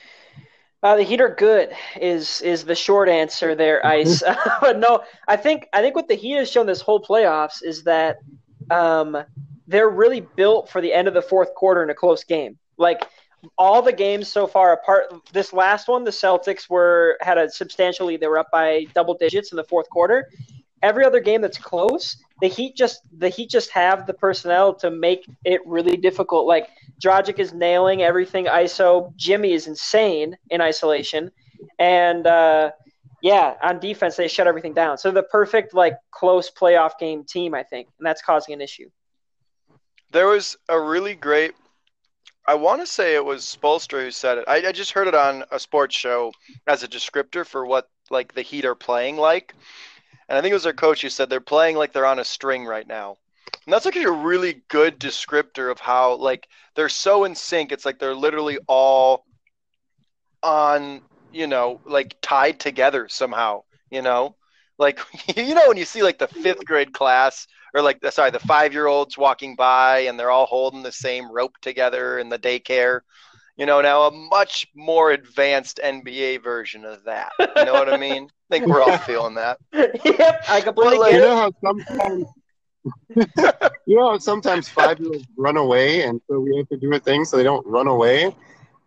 Uh, 0.84 0.96
the 0.96 1.04
Heat 1.04 1.20
are 1.20 1.34
good 1.34 1.72
is 2.00 2.42
is 2.42 2.64
the 2.64 2.76
short 2.76 3.10
answer 3.10 3.56
there, 3.56 3.84
Ice. 3.86 4.22
but 4.62 4.78
no, 4.78 5.02
I 5.28 5.36
think 5.36 5.68
I 5.74 5.82
think 5.82 5.96
what 5.96 6.08
the 6.08 6.16
Heat 6.16 6.36
has 6.36 6.52
shown 6.52 6.68
this 6.68 6.82
whole 6.82 7.02
playoffs 7.02 7.64
is 7.64 7.84
that 7.86 8.18
um, 8.70 9.18
they're 9.68 9.90
really 9.90 10.22
built 10.22 10.70
for 10.70 10.82
the 10.82 10.94
end 10.94 11.08
of 11.08 11.14
the 11.14 11.22
fourth 11.24 11.56
quarter 11.56 11.82
in 11.82 11.90
a 11.90 11.96
close 11.96 12.24
game. 12.24 12.60
Like 12.78 13.08
all 13.58 13.82
the 13.82 13.94
games 13.94 14.28
so 14.28 14.48
far, 14.48 14.74
apart 14.74 15.12
this 15.34 15.54
last 15.54 15.88
one, 15.88 16.04
the 16.04 16.12
Celtics 16.12 16.70
were 16.70 17.18
had 17.22 17.38
a 17.38 17.50
substantially. 17.50 18.18
They 18.18 18.28
were 18.28 18.40
up 18.40 18.50
by 18.52 18.86
double 18.94 19.16
digits 19.16 19.52
in 19.52 19.56
the 19.58 19.64
fourth 19.64 19.90
quarter. 19.90 20.30
Every 20.82 21.06
other 21.06 21.20
game 21.20 21.42
that's 21.42 21.58
close, 21.58 22.18
the 22.42 22.48
Heat 22.48 22.76
just 22.76 23.02
the 23.18 23.30
Heat 23.30 23.50
just 23.50 23.72
have 23.72 24.06
the 24.06 24.14
personnel 24.14 24.74
to 24.76 24.92
make 24.92 25.26
it 25.44 25.62
really 25.66 25.98
difficult. 25.98 26.46
Like 26.46 26.70
Dragic 27.04 27.40
is 27.40 27.54
nailing 27.54 28.04
everything 28.04 28.46
ISO. 28.46 29.16
Jimmy 29.16 29.54
is 29.54 29.68
insane 29.68 30.38
in 30.50 30.62
isolation, 30.62 31.32
and 31.80 32.28
uh, 32.28 32.72
yeah, 33.22 33.56
on 33.64 33.80
defense 33.80 34.16
they 34.16 34.28
shut 34.28 34.48
everything 34.48 34.74
down. 34.74 34.98
So 34.98 35.12
the 35.12 35.24
perfect 35.24 35.74
like 35.74 35.98
close 36.12 36.52
playoff 36.52 37.00
game 37.00 37.24
team, 37.24 37.56
I 37.56 37.64
think, 37.64 37.88
and 37.98 38.06
that's 38.06 38.22
causing 38.22 38.54
an 38.54 38.62
issue. 38.62 38.90
there 40.12 40.28
was 40.28 40.56
a 40.70 40.80
really 40.80 41.16
great. 41.16 41.56
I 42.48 42.54
want 42.56 42.82
to 42.82 42.88
say 42.88 43.16
it 43.16 43.26
was 43.26 43.44
Spoelstra 43.44 44.04
who 44.04 44.12
said 44.12 44.38
it. 44.38 44.46
I, 44.48 44.68
I 44.68 44.72
just 44.72 44.92
heard 44.92 45.08
it 45.08 45.16
on 45.16 45.44
a 45.52 45.60
sports 45.60 45.96
show 45.96 46.32
as 46.68 46.84
a 46.84 46.88
descriptor 46.88 47.46
for 47.46 47.66
what 47.66 47.90
like 48.12 48.34
the 48.34 48.44
Heat 48.44 48.66
are 48.66 48.76
playing 48.76 49.18
like, 49.18 49.56
and 50.30 50.38
I 50.38 50.42
think 50.42 50.52
it 50.52 50.56
was 50.56 50.64
their 50.64 50.74
coach 50.74 51.02
who 51.02 51.10
said 51.10 51.30
they're 51.30 51.40
playing 51.40 51.76
like 51.76 51.92
they're 51.92 52.06
on 52.06 52.20
a 52.20 52.26
string 52.26 52.66
right 52.66 52.88
now. 52.88 53.18
And 53.66 53.74
that's 53.74 53.86
actually 53.86 54.06
a 54.06 54.12
really 54.12 54.62
good 54.68 55.00
descriptor 55.00 55.72
of 55.72 55.80
how 55.80 56.16
like 56.16 56.48
they're 56.76 56.90
so 56.90 57.24
in 57.24 57.34
sync. 57.36 57.72
It's 57.72 57.86
like 57.86 57.98
they're 57.98 58.16
literally 58.16 58.60
all 58.68 59.26
on, 60.44 61.02
you 61.34 61.48
know, 61.48 61.82
like 61.86 62.16
tied 62.22 62.60
together 62.60 63.08
somehow, 63.10 63.64
you 63.90 64.04
know? 64.04 64.36
Like 64.78 65.00
you 65.36 65.54
know 65.56 65.68
when 65.68 65.78
you 65.78 65.86
see 65.86 66.04
like 66.04 66.18
the 66.20 66.28
5th 66.28 66.66
grade 66.66 66.94
class 66.94 67.48
or 67.74 67.82
like 67.82 68.00
the 68.02 68.12
sorry, 68.12 68.32
the 68.32 68.40
5-year-olds 68.40 69.18
walking 69.18 69.56
by 69.56 70.00
and 70.00 70.20
they're 70.20 70.32
all 70.32 70.46
holding 70.46 70.84
the 70.84 70.92
same 70.92 71.32
rope 71.32 71.56
together 71.62 72.18
in 72.20 72.30
the 72.30 72.40
daycare. 72.40 73.02
You 73.58 73.66
know, 73.66 73.82
now 73.82 74.04
a 74.04 74.12
much 74.12 74.68
more 74.76 75.12
advanced 75.12 75.80
NBA 75.84 76.38
version 76.38 76.86
of 76.86 77.04
that. 77.06 77.34
You 77.56 77.66
know 77.66 77.76
what 77.76 77.90
I 77.90 77.94
mean? 77.94 78.26
I 78.50 78.54
think 78.54 78.68
we're 78.68 78.82
all 78.82 78.98
feeling 78.98 79.36
that. 79.36 79.60
yep, 79.74 80.44
I 80.50 80.62
completely 80.62 81.00
Well, 81.00 81.12
get 81.12 81.14
You 81.14 81.20
know 81.22 81.36
how 81.36 81.52
sometimes 81.64 82.26
you 83.86 83.96
know 83.96 84.18
sometimes 84.18 84.70
five 84.70 85.00
year 85.00 85.10
olds 85.12 85.26
run 85.38 85.58
away 85.58 86.04
and 86.04 86.22
so 86.30 86.40
we 86.40 86.56
have 86.58 86.68
to 86.70 86.78
do 86.78 86.94
a 86.94 87.00
thing 87.00 87.26
so 87.26 87.38
they 87.38 87.44
don't 87.44 87.66
run 87.66 87.88
away? 87.88 88.36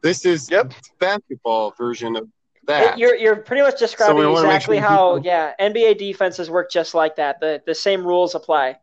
This 0.02 0.24
is 0.24 0.50
Yep. 0.50 0.72
basketball 0.98 1.72
version 1.78 2.16
of 2.16 2.28
that. 2.68 2.98
You're 2.98 3.16
you're 3.16 3.36
pretty 3.36 3.62
much 3.62 3.78
describing 3.78 4.16
we 4.16 4.32
exactly 4.32 4.76
sure 4.76 4.88
how 4.88 5.16
people- 5.16 5.26
yeah 5.26 5.54
NBA 5.58 5.94
defenses 5.94 6.50
work 6.50 6.70
just 6.70 6.94
like 6.94 7.16
that. 7.16 7.40
The 7.40 7.62
the 7.66 7.74
same 7.74 8.06
rules 8.06 8.34
apply. 8.34 8.78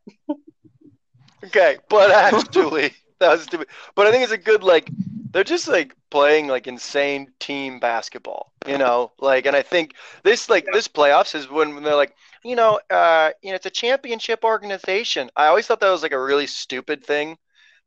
Okay, 1.46 1.78
but 1.90 2.12
actually, 2.12 2.92
that 3.20 3.30
was 3.32 3.44
stupid. 3.44 3.68
But 3.96 4.08
I 4.08 4.12
think 4.12 4.24
it's 4.24 4.32
a 4.32 4.38
good 4.38 4.64
like 4.64 4.92
they're 5.34 5.44
just 5.44 5.68
like 5.68 5.96
playing 6.10 6.48
like 6.48 6.68
insane 6.68 7.32
team 7.40 7.80
basketball, 7.80 8.54
you 8.68 8.78
know. 8.78 9.12
Like, 9.20 9.46
and 9.46 9.56
I 9.56 9.62
think 9.62 9.94
this 10.24 10.50
like 10.50 10.66
this 10.72 10.88
playoffs 10.88 11.36
is 11.36 11.50
when 11.50 11.84
they're 11.84 11.96
like, 11.96 12.16
you 12.44 12.56
know, 12.56 12.80
uh, 12.90 13.32
you 13.42 13.52
know, 13.52 13.56
it's 13.56 13.66
a 13.66 13.70
championship 13.72 14.44
organization. 14.44 15.30
I 15.36 15.48
always 15.48 15.68
thought 15.68 15.80
that 15.82 15.90
was 15.92 16.04
like 16.04 16.14
a 16.14 16.22
really 16.22 16.48
stupid 16.48 17.06
thing, 17.06 17.38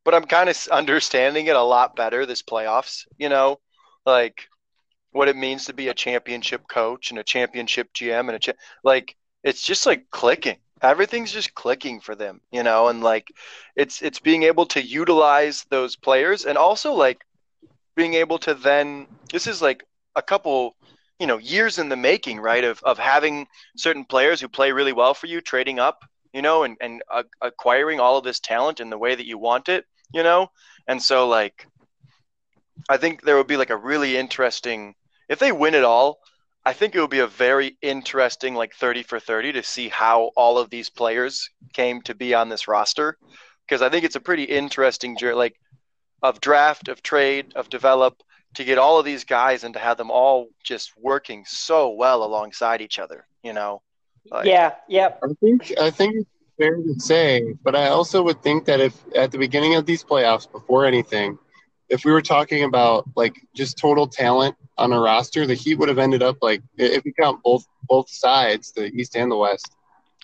but 0.04 0.14
I'm 0.14 0.24
kind 0.24 0.48
of 0.50 0.68
understanding 0.70 1.46
it 1.46 1.56
a 1.56 1.62
lot 1.62 1.96
better 1.96 2.26
this 2.26 2.42
playoffs. 2.42 3.06
You 3.18 3.28
know, 3.28 3.60
like 4.06 4.48
what 5.12 5.28
it 5.28 5.36
means 5.36 5.66
to 5.66 5.72
be 5.72 5.88
a 5.88 5.94
championship 5.94 6.68
coach 6.68 7.10
and 7.10 7.18
a 7.18 7.24
championship 7.24 7.92
GM 7.94 8.28
and 8.28 8.36
a 8.36 8.38
cha- 8.38 8.52
like 8.84 9.16
it's 9.42 9.62
just 9.62 9.86
like 9.86 10.10
clicking. 10.10 10.58
Everything's 10.82 11.32
just 11.32 11.54
clicking 11.54 12.00
for 12.00 12.14
them, 12.14 12.40
you 12.52 12.62
know, 12.62 12.88
and 12.88 13.02
like 13.02 13.32
it's 13.76 14.02
it's 14.02 14.20
being 14.20 14.44
able 14.44 14.66
to 14.66 14.82
utilize 14.82 15.64
those 15.70 15.96
players 15.96 16.44
and 16.44 16.58
also 16.58 16.92
like 16.92 17.24
being 17.96 18.14
able 18.14 18.38
to 18.38 18.54
then 18.54 19.06
this 19.32 19.46
is 19.46 19.60
like 19.60 19.84
a 20.14 20.22
couple 20.22 20.76
you 21.18 21.26
know 21.26 21.38
years 21.38 21.78
in 21.78 21.88
the 21.88 21.96
making 21.96 22.38
right 22.38 22.64
of, 22.64 22.80
of 22.84 22.98
having 22.98 23.46
certain 23.76 24.04
players 24.04 24.40
who 24.40 24.48
play 24.48 24.70
really 24.70 24.92
well 24.92 25.14
for 25.14 25.26
you 25.26 25.40
trading 25.40 25.80
up 25.80 26.04
you 26.32 26.42
know 26.42 26.62
and, 26.62 26.76
and 26.80 27.02
uh, 27.10 27.24
acquiring 27.42 27.98
all 27.98 28.16
of 28.16 28.24
this 28.24 28.38
talent 28.38 28.78
in 28.78 28.88
the 28.88 28.98
way 28.98 29.14
that 29.14 29.26
you 29.26 29.36
want 29.36 29.68
it 29.68 29.84
you 30.12 30.22
know 30.22 30.48
and 30.86 31.02
so 31.02 31.26
like 31.26 31.66
i 32.88 32.96
think 32.96 33.22
there 33.22 33.36
would 33.36 33.46
be 33.46 33.56
like 33.56 33.70
a 33.70 33.76
really 33.76 34.16
interesting 34.16 34.94
if 35.28 35.38
they 35.38 35.52
win 35.52 35.74
it 35.74 35.84
all 35.84 36.18
i 36.64 36.72
think 36.72 36.94
it 36.94 37.00
would 37.00 37.10
be 37.10 37.18
a 37.20 37.26
very 37.26 37.76
interesting 37.82 38.54
like 38.54 38.74
30 38.74 39.02
for 39.02 39.20
30 39.20 39.52
to 39.52 39.62
see 39.62 39.88
how 39.88 40.30
all 40.36 40.58
of 40.58 40.70
these 40.70 40.90
players 40.90 41.48
came 41.72 42.00
to 42.02 42.14
be 42.14 42.34
on 42.34 42.48
this 42.48 42.68
roster 42.68 43.16
because 43.66 43.82
i 43.82 43.88
think 43.88 44.04
it's 44.04 44.16
a 44.16 44.20
pretty 44.20 44.44
interesting 44.44 45.16
journey 45.16 45.34
like 45.36 45.56
of 46.22 46.40
draft 46.40 46.88
of 46.88 47.02
trade 47.02 47.52
of 47.54 47.68
develop 47.70 48.22
to 48.54 48.64
get 48.64 48.78
all 48.78 48.98
of 48.98 49.04
these 49.04 49.24
guys 49.24 49.62
and 49.62 49.74
to 49.74 49.80
have 49.80 49.96
them 49.96 50.10
all 50.10 50.48
just 50.64 50.92
working 50.98 51.44
so 51.46 51.90
well 51.90 52.24
alongside 52.24 52.80
each 52.80 52.98
other 52.98 53.26
you 53.42 53.52
know 53.52 53.82
Like- 54.30 54.46
yeah, 54.46 54.74
yep. 54.88 55.20
I 55.22 55.28
think 55.40 55.72
I 55.80 55.90
think 55.90 56.16
it's 56.16 56.28
fair 56.58 56.74
to 56.76 56.94
say, 57.00 57.54
but 57.62 57.74
I 57.76 57.88
also 57.88 58.20
would 58.22 58.42
think 58.42 58.64
that 58.66 58.80
if 58.80 58.94
at 59.14 59.30
the 59.30 59.38
beginning 59.38 59.76
of 59.76 59.86
these 59.86 60.02
playoffs, 60.02 60.50
before 60.50 60.84
anything, 60.84 61.38
if 61.88 62.04
we 62.04 62.12
were 62.12 62.22
talking 62.22 62.64
about 62.64 63.04
like 63.16 63.34
just 63.54 63.78
total 63.78 64.06
talent 64.06 64.54
on 64.76 64.92
a 64.92 65.00
roster, 65.00 65.46
the 65.46 65.54
Heat 65.54 65.76
would 65.76 65.88
have 65.88 65.98
ended 65.98 66.22
up 66.22 66.36
like 66.42 66.62
if 66.76 67.04
we 67.04 67.12
count 67.12 67.42
both 67.42 67.66
both 67.88 68.08
sides, 68.10 68.72
the 68.72 68.86
East 68.94 69.16
and 69.16 69.30
the 69.30 69.36
West, 69.36 69.72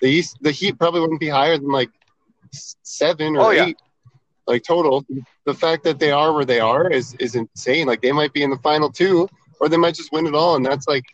the 0.00 0.08
East 0.08 0.38
the 0.42 0.50
Heat 0.52 0.78
probably 0.78 1.00
wouldn't 1.00 1.20
be 1.20 1.28
higher 1.28 1.56
than 1.56 1.70
like 1.70 1.90
seven 2.52 3.36
or 3.36 3.42
Oh, 3.44 3.50
yeah. 3.50 3.66
eight, 3.66 3.76
like 4.46 4.62
total. 4.62 5.04
The 5.46 5.54
fact 5.54 5.84
that 5.84 5.98
they 5.98 6.10
are 6.10 6.32
where 6.32 6.44
they 6.44 6.60
are 6.60 6.90
is 6.90 7.14
is 7.18 7.34
insane. 7.34 7.86
Like 7.86 8.02
they 8.02 8.12
might 8.12 8.32
be 8.32 8.42
in 8.42 8.50
the 8.50 8.58
final 8.58 8.90
two, 8.90 9.28
or 9.60 9.68
they 9.68 9.76
might 9.76 9.94
just 9.94 10.12
win 10.12 10.26
it 10.26 10.34
all, 10.34 10.56
and 10.56 10.64
that's 10.64 10.86
like 10.86 11.04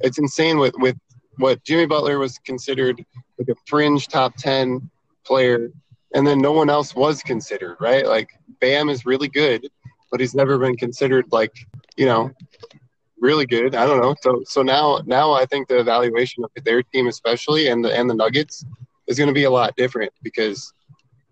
it's 0.00 0.18
insane 0.18 0.58
with 0.58 0.74
with 0.78 0.96
what 1.38 1.62
Jimmy 1.64 1.86
Butler 1.86 2.18
was 2.18 2.38
considered 2.38 3.04
like 3.38 3.48
a 3.48 3.54
fringe 3.66 4.06
top 4.06 4.36
10 4.36 4.88
player 5.26 5.70
and 6.14 6.24
then 6.24 6.38
no 6.38 6.52
one 6.52 6.70
else 6.70 6.94
was 6.94 7.22
considered, 7.22 7.76
right? 7.80 8.06
Like 8.06 8.28
Bam 8.60 8.88
is 8.88 9.04
really 9.04 9.26
good, 9.26 9.68
but 10.10 10.20
he's 10.20 10.34
never 10.34 10.58
been 10.58 10.76
considered 10.76 11.26
like 11.32 11.52
you 11.96 12.06
know 12.06 12.30
really 13.20 13.46
good. 13.46 13.74
I 13.74 13.86
don't 13.86 14.00
know. 14.00 14.14
So 14.22 14.42
so 14.46 14.62
now 14.62 15.00
now 15.06 15.32
I 15.32 15.46
think 15.46 15.68
the 15.68 15.78
evaluation 15.78 16.44
of 16.44 16.50
their 16.64 16.82
team 16.82 17.06
especially 17.08 17.68
and 17.68 17.84
the 17.84 17.96
and 17.96 18.08
the 18.08 18.14
Nuggets 18.14 18.64
is 19.06 19.18
going 19.18 19.28
to 19.28 19.34
be 19.34 19.44
a 19.44 19.50
lot 19.50 19.74
different 19.76 20.12
because 20.22 20.72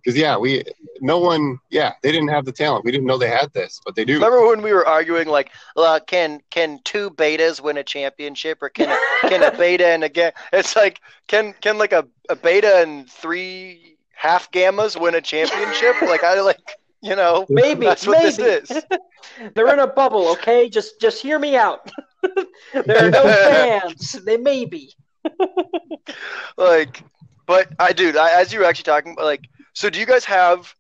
because 0.02 0.18
yeah 0.18 0.36
we 0.36 0.62
no 1.00 1.18
one 1.18 1.58
yeah 1.70 1.92
they 2.02 2.10
didn't 2.12 2.28
have 2.28 2.44
the 2.44 2.52
talent 2.52 2.84
we 2.84 2.90
didn't 2.90 3.06
know 3.06 3.18
they 3.18 3.28
had 3.28 3.52
this 3.52 3.80
but 3.84 3.94
they 3.94 4.04
do 4.04 4.14
Remember 4.14 4.46
when 4.46 4.62
we 4.62 4.72
were 4.72 4.86
arguing 4.86 5.28
like, 5.28 5.50
uh, 5.76 6.00
can 6.06 6.40
can 6.50 6.80
two 6.84 7.10
betas 7.10 7.60
win 7.60 7.76
a 7.76 7.84
championship 7.84 8.62
or 8.62 8.68
can 8.68 8.90
a, 8.90 9.28
can 9.28 9.42
a 9.42 9.56
beta 9.56 9.86
and 9.86 10.04
again 10.04 10.32
It's 10.52 10.76
like 10.76 11.00
can 11.28 11.54
can 11.60 11.78
like 11.78 11.92
a, 11.92 12.06
a 12.28 12.36
beta 12.36 12.82
and 12.82 13.08
three 13.08 13.96
half 14.14 14.50
gammas 14.50 15.00
win 15.00 15.14
a 15.14 15.20
championship? 15.20 16.00
like 16.02 16.24
I 16.24 16.40
like 16.40 16.60
you 17.02 17.16
know 17.16 17.46
Maybe, 17.50 17.86
that's 17.86 18.06
what 18.06 18.22
maybe. 18.22 18.36
this 18.42 18.70
is. 18.70 18.84
They're 19.54 19.72
in 19.72 19.80
a 19.80 19.86
bubble, 19.86 20.28
okay? 20.32 20.68
Just 20.68 21.00
just 21.00 21.20
hear 21.20 21.38
me 21.38 21.56
out. 21.56 21.90
there 22.72 23.06
are 23.06 23.10
no 23.10 23.22
fans. 23.22 24.12
They 24.24 24.36
may 24.36 24.64
be. 24.64 24.92
like 26.56 27.04
but 27.46 27.68
i 27.78 27.92
do 27.92 28.16
I, 28.18 28.40
as 28.40 28.52
you 28.52 28.58
were 28.58 28.64
actually 28.64 28.84
talking 28.84 29.12
about 29.12 29.24
like 29.24 29.48
so 29.72 29.88
do 29.88 30.00
you 30.00 30.06
guys 30.06 30.24
have 30.24 30.74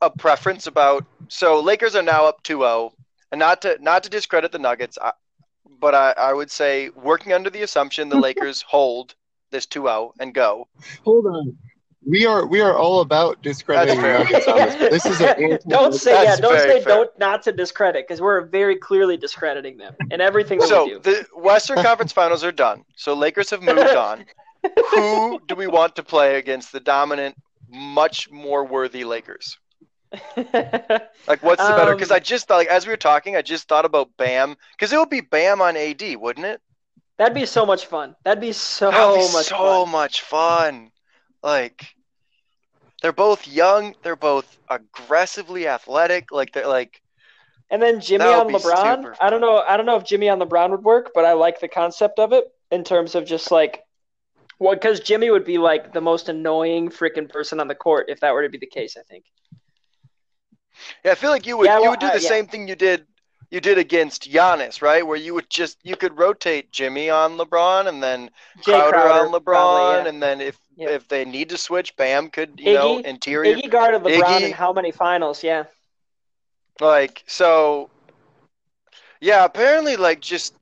a 0.00 0.10
preference 0.10 0.66
about 0.66 1.04
so 1.28 1.60
lakers 1.60 1.94
are 1.94 2.02
now 2.02 2.26
up 2.26 2.42
2-0 2.42 2.90
and 3.30 3.38
not 3.38 3.62
to 3.62 3.78
not 3.80 4.02
to 4.04 4.10
discredit 4.10 4.50
the 4.50 4.58
nuggets 4.58 4.98
I, 5.00 5.12
but 5.80 5.94
I, 5.94 6.12
I 6.12 6.32
would 6.32 6.50
say 6.50 6.90
working 6.90 7.32
under 7.32 7.50
the 7.50 7.62
assumption 7.62 8.08
the 8.08 8.18
lakers 8.18 8.62
hold 8.62 9.14
this 9.50 9.66
2-0 9.66 10.12
and 10.18 10.34
go 10.34 10.66
hold 11.04 11.26
on 11.26 11.56
we 12.06 12.26
are 12.26 12.46
we 12.46 12.60
are 12.60 12.76
all 12.76 13.00
about 13.00 13.42
discrediting 13.42 14.00
the 14.02 14.08
That's 14.08 14.46
Nuggets 14.46 14.48
on 14.48 14.56
this. 14.56 15.04
This 15.04 15.06
is 15.06 15.20
a 15.20 15.58
don't 15.68 15.94
say 15.94 16.22
yeah. 16.22 16.36
Don't 16.36 16.58
say 16.58 16.80
fair. 16.82 16.94
don't 16.94 17.18
not 17.18 17.42
to 17.44 17.52
discredit 17.52 18.06
because 18.06 18.20
we're 18.20 18.42
very 18.42 18.76
clearly 18.76 19.16
discrediting 19.16 19.76
them 19.78 19.94
in 20.10 20.20
everything 20.20 20.58
that 20.58 20.64
we 20.66 20.68
so 20.68 20.86
do. 20.88 20.98
the 21.00 21.26
western 21.36 21.82
conference 21.82 22.12
finals 22.20 22.44
are 22.44 22.52
done 22.52 22.84
so 22.96 23.14
lakers 23.14 23.50
have 23.50 23.62
moved 23.62 23.78
on 23.96 24.24
who 24.90 25.40
do 25.46 25.54
we 25.54 25.66
want 25.66 25.96
to 25.96 26.02
play 26.02 26.36
against 26.36 26.72
the 26.72 26.80
dominant 26.80 27.36
much 27.70 28.30
more 28.30 28.64
worthy 28.64 29.04
lakers 29.04 29.58
Like, 30.36 31.42
what's 31.42 31.62
the 31.62 31.74
better? 31.76 31.90
Um, 31.92 31.96
Because 31.96 32.10
I 32.12 32.20
just 32.20 32.46
thought, 32.46 32.56
like, 32.58 32.68
as 32.68 32.86
we 32.86 32.92
were 32.92 32.96
talking, 32.96 33.34
I 33.34 33.42
just 33.42 33.66
thought 33.68 33.84
about 33.84 34.10
Bam. 34.16 34.56
Because 34.72 34.92
it 34.92 34.98
would 34.98 35.10
be 35.10 35.20
Bam 35.20 35.60
on 35.60 35.76
AD, 35.76 36.02
wouldn't 36.16 36.46
it? 36.46 36.60
That'd 37.18 37.34
be 37.34 37.46
so 37.46 37.66
much 37.66 37.86
fun. 37.86 38.14
That'd 38.24 38.40
be 38.40 38.52
so 38.52 38.90
That'd 38.90 39.16
be 39.16 39.32
much 39.32 39.46
so 39.46 39.56
fun. 39.84 39.90
much 39.90 40.20
fun. 40.20 40.90
Like, 41.42 41.93
they're 43.04 43.12
both 43.12 43.46
young. 43.46 43.94
They're 44.02 44.16
both 44.16 44.56
aggressively 44.70 45.68
athletic. 45.68 46.32
Like, 46.32 46.54
they're 46.54 46.66
like, 46.66 47.02
And 47.68 47.82
then 47.82 48.00
Jimmy 48.00 48.24
on 48.24 48.48
LeBron. 48.48 49.14
I 49.20 49.28
don't 49.28 49.42
know. 49.42 49.58
I 49.58 49.76
don't 49.76 49.84
know 49.84 49.96
if 49.96 50.06
Jimmy 50.06 50.30
on 50.30 50.40
LeBron 50.40 50.70
would 50.70 50.82
work, 50.82 51.10
but 51.14 51.26
I 51.26 51.34
like 51.34 51.60
the 51.60 51.68
concept 51.68 52.18
of 52.18 52.32
it 52.32 52.46
in 52.70 52.82
terms 52.82 53.14
of 53.14 53.26
just 53.26 53.50
like, 53.50 53.82
well, 54.58 54.72
because 54.72 55.00
Jimmy 55.00 55.28
would 55.28 55.44
be 55.44 55.58
like 55.58 55.92
the 55.92 56.00
most 56.00 56.30
annoying 56.30 56.88
freaking 56.88 57.28
person 57.28 57.60
on 57.60 57.68
the 57.68 57.74
court 57.74 58.06
if 58.08 58.20
that 58.20 58.32
were 58.32 58.42
to 58.42 58.48
be 58.48 58.56
the 58.56 58.66
case. 58.66 58.96
I 58.98 59.02
think. 59.02 59.26
yeah, 61.04 61.12
I 61.12 61.14
feel 61.14 61.28
like 61.28 61.46
you 61.46 61.58
would 61.58 61.66
Yeah, 61.66 61.80
you 61.80 61.90
would 61.90 62.00
do 62.00 62.06
uh, 62.06 62.14
the 62.14 62.22
yeah. 62.22 62.28
same 62.28 62.46
thing 62.46 62.68
you 62.68 62.74
did 62.74 63.06
you 63.50 63.60
did 63.60 63.76
against 63.76 64.30
Giannis, 64.30 64.80
right? 64.80 65.06
Where 65.06 65.18
you 65.18 65.34
would 65.34 65.50
just 65.50 65.76
you 65.82 65.94
could 65.94 66.16
rotate 66.16 66.72
Jimmy 66.72 67.10
on 67.10 67.36
LeBron 67.36 67.86
and 67.86 68.02
then 68.02 68.30
Jae 68.62 68.88
Crowder, 68.88 69.26
on 69.26 69.30
LeBron, 69.30 69.44
probably, 69.44 70.04
yeah. 70.04 70.08
and 70.08 70.22
then 70.22 70.40
if 70.40 70.58
Yeah. 70.76 70.90
if 70.90 71.08
they 71.08 71.24
need 71.24 71.48
to 71.50 71.58
switch, 71.58 71.96
Bam 71.96 72.30
could 72.30 72.58
you 72.58 72.74
know 72.74 72.98
Iggy- 72.98 73.04
interior 73.04 73.56
Iggy 73.56 73.70
guarded 73.70 74.02
LeBron 74.02 74.22
Iggy- 74.22 74.42
in 74.42 74.52
how 74.52 74.72
many 74.72 74.90
finals? 74.90 75.42
Yeah. 75.42 75.64
Like 76.80 77.22
so 77.26 77.90
yeah, 79.20 79.44
apparently 79.44 79.96
like 79.96 80.20
just 80.20 80.54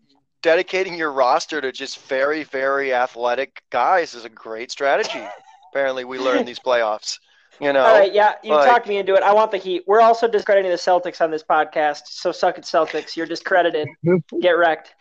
dedicating 0.42 0.94
your 0.94 1.12
roster 1.12 1.60
to 1.60 1.72
just 1.72 1.98
very, 2.06 2.42
very 2.44 2.92
athletic 2.92 3.62
guys 3.70 4.14
is 4.14 4.24
a 4.24 4.28
great 4.28 4.70
strategy. 4.70 5.22
apparently 5.72 6.04
we 6.04 6.18
learned 6.18 6.46
these 6.46 6.58
playoffs. 6.58 7.18
You 7.60 7.72
know? 7.72 7.84
All 7.84 7.98
right. 7.98 8.12
Yeah, 8.12 8.34
you 8.42 8.54
like- 8.54 8.68
talked 8.68 8.88
me 8.88 8.96
into 8.96 9.14
it. 9.14 9.22
I 9.22 9.32
want 9.32 9.50
the 9.50 9.56
Heat. 9.58 9.84
We're 9.86 10.00
also 10.00 10.26
discrediting 10.26 10.70
the 10.70 10.76
Celtics 10.76 11.20
on 11.20 11.30
this 11.30 11.42
podcast. 11.44 12.02
So 12.06 12.32
suck 12.32 12.58
it, 12.58 12.64
Celtics. 12.64 13.16
You're 13.16 13.26
discredited. 13.26 13.88
Get 14.40 14.52
wrecked. 14.52 14.94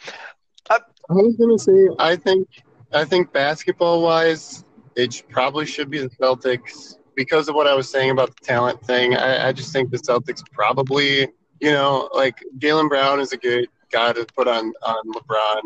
Uh, 0.70 0.80
I 1.09 1.14
was 1.14 1.36
gonna 1.38 1.57
say 1.57 1.88
I 1.97 2.16
think 2.16 2.47
I 2.93 3.03
think 3.03 3.34
basketball 3.34 4.01
wise, 4.03 4.64
it 4.96 5.24
probably 5.30 5.66
should 5.66 5.89
be 5.89 6.00
the 6.00 6.10
Celtics 6.10 6.98
because 7.16 7.50
of 7.50 7.56
what 7.56 7.68
I 7.68 7.74
was 7.74 7.89
saying 7.89 8.12
about 8.12 8.30
the 8.36 8.46
talent 8.46 8.82
thing. 8.86 9.16
I, 9.16 9.50
I 9.50 9.52
just 9.52 9.72
think 9.74 9.92
the 9.92 9.98
Celtics 9.98 10.42
probably, 10.52 11.28
you 11.60 11.72
know, 11.72 12.10
like 12.14 12.38
Jaylen 12.60 12.89
Brown 12.89 13.20
is 13.20 13.32
a 13.34 13.38
good 13.38 13.68
guy 13.92 14.14
to 14.14 14.26
put 14.36 14.48
on 14.48 14.74
on 14.84 15.12
LeBron. 15.14 15.62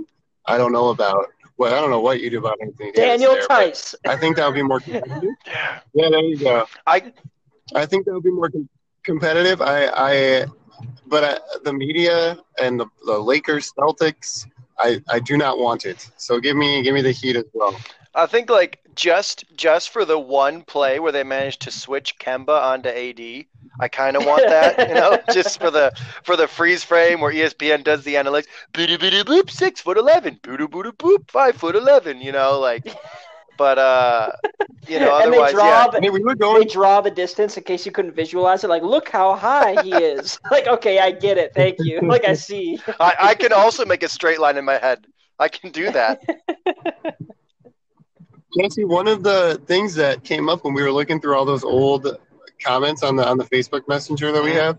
I 0.45 0.57
don't 0.57 0.71
know 0.71 0.89
about 0.89 1.27
well, 1.57 1.73
I 1.73 1.79
don't 1.79 1.89
know 1.89 2.01
what 2.01 2.21
you 2.21 2.29
do 2.29 2.39
about 2.39 2.57
anything. 2.61 2.91
Davis 2.93 3.21
Daniel 3.21 3.33
there, 3.33 3.47
Tice. 3.47 3.95
I 4.05 4.17
think 4.17 4.35
that 4.35 4.45
would 4.45 4.55
be 4.55 4.63
more 4.63 4.79
competitive. 4.79 5.29
Yeah. 5.47 5.79
Yeah, 5.93 6.09
there 6.09 6.19
you 6.21 6.37
go. 6.37 6.65
I 6.85 7.13
I 7.73 7.85
think 7.85 8.05
that 8.05 8.13
would 8.13 8.23
be 8.23 8.31
more 8.31 8.49
com- 8.49 8.69
competitive. 9.03 9.61
I, 9.61 9.87
I, 9.87 10.45
but 11.07 11.23
I, 11.23 11.37
the 11.63 11.73
media 11.73 12.37
and 12.61 12.79
the, 12.79 12.87
the 13.05 13.17
Lakers, 13.17 13.71
Celtics, 13.77 14.45
I, 14.77 15.01
I 15.09 15.19
do 15.19 15.37
not 15.37 15.57
want 15.57 15.85
it. 15.85 16.09
So 16.17 16.39
give 16.39 16.55
me, 16.57 16.83
give 16.83 16.93
me 16.93 17.01
the 17.01 17.11
Heat 17.11 17.35
as 17.37 17.45
well. 17.53 17.75
I 18.13 18.25
think 18.25 18.49
like 18.49 18.79
just 18.95 19.45
just 19.55 19.89
for 19.89 20.05
the 20.05 20.17
one 20.19 20.63
play 20.63 20.99
where 20.99 21.11
they 21.11 21.23
managed 21.23 21.61
to 21.63 21.71
switch 21.71 22.17
Kemba 22.17 22.61
onto 22.61 22.89
AD, 22.89 23.45
I 23.79 23.87
kind 23.87 24.15
of 24.15 24.25
want 24.25 24.47
that, 24.47 24.87
you 24.89 24.95
know, 24.95 25.17
just 25.33 25.59
for 25.59 25.71
the 25.71 25.91
for 26.23 26.35
the 26.35 26.47
freeze 26.47 26.83
frame 26.83 27.21
where 27.21 27.31
ESPN 27.31 27.83
does 27.83 28.03
the 28.03 28.15
analytics, 28.15 28.47
booty 28.73 28.97
booty 28.97 29.23
boop, 29.23 29.49
six 29.49 29.81
foot 29.81 29.97
eleven, 29.97 30.39
booty 30.41 30.67
booty 30.67 30.91
boop, 30.91 31.29
five 31.29 31.55
foot 31.55 31.75
eleven, 31.75 32.21
you 32.21 32.31
know, 32.31 32.59
like, 32.59 32.87
but 33.57 33.77
uh, 33.77 34.31
you 34.87 34.99
know, 34.99 35.17
and 35.21 35.33
they 35.33 35.51
draw 35.51 35.65
yeah, 35.65 35.87
I 35.87 35.89
the 35.91 36.01
mean, 36.01 36.13
we 36.13 36.23
were 36.23 36.35
they 36.35 36.65
draw 36.65 37.01
the 37.01 37.11
distance 37.11 37.57
in 37.57 37.63
case 37.63 37.85
you 37.85 37.91
couldn't 37.91 38.15
visualize 38.15 38.63
it. 38.63 38.69
Like, 38.69 38.83
look 38.83 39.09
how 39.09 39.35
high 39.35 39.81
he 39.83 39.93
is. 39.93 40.39
like, 40.51 40.67
okay, 40.67 40.99
I 40.99 41.11
get 41.11 41.37
it. 41.37 41.51
Thank 41.53 41.77
you. 41.79 42.01
Like, 42.01 42.25
I 42.25 42.33
see. 42.33 42.79
I, 42.99 43.15
I 43.19 43.35
can 43.35 43.51
also 43.53 43.85
make 43.85 44.03
a 44.03 44.09
straight 44.09 44.39
line 44.39 44.57
in 44.57 44.65
my 44.65 44.77
head. 44.77 45.05
I 45.39 45.49
can 45.49 45.71
do 45.71 45.91
that. 45.91 46.21
Jesse, 48.57 48.85
one 48.85 49.07
of 49.07 49.23
the 49.23 49.61
things 49.65 49.95
that 49.95 50.23
came 50.23 50.49
up 50.49 50.63
when 50.63 50.73
we 50.73 50.81
were 50.83 50.91
looking 50.91 51.19
through 51.19 51.35
all 51.35 51.45
those 51.45 51.63
old 51.63 52.07
comments 52.63 53.03
on 53.03 53.15
the 53.15 53.27
on 53.27 53.37
the 53.37 53.43
Facebook 53.45 53.87
Messenger 53.87 54.31
that 54.31 54.43
we 54.43 54.51
have 54.51 54.77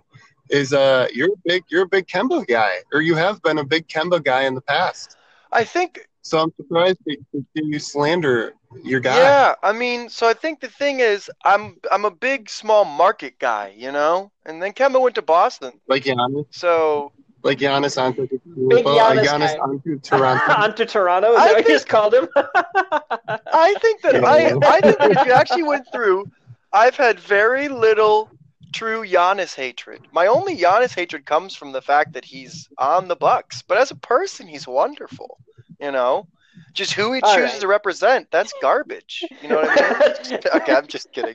is 0.50 0.72
uh 0.72 1.06
you're 1.12 1.28
a 1.32 1.36
big 1.44 1.64
you're 1.68 1.82
a 1.82 1.88
big 1.88 2.06
Kemba 2.06 2.46
guy, 2.46 2.76
or 2.92 3.00
you 3.02 3.14
have 3.14 3.42
been 3.42 3.58
a 3.58 3.64
big 3.64 3.86
Kemba 3.88 4.22
guy 4.24 4.42
in 4.44 4.54
the 4.54 4.60
past. 4.62 5.16
I 5.52 5.64
think 5.64 6.00
So 6.22 6.38
I'm 6.38 6.52
surprised 6.56 6.98
to 7.08 7.16
see 7.32 7.44
you 7.54 7.78
slander 7.78 8.54
your 8.82 9.00
guy. 9.00 9.16
Yeah, 9.16 9.54
I 9.62 9.72
mean, 9.72 10.08
so 10.08 10.28
I 10.28 10.34
think 10.34 10.60
the 10.60 10.68
thing 10.68 11.00
is, 11.00 11.30
I'm 11.44 11.76
I'm 11.92 12.04
a 12.04 12.10
big 12.10 12.48
small 12.50 12.84
market 12.84 13.38
guy, 13.38 13.74
you 13.76 13.92
know, 13.92 14.30
and 14.44 14.62
then 14.62 14.72
Kemba 14.72 15.00
went 15.00 15.14
to 15.16 15.22
Boston, 15.22 15.72
Like 15.88 16.04
Giannis, 16.04 16.46
so 16.50 17.12
like 17.42 17.58
Giannis 17.58 18.00
onto 18.00 18.26
Big 18.26 18.84
Giannis 18.84 19.24
guy. 19.24 19.56
onto 19.58 19.98
Toronto. 20.00 20.52
Onto 20.52 20.84
Toronto. 20.94 21.32
Is 21.34 21.38
I 21.38 21.44
that 21.46 21.52
what 21.52 21.58
you 21.58 21.64
think- 21.64 21.74
just 21.74 21.88
called 21.88 22.14
him? 22.14 22.28
I 23.56 23.74
think 23.80 24.02
that 24.02 24.24
I 24.24 24.48
I 24.48 24.80
think 24.80 24.98
that 24.98 25.12
if 25.12 25.26
you 25.26 25.32
actually 25.32 25.62
went 25.62 25.90
through, 25.90 26.30
I've 26.72 26.96
had 26.96 27.18
very 27.18 27.68
little 27.68 28.30
true 28.72 29.06
Giannis 29.06 29.54
hatred. 29.54 30.02
My 30.12 30.26
only 30.26 30.56
Giannis 30.56 30.94
hatred 30.94 31.24
comes 31.24 31.54
from 31.54 31.72
the 31.72 31.80
fact 31.80 32.12
that 32.12 32.24
he's 32.24 32.68
on 32.76 33.08
the 33.08 33.16
Bucks, 33.16 33.62
but 33.62 33.78
as 33.78 33.90
a 33.90 33.96
person, 33.96 34.46
he's 34.46 34.66
wonderful, 34.66 35.38
you 35.80 35.90
know. 35.90 36.26
Just 36.72 36.92
who 36.92 37.12
he 37.12 37.20
chooses 37.20 37.52
right. 37.52 37.60
to 37.60 37.68
represent, 37.68 38.30
that's 38.30 38.52
garbage. 38.60 39.24
You 39.42 39.48
know 39.48 39.56
what 39.56 39.70
I 39.70 40.30
mean? 40.30 40.40
okay, 40.54 40.74
I'm 40.74 40.86
just 40.86 41.12
kidding. 41.12 41.34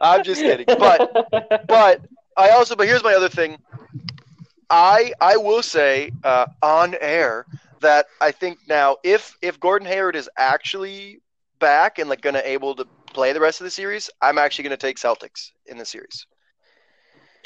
I'm 0.00 0.22
just 0.22 0.42
kidding. 0.42 0.66
But 0.66 1.66
but 1.66 2.00
I 2.36 2.50
also 2.50 2.76
but 2.76 2.86
here's 2.86 3.02
my 3.02 3.14
other 3.14 3.28
thing. 3.28 3.58
I 4.68 5.12
I 5.20 5.36
will 5.36 5.62
say 5.62 6.10
uh, 6.24 6.46
on 6.62 6.96
air 7.00 7.46
that 7.80 8.06
I 8.20 8.32
think 8.32 8.58
now 8.68 8.96
if 9.02 9.36
if 9.40 9.58
Gordon 9.60 9.88
Hayward 9.88 10.16
is 10.16 10.28
actually 10.36 11.22
back 11.62 11.98
and 11.98 12.10
like 12.10 12.20
going 12.20 12.34
to 12.34 12.46
able 12.46 12.74
to 12.74 12.84
play 13.14 13.32
the 13.32 13.40
rest 13.40 13.60
of 13.60 13.64
the 13.64 13.70
series, 13.70 14.10
I'm 14.20 14.36
actually 14.36 14.64
going 14.64 14.76
to 14.76 14.86
take 14.86 14.98
Celtics 14.98 15.52
in 15.66 15.78
the 15.78 15.86
series. 15.86 16.26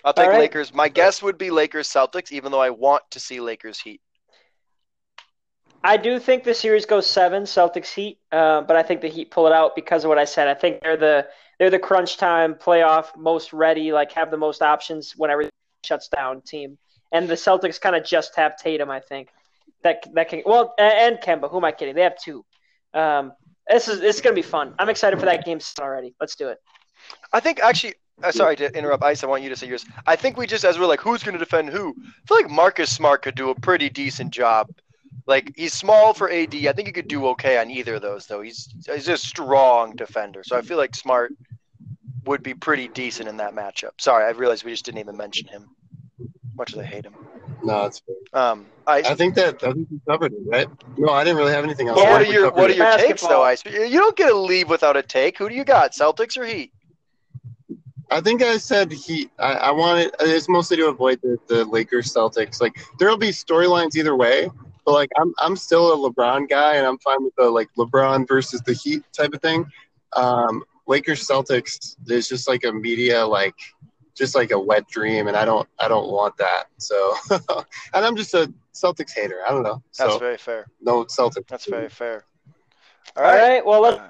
I'll 0.05 0.13
take 0.13 0.29
right. 0.29 0.39
Lakers. 0.39 0.75
My 0.75 0.89
guess 0.89 1.23
would 1.23 1.39
be 1.39 1.51
Lakers 1.51 1.89
Celtics, 1.89 2.33
even 2.33 2.51
though 2.51 2.61
I 2.61 2.71
want 2.71 3.03
to 3.11 3.21
see 3.21 3.41
Lakers 3.41 3.79
Heat. 3.79 4.01
I 5.85 5.97
do 5.97 6.19
think 6.19 6.43
the 6.43 6.55
series 6.55 6.87
goes 6.87 7.07
seven 7.07 7.45
Celtics 7.45 7.93
Heat, 7.93 8.19
uh, 8.33 8.63
but 8.63 8.77
I 8.77 8.83
think 8.83 9.03
the 9.03 9.09
Heat 9.09 9.31
pull 9.31 9.47
it 9.47 9.53
out 9.53 9.77
because 9.77 10.05
of 10.05 10.09
what 10.09 10.19
I 10.19 10.25
said. 10.25 10.49
I 10.49 10.55
think 10.55 10.81
they're 10.83 10.97
the 10.97 11.29
they're 11.59 11.71
the 11.71 11.79
crunch 11.79 12.17
time 12.17 12.55
playoff 12.55 13.17
most 13.17 13.53
ready, 13.53 13.93
like 13.93 14.13
have 14.13 14.31
the 14.31 14.37
most 14.37 14.63
options 14.63 15.15
when 15.17 15.31
everything 15.31 15.53
shuts 15.85 16.09
down 16.09 16.41
team. 16.41 16.79
And 17.13 17.29
the 17.29 17.35
Celtics 17.35 17.81
kind 17.81 17.95
of 17.95 18.05
just 18.05 18.35
have 18.37 18.57
Tatum, 18.57 18.91
I 18.91 19.01
think. 19.01 19.29
That 19.83 20.07
that 20.15 20.29
can 20.29 20.43
well 20.45 20.75
and 20.79 21.19
Kemba. 21.19 21.51
Who 21.51 21.59
am 21.59 21.65
I 21.65 21.73
kidding? 21.73 21.95
They 21.95 22.03
have 22.03 22.21
two. 22.21 22.45
Um, 22.95 23.33
this 23.69 23.89
is 23.89 24.01
this 24.01 24.17
is 24.17 24.23
gonna 24.23 24.35
be 24.35 24.43
fun. 24.43 24.75
I'm 24.79 24.89
excited 24.89 25.19
for 25.19 25.27
that 25.27 25.45
game 25.45 25.59
already. 25.81 26.15
Let's 26.21 26.37
do 26.37 26.49
it. 26.49 26.59
I 27.33 27.41
think 27.41 27.61
actually. 27.61 27.95
Uh, 28.23 28.33
sorry 28.33 28.57
to 28.57 28.75
interrupt, 28.75 29.03
Ice. 29.05 29.23
I 29.23 29.27
want 29.27 29.43
you 29.43 29.51
to 29.51 29.57
say 29.57 29.69
yours. 29.69 29.85
I 30.07 30.17
think 30.17 30.39
we 30.39 30.47
just, 30.47 30.65
as 30.65 30.79
we're 30.79 30.87
like, 30.87 31.01
who's 31.01 31.23
going 31.23 31.35
to 31.35 31.39
defend 31.39 31.69
who? 31.69 31.95
I 31.99 32.27
feel 32.27 32.37
like 32.39 32.51
Marcus 32.51 32.91
Smart 32.91 33.21
could 33.21 33.35
do 33.35 33.51
a 33.51 33.55
pretty 33.55 33.91
decent 33.91 34.31
job. 34.31 34.71
Like 35.27 35.53
he's 35.55 35.75
small 35.75 36.15
for 36.15 36.31
AD. 36.31 36.55
I 36.55 36.73
think 36.73 36.87
he 36.89 36.93
could 36.93 37.09
do 37.09 37.27
okay 37.29 37.59
on 37.59 37.71
either 37.71 37.97
of 37.97 38.03
those, 38.03 38.27
though. 38.27 38.41
He's 38.41 38.69
he's 38.87 39.09
a 39.09 39.19
strong 39.19 39.97
defender, 39.97 40.43
so 40.45 40.57
I 40.57 40.63
feel 40.63 40.79
like 40.79 40.95
Smart 40.95 41.33
would 42.25 42.43
be 42.43 42.55
pretty 42.55 42.89
decent 42.89 43.29
in 43.29 43.37
that 43.39 43.55
matchup. 43.55 43.91
Sorry, 43.99 44.25
I 44.25 44.31
realized 44.31 44.65
we 44.65 44.71
just 44.71 44.85
didn't 44.85 45.01
even 45.01 45.17
mention 45.17 45.49
him. 45.49 45.69
Much 46.57 46.73
as 46.73 46.79
I 46.79 46.85
hate 46.85 47.05
him. 47.05 47.15
No, 47.63 47.85
it's 47.85 48.01
fair. 48.01 48.17
Um, 48.33 48.67
I, 48.87 48.99
I 48.99 49.15
think 49.15 49.35
that 49.35 49.63
I 49.63 49.73
think 49.73 49.89
we 49.91 50.01
covered 50.09 50.33
it, 50.33 50.39
right? 50.45 50.69
No, 50.97 51.11
I 51.11 51.25
didn't 51.25 51.37
really 51.37 51.53
have 51.53 51.65
anything 51.65 51.89
else. 51.89 52.01
But 52.01 52.09
what 52.09 52.23
are 52.23 52.25
your 52.25 52.51
covered 52.51 52.61
what 52.61 52.71
are 52.71 52.73
it. 52.73 52.77
your 52.77 52.97
takes 52.99 53.23
though, 53.23 53.43
Ice? 53.43 53.65
You 53.65 53.99
don't 53.99 54.17
get 54.17 54.29
to 54.29 54.37
leave 54.37 54.69
without 54.69 54.97
a 54.97 55.03
take. 55.03 55.39
Who 55.39 55.49
do 55.49 55.55
you 55.55 55.65
got? 55.65 55.93
Celtics 55.93 56.37
or 56.37 56.45
Heat? 56.47 56.73
I 58.11 58.21
think 58.21 58.43
I 58.43 58.57
said 58.59 58.93
he. 58.93 59.31
I, 59.39 59.53
I 59.55 59.71
wanted. 59.73 60.15
It's 60.21 60.49
mostly 60.49 60.77
to 60.79 60.89
avoid 60.89 61.21
the, 61.23 61.39
the 61.49 61.65
Lakers 61.65 62.13
Celtics. 62.13 62.61
Like 62.61 62.79
there'll 62.99 63.17
be 63.17 63.31
storylines 63.31 63.97
either 63.97 64.17
way, 64.17 64.49
but 64.85 64.93
like 64.93 65.11
I'm 65.19 65.35
I'm 65.39 65.57
still 65.57 65.93
a 65.93 66.11
LeBron 66.11 66.49
guy, 66.49 66.77
and 66.77 66.87
I'm 66.87 66.99
fine 66.99 67.23
with 67.25 67.35
the 67.37 67.51
like 67.51 67.69
LeBron 67.77 68.29
versus 68.29 68.63
the 68.63 68.75
Heat 68.75 69.03
type 69.13 69.35
of 69.35 69.43
thing. 69.43 69.67
Um, 70.15 70.63
Lakers 70.87 71.27
Celtics. 71.27 71.97
There's 72.05 72.29
just 72.29 72.49
like 72.49 72.65
a 72.65 72.73
media 72.73 73.27
like 73.27 73.57
just 74.17 74.35
like 74.35 74.51
a 74.51 74.59
wet 74.59 74.87
dream, 74.89 75.29
and 75.29 75.37
I 75.37 75.45
don't 75.45 75.69
I 75.79 75.89
don't 75.89 76.11
want 76.11 76.37
that. 76.39 76.65
So, 76.79 77.15
and 77.31 78.05
I'm 78.05 78.17
just 78.17 78.35
a 78.35 78.53
Celtics 78.75 79.13
hater. 79.15 79.41
I 79.47 79.51
don't 79.51 79.63
know. 79.63 79.83
That's 79.97 80.03
So 80.05 80.17
very 80.17 80.39
fair. 80.39 80.67
no 80.81 81.05
Celtics. 81.05 81.45
That's 81.49 81.67
very 81.67 81.89
fair. 81.89 82.25
All 83.17 83.23
All 83.25 83.33
right. 83.33 83.35
right. 83.35 83.65
Well, 83.65 83.83
let's. 83.83 83.99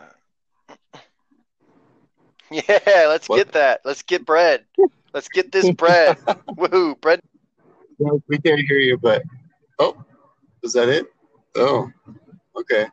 Yeah, 2.50 3.06
let's 3.08 3.28
What? 3.28 3.28
get 3.28 3.52
that. 3.52 3.80
Let's 3.84 4.02
get 4.02 4.24
bread. 4.24 4.64
Let's 5.14 5.28
get 5.28 5.52
this 5.52 5.70
bread. 5.70 6.16
Woohoo, 6.58 7.00
bread. 7.00 7.20
No, 7.98 8.20
we 8.28 8.38
can't 8.38 8.60
hear 8.60 8.78
you, 8.78 8.98
but 8.98 9.22
oh, 9.78 9.96
is 10.62 10.72
that 10.74 10.88
it? 10.88 11.06
Oh, 11.56 11.90
okay. 12.58 12.86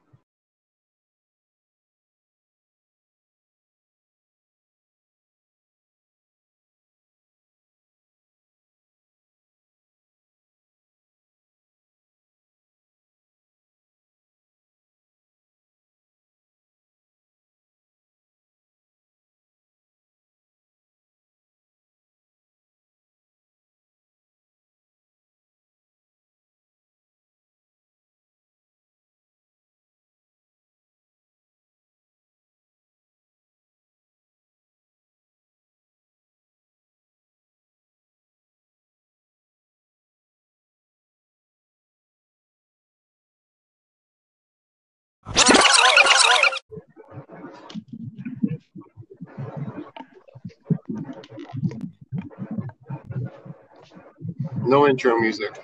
No 54.66 54.88
intro 54.88 55.18
music. 55.20 55.60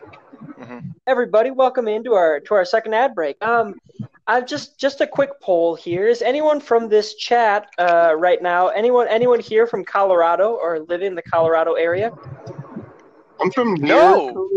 everybody 1.07 1.51
welcome 1.51 1.87
into 1.87 2.13
our 2.13 2.39
to 2.41 2.53
our 2.53 2.63
second 2.65 2.93
ad 2.93 3.15
break 3.15 3.35
um 3.43 3.73
i've 4.27 4.45
just 4.45 4.77
just 4.77 5.01
a 5.01 5.07
quick 5.07 5.31
poll 5.41 5.73
here 5.73 6.07
is 6.07 6.21
anyone 6.21 6.59
from 6.59 6.87
this 6.87 7.15
chat 7.15 7.67
uh, 7.79 8.13
right 8.15 8.43
now 8.43 8.67
anyone 8.67 9.07
anyone 9.07 9.39
here 9.39 9.65
from 9.65 9.83
colorado 9.83 10.51
or 10.61 10.79
live 10.81 11.01
in 11.01 11.15
the 11.15 11.21
colorado 11.21 11.73
area 11.73 12.11
I'm 13.41 13.51
from. 13.51 13.75
No. 13.75 14.49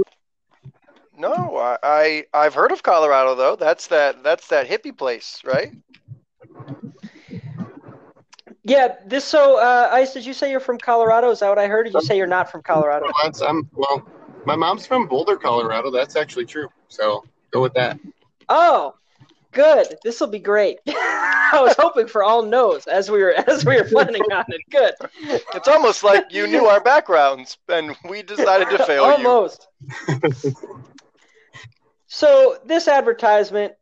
No, 1.17 1.57
I, 1.57 1.79
I 1.85 2.25
I've 2.35 2.53
heard 2.55 2.73
of 2.73 2.83
Colorado 2.83 3.37
though. 3.37 3.55
That's 3.55 3.87
that 3.89 4.25
that's 4.25 4.49
that 4.49 4.69
hippie 4.69 4.97
place, 4.97 5.41
right? 5.45 5.73
yeah 8.65 8.95
this 9.07 9.25
so 9.25 9.59
uh 9.59 9.89
ice 9.93 10.13
did 10.13 10.25
you 10.25 10.33
say 10.33 10.51
you're 10.51 10.61
from 10.61 10.79
colorado 10.79 11.31
is 11.31 11.41
that 11.41 11.49
what 11.49 11.59
i 11.59 11.67
heard 11.67 11.85
did 11.85 11.95
you 11.95 12.01
say 12.01 12.17
you're 12.17 12.27
not 12.29 12.51
from 12.51 12.63
colorado 12.63 13.07
Well, 13.07 13.33
I'm 13.45 13.69
well. 13.73 14.07
My 14.45 14.57
mom's 14.57 14.87
from 14.87 15.07
Boulder, 15.07 15.37
Colorado. 15.37 15.91
That's 15.91 16.17
actually 16.17 16.47
true. 16.47 16.69
So 16.89 17.25
go 17.51 17.61
with 17.63 17.75
that. 17.75 17.99
oh 18.49 18.95
good 19.53 19.87
this 20.03 20.19
will 20.19 20.29
be 20.29 20.39
great 20.39 20.79
i 20.89 21.59
was 21.61 21.77
hoping 21.79 22.07
for 22.07 22.25
all 22.25 22.43
no's 22.43 22.87
as 22.87 23.11
we 23.11 23.19
were 23.23 23.33
as 23.47 23.67
we 23.67 23.77
were 23.77 23.85
planning 23.85 24.23
on 24.33 24.45
it 24.49 24.63
good 24.71 24.95
It's 25.55 25.69
almost 25.69 26.03
like 26.03 26.33
you 26.33 26.47
knew 26.47 26.65
our 26.65 26.81
backgrounds 26.83 27.59
and 27.69 27.95
we 28.09 28.23
decided 28.23 28.71
to 28.71 28.85
fail 28.87 29.05
you. 29.07 29.29
Almost. 29.29 29.69
so 32.07 32.59
this 32.65 32.89
advertisement, 32.89 33.75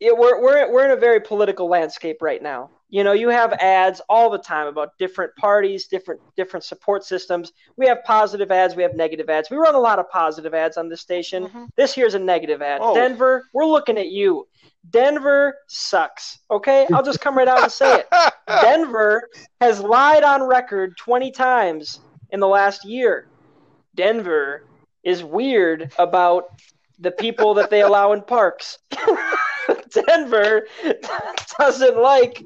it, 0.00 0.16
we're 0.16 0.40
we're 0.40 0.72
we're 0.72 0.84
in 0.86 0.90
a 0.92 0.96
very 0.96 1.20
political 1.20 1.68
landscape 1.68 2.18
right 2.22 2.42
now. 2.42 2.70
You 2.90 3.04
know, 3.04 3.12
you 3.12 3.28
have 3.28 3.52
ads 3.54 4.00
all 4.08 4.30
the 4.30 4.38
time 4.38 4.66
about 4.66 4.98
different 4.98 5.34
parties, 5.36 5.86
different 5.86 6.20
different 6.36 6.64
support 6.64 7.04
systems. 7.04 7.52
We 7.76 7.86
have 7.86 8.02
positive 8.04 8.50
ads, 8.50 8.74
we 8.74 8.82
have 8.82 8.94
negative 8.94 9.30
ads. 9.30 9.48
We 9.48 9.56
run 9.56 9.76
a 9.76 9.80
lot 9.80 9.98
of 10.00 10.10
positive 10.10 10.54
ads 10.54 10.76
on 10.76 10.88
this 10.88 11.00
station. 11.00 11.48
Mhm. 11.48 11.68
This 11.76 11.94
here's 11.94 12.14
a 12.14 12.18
negative 12.18 12.62
ad. 12.62 12.80
Oh. 12.82 12.94
Denver, 12.94 13.44
we're 13.54 13.66
looking 13.66 13.96
at 13.96 14.08
you. 14.08 14.48
Denver 14.90 15.56
sucks. 15.68 16.40
Okay, 16.50 16.86
I'll 16.92 17.02
just 17.02 17.20
come 17.20 17.36
right 17.38 17.46
out 17.46 17.62
and 17.62 17.70
say 17.70 18.00
it. 18.00 18.08
Denver 18.62 19.28
has 19.60 19.80
lied 19.80 20.24
on 20.24 20.42
record 20.42 20.96
20 20.96 21.30
times 21.30 22.00
in 22.30 22.40
the 22.40 22.48
last 22.48 22.84
year. 22.84 23.28
Denver 23.94 24.64
is 25.04 25.22
weird 25.22 25.92
about 25.98 26.44
the 26.98 27.10
people 27.10 27.54
that 27.54 27.70
they 27.70 27.82
allow 27.82 28.12
in 28.12 28.22
parks. 28.22 28.78
Denver 30.06 30.66
doesn't 31.58 31.96
like 31.96 32.44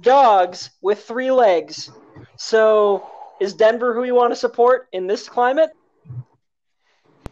dogs 0.00 0.70
with 0.80 1.04
three 1.04 1.30
legs. 1.30 1.90
So, 2.36 3.06
is 3.40 3.54
Denver 3.54 3.94
who 3.94 4.04
you 4.04 4.14
want 4.14 4.32
to 4.32 4.36
support 4.36 4.88
in 4.92 5.06
this 5.06 5.28
climate? 5.28 5.70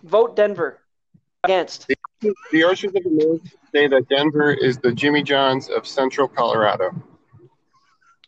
Vote 0.02 0.36
Denver 0.36 0.80
against. 1.44 1.86
The 2.52 2.64
Archers 2.64 2.92
of 2.94 3.02
the 3.04 3.11
North 3.11 3.40
say 3.72 3.86
that 3.86 4.08
Denver 4.08 4.52
is 4.52 4.78
the 4.78 4.92
Jimmy 4.92 5.22
Johns 5.22 5.68
of 5.68 5.86
Central 5.86 6.28
Colorado. 6.28 6.90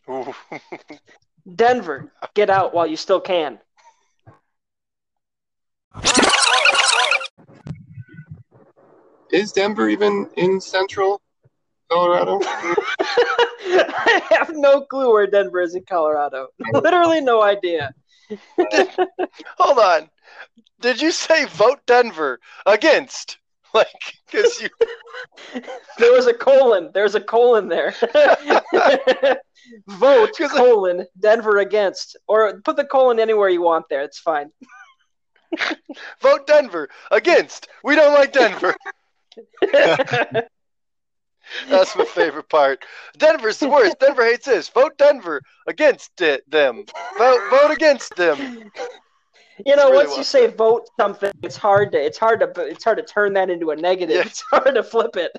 Denver, 1.54 2.12
get 2.34 2.50
out 2.50 2.74
while 2.74 2.86
you 2.86 2.96
still 2.96 3.20
can. 3.20 3.58
Is 9.30 9.52
Denver 9.52 9.88
even 9.88 10.28
in 10.36 10.60
Central 10.60 11.21
Colorado? 11.92 12.38
I 13.04 14.22
have 14.30 14.50
no 14.54 14.82
clue 14.82 15.12
where 15.12 15.26
Denver 15.26 15.60
is 15.60 15.74
in 15.74 15.84
Colorado. 15.84 16.48
Literally 16.72 17.20
no 17.20 17.42
idea. 17.42 17.92
Hold 19.58 19.78
on. 19.78 20.10
Did 20.80 21.00
you 21.00 21.10
say 21.12 21.44
vote 21.44 21.80
Denver 21.86 22.40
against? 22.66 23.38
Like, 23.74 24.18
because 24.30 24.60
you. 24.60 24.68
There 25.96 26.12
was 26.12 26.26
a 26.26 26.34
colon. 26.34 26.90
There's 26.92 27.14
a 27.14 27.22
colon 27.22 27.68
there. 27.68 27.94
Vote 29.88 30.36
colon 30.50 31.06
Denver 31.18 31.56
against, 31.56 32.18
or 32.28 32.60
put 32.60 32.76
the 32.76 32.84
colon 32.84 33.18
anywhere 33.18 33.48
you 33.48 33.62
want 33.62 33.86
there. 33.88 34.02
It's 34.02 34.18
fine. 34.18 34.50
Vote 36.20 36.46
Denver 36.46 36.90
against. 37.10 37.68
We 37.82 37.96
don't 37.96 38.12
like 38.12 38.34
Denver. 38.34 38.76
That's 41.68 41.96
my 41.96 42.04
favorite 42.04 42.48
part. 42.48 42.84
Denver's 43.18 43.58
the 43.58 43.68
worst. 43.68 43.98
Denver 43.98 44.24
hates 44.24 44.46
this. 44.46 44.68
Vote 44.68 44.96
Denver 44.98 45.42
against 45.66 46.20
it, 46.20 46.48
them. 46.50 46.84
Vote 47.18 47.50
vote 47.50 47.70
against 47.70 48.14
them. 48.16 48.70
You 49.66 49.76
know, 49.76 49.90
really 49.90 49.96
once 49.96 50.08
well 50.08 50.18
you 50.18 50.24
say 50.24 50.46
vote 50.48 50.88
something, 50.98 51.30
it's 51.42 51.56
hard 51.56 51.92
to 51.92 52.02
it's 52.02 52.18
hard 52.18 52.40
to 52.40 52.52
it's 52.62 52.84
hard 52.84 52.98
to 52.98 53.04
turn 53.04 53.34
that 53.34 53.50
into 53.50 53.70
a 53.70 53.76
negative. 53.76 54.16
Yeah. 54.16 54.22
It's 54.22 54.40
hard 54.40 54.74
to 54.74 54.82
flip 54.82 55.16
it. 55.16 55.32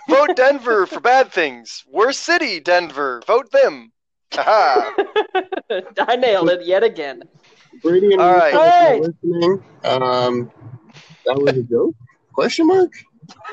Vote 0.08 0.36
Denver 0.36 0.86
for 0.86 1.00
bad 1.00 1.32
things. 1.32 1.84
Worst 1.90 2.20
city, 2.20 2.60
Denver. 2.60 3.22
Vote 3.26 3.50
them. 3.52 3.92
Haha. 4.32 4.90
I 5.98 6.16
nailed 6.16 6.50
it 6.50 6.66
yet 6.66 6.82
again. 6.82 7.22
Brady 7.82 8.12
and 8.12 8.22
All 8.22 8.32
right. 8.32 8.54
Hey! 8.54 8.96
you're 8.96 9.06
listening. 9.06 9.64
Um, 9.84 10.50
that 11.26 11.38
was 11.38 11.56
a 11.56 11.62
joke? 11.62 11.94
Question 12.32 12.66
mark? 12.66 12.92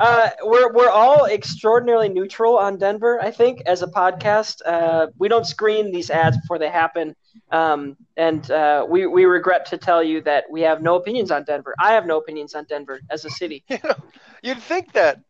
uh, 0.00 0.30
we're 0.42 0.72
we're 0.72 0.90
all 0.90 1.26
extraordinarily 1.26 2.08
neutral 2.08 2.56
on 2.58 2.78
Denver. 2.78 3.20
I 3.22 3.30
think 3.30 3.62
as 3.66 3.82
a 3.82 3.86
podcast, 3.86 4.60
uh, 4.66 5.08
we 5.18 5.28
don't 5.28 5.46
screen 5.46 5.92
these 5.92 6.10
ads 6.10 6.36
before 6.38 6.58
they 6.58 6.68
happen, 6.68 7.14
um, 7.50 7.96
and 8.16 8.50
uh, 8.50 8.86
we 8.88 9.06
we 9.06 9.24
regret 9.24 9.66
to 9.66 9.78
tell 9.78 10.02
you 10.02 10.20
that 10.22 10.44
we 10.50 10.60
have 10.62 10.82
no 10.82 10.96
opinions 10.96 11.30
on 11.30 11.44
Denver. 11.44 11.74
I 11.78 11.92
have 11.92 12.06
no 12.06 12.18
opinions 12.18 12.54
on 12.54 12.64
Denver 12.64 13.00
as 13.10 13.24
a 13.24 13.30
city. 13.30 13.64
You 13.74 13.78
know, 13.82 13.94
you'd 14.42 14.62
think 14.62 14.92
that. 14.92 15.20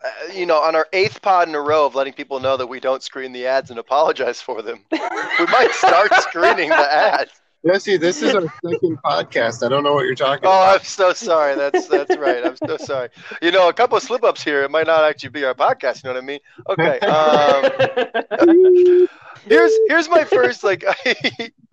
Uh, 0.00 0.32
you 0.32 0.46
know, 0.46 0.58
on 0.58 0.76
our 0.76 0.86
eighth 0.92 1.20
pod 1.20 1.48
in 1.48 1.56
a 1.56 1.60
row 1.60 1.84
of 1.84 1.96
letting 1.96 2.12
people 2.12 2.38
know 2.38 2.56
that 2.56 2.68
we 2.68 2.78
don't 2.78 3.02
screen 3.02 3.32
the 3.32 3.44
ads 3.48 3.70
and 3.70 3.80
apologize 3.80 4.40
for 4.40 4.62
them, 4.62 4.78
we 4.92 5.46
might 5.46 5.72
start 5.72 6.14
screening 6.20 6.68
the 6.68 6.76
ads. 6.76 7.32
Jesse, 7.66 7.96
this 7.96 8.22
is 8.22 8.34
our 8.34 8.42
second 8.64 8.98
podcast. 9.04 9.64
I 9.64 9.68
don't 9.68 9.82
know 9.82 9.92
what 9.94 10.06
you're 10.06 10.14
talking 10.14 10.46
Oh, 10.46 10.50
about. 10.52 10.78
I'm 10.80 10.84
so 10.84 11.12
sorry. 11.12 11.56
That's 11.56 11.86
that's 11.88 12.16
right. 12.16 12.44
I'm 12.44 12.56
so 12.56 12.76
sorry. 12.76 13.08
You 13.42 13.50
know, 13.50 13.68
a 13.68 13.72
couple 13.72 13.96
of 13.96 14.02
slip 14.02 14.22
ups 14.24 14.42
here. 14.42 14.62
It 14.64 14.70
might 14.70 14.86
not 14.86 15.04
actually 15.04 15.30
be 15.30 15.44
our 15.44 15.54
podcast. 15.54 16.02
You 16.04 16.10
know 16.10 16.14
what 16.14 16.22
I 16.22 16.26
mean? 16.26 16.40
Okay. 16.68 16.98
Um, 18.38 19.08
here's 19.48 19.72
here's 19.88 20.08
my 20.08 20.24
first 20.24 20.62
like. 20.64 20.84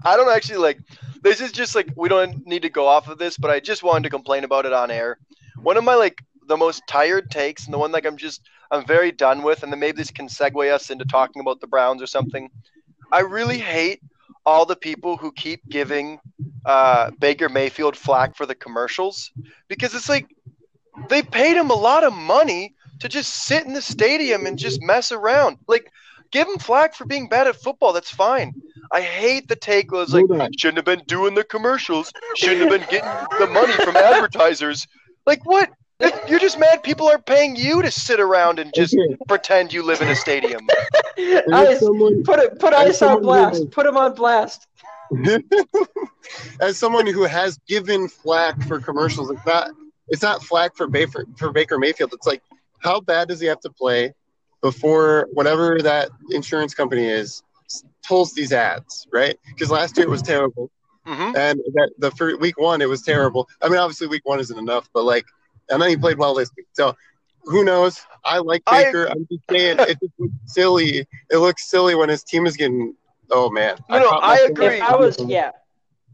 I 0.03 0.15
don't 0.17 0.29
actually 0.29 0.57
like. 0.57 0.79
This 1.21 1.39
is 1.41 1.51
just 1.51 1.75
like 1.75 1.89
we 1.95 2.09
don't 2.09 2.45
need 2.45 2.63
to 2.63 2.69
go 2.69 2.87
off 2.87 3.07
of 3.07 3.17
this, 3.17 3.37
but 3.37 3.51
I 3.51 3.59
just 3.59 3.83
wanted 3.83 4.03
to 4.03 4.09
complain 4.09 4.43
about 4.43 4.65
it 4.65 4.73
on 4.73 4.91
air. 4.91 5.17
One 5.61 5.77
of 5.77 5.83
my 5.83 5.95
like 5.95 6.23
the 6.47 6.57
most 6.57 6.83
tired 6.87 7.29
takes, 7.31 7.65
and 7.65 7.73
the 7.73 7.77
one 7.77 7.91
like 7.91 8.05
I'm 8.05 8.17
just 8.17 8.41
I'm 8.71 8.85
very 8.85 9.11
done 9.11 9.43
with, 9.43 9.63
and 9.63 9.71
then 9.71 9.79
maybe 9.79 9.97
this 9.97 10.11
can 10.11 10.27
segue 10.27 10.71
us 10.71 10.89
into 10.89 11.05
talking 11.05 11.41
about 11.41 11.61
the 11.61 11.67
Browns 11.67 12.01
or 12.01 12.07
something. 12.07 12.49
I 13.11 13.19
really 13.21 13.59
hate 13.59 14.01
all 14.45 14.65
the 14.65 14.75
people 14.75 15.17
who 15.17 15.31
keep 15.31 15.67
giving 15.69 16.19
uh, 16.65 17.11
Baker 17.19 17.49
Mayfield 17.49 17.95
flack 17.95 18.35
for 18.35 18.45
the 18.45 18.55
commercials 18.55 19.31
because 19.67 19.93
it's 19.95 20.09
like 20.09 20.27
they 21.09 21.21
paid 21.21 21.57
him 21.57 21.69
a 21.69 21.75
lot 21.75 22.03
of 22.03 22.13
money 22.13 22.75
to 22.99 23.09
just 23.09 23.45
sit 23.45 23.65
in 23.65 23.73
the 23.73 23.81
stadium 23.81 24.45
and 24.45 24.57
just 24.57 24.81
mess 24.81 25.11
around. 25.11 25.57
Like, 25.67 25.91
give 26.31 26.47
him 26.47 26.57
flack 26.57 26.93
for 26.95 27.05
being 27.05 27.27
bad 27.27 27.47
at 27.47 27.55
football. 27.55 27.93
That's 27.93 28.11
fine. 28.11 28.53
I 28.91 29.01
hate 29.01 29.47
the 29.47 29.55
take 29.55 29.91
was 29.91 30.13
like 30.13 30.25
shouldn't 30.57 30.77
have 30.77 30.85
been 30.85 31.03
doing 31.07 31.33
the 31.33 31.43
commercials, 31.43 32.11
shouldn't 32.35 32.61
have 32.61 32.69
been 32.69 32.89
getting 32.89 33.39
the 33.39 33.47
money 33.47 33.73
from 33.73 33.97
advertisers. 33.97 34.87
Like 35.25 35.45
what? 35.45 35.69
You're 36.27 36.39
just 36.39 36.59
mad 36.59 36.83
people 36.83 37.07
are 37.07 37.19
paying 37.19 37.55
you 37.55 37.81
to 37.81 37.91
sit 37.91 38.19
around 38.19 38.59
and 38.59 38.73
just 38.73 38.95
Okay. 38.97 39.17
pretend 39.27 39.71
you 39.73 39.83
live 39.83 40.01
in 40.01 40.09
a 40.09 40.15
stadium. 40.15 40.67
Ice, 41.53 41.79
someone, 41.79 42.23
put 42.23 42.39
it, 42.39 42.59
put 42.59 42.73
ice 42.73 43.01
on 43.01 43.21
blast. 43.21 43.57
who- 43.63 43.67
Put 43.69 43.85
him 43.85 43.95
on 43.95 44.13
blast. 44.13 44.67
as 46.59 46.77
someone 46.77 47.05
who 47.07 47.23
has 47.23 47.57
given 47.67 48.07
flack 48.09 48.61
for 48.63 48.79
commercials, 48.79 49.29
it's 49.29 49.45
not 49.45 49.69
it's 50.09 50.21
not 50.21 50.43
flack 50.43 50.75
for 50.75 50.87
Baker 50.87 51.25
for 51.37 51.51
Baker 51.51 51.77
Mayfield. 51.77 52.11
It's 52.13 52.27
like 52.27 52.41
how 52.79 52.99
bad 52.99 53.27
does 53.29 53.39
he 53.39 53.47
have 53.47 53.59
to 53.61 53.69
play 53.69 54.13
before 54.61 55.27
whatever 55.33 55.79
that 55.81 56.09
insurance 56.31 56.73
company 56.73 57.05
is 57.05 57.43
pulls 58.05 58.33
these 58.33 58.51
ads, 58.51 59.07
right? 59.13 59.37
Because 59.47 59.69
last 59.69 59.95
year 59.97 60.07
it 60.07 60.09
was 60.09 60.21
terrible, 60.23 60.69
hmm 61.05 61.35
and 61.35 61.59
that 61.75 61.91
the 61.99 62.11
first, 62.11 62.39
week 62.39 62.59
one 62.59 62.81
it 62.81 62.89
was 62.89 63.03
terrible. 63.03 63.47
I 63.61 63.69
mean, 63.69 63.77
obviously 63.77 64.07
week 64.07 64.25
one 64.25 64.39
isn't 64.39 64.57
enough, 64.57 64.89
but 64.93 65.03
like, 65.03 65.25
and 65.69 65.81
then 65.81 65.89
he 65.89 65.97
played 65.97 66.17
well 66.17 66.33
this 66.33 66.51
week. 66.55 66.67
So 66.73 66.95
who 67.43 67.63
knows? 67.63 67.99
I 68.23 68.39
like 68.39 68.63
Baker. 68.69 69.05
I'm 69.05 69.27
just 69.31 69.43
saying 69.49 69.77
it 69.79 69.99
just 69.99 70.13
looks 70.17 70.33
silly. 70.47 71.05
It 71.29 71.37
looks 71.37 71.69
silly 71.69 71.95
when 71.95 72.09
his 72.09 72.23
team 72.23 72.45
is 72.45 72.55
getting. 72.57 72.95
Oh 73.31 73.49
man, 73.49 73.77
No, 73.89 73.97
no, 73.99 74.09
caught 74.09 74.23
I 74.23 74.39
agree. 74.41 74.67
If 74.77 74.83
I 74.83 74.95
was, 74.95 75.17
yeah, 75.19 75.51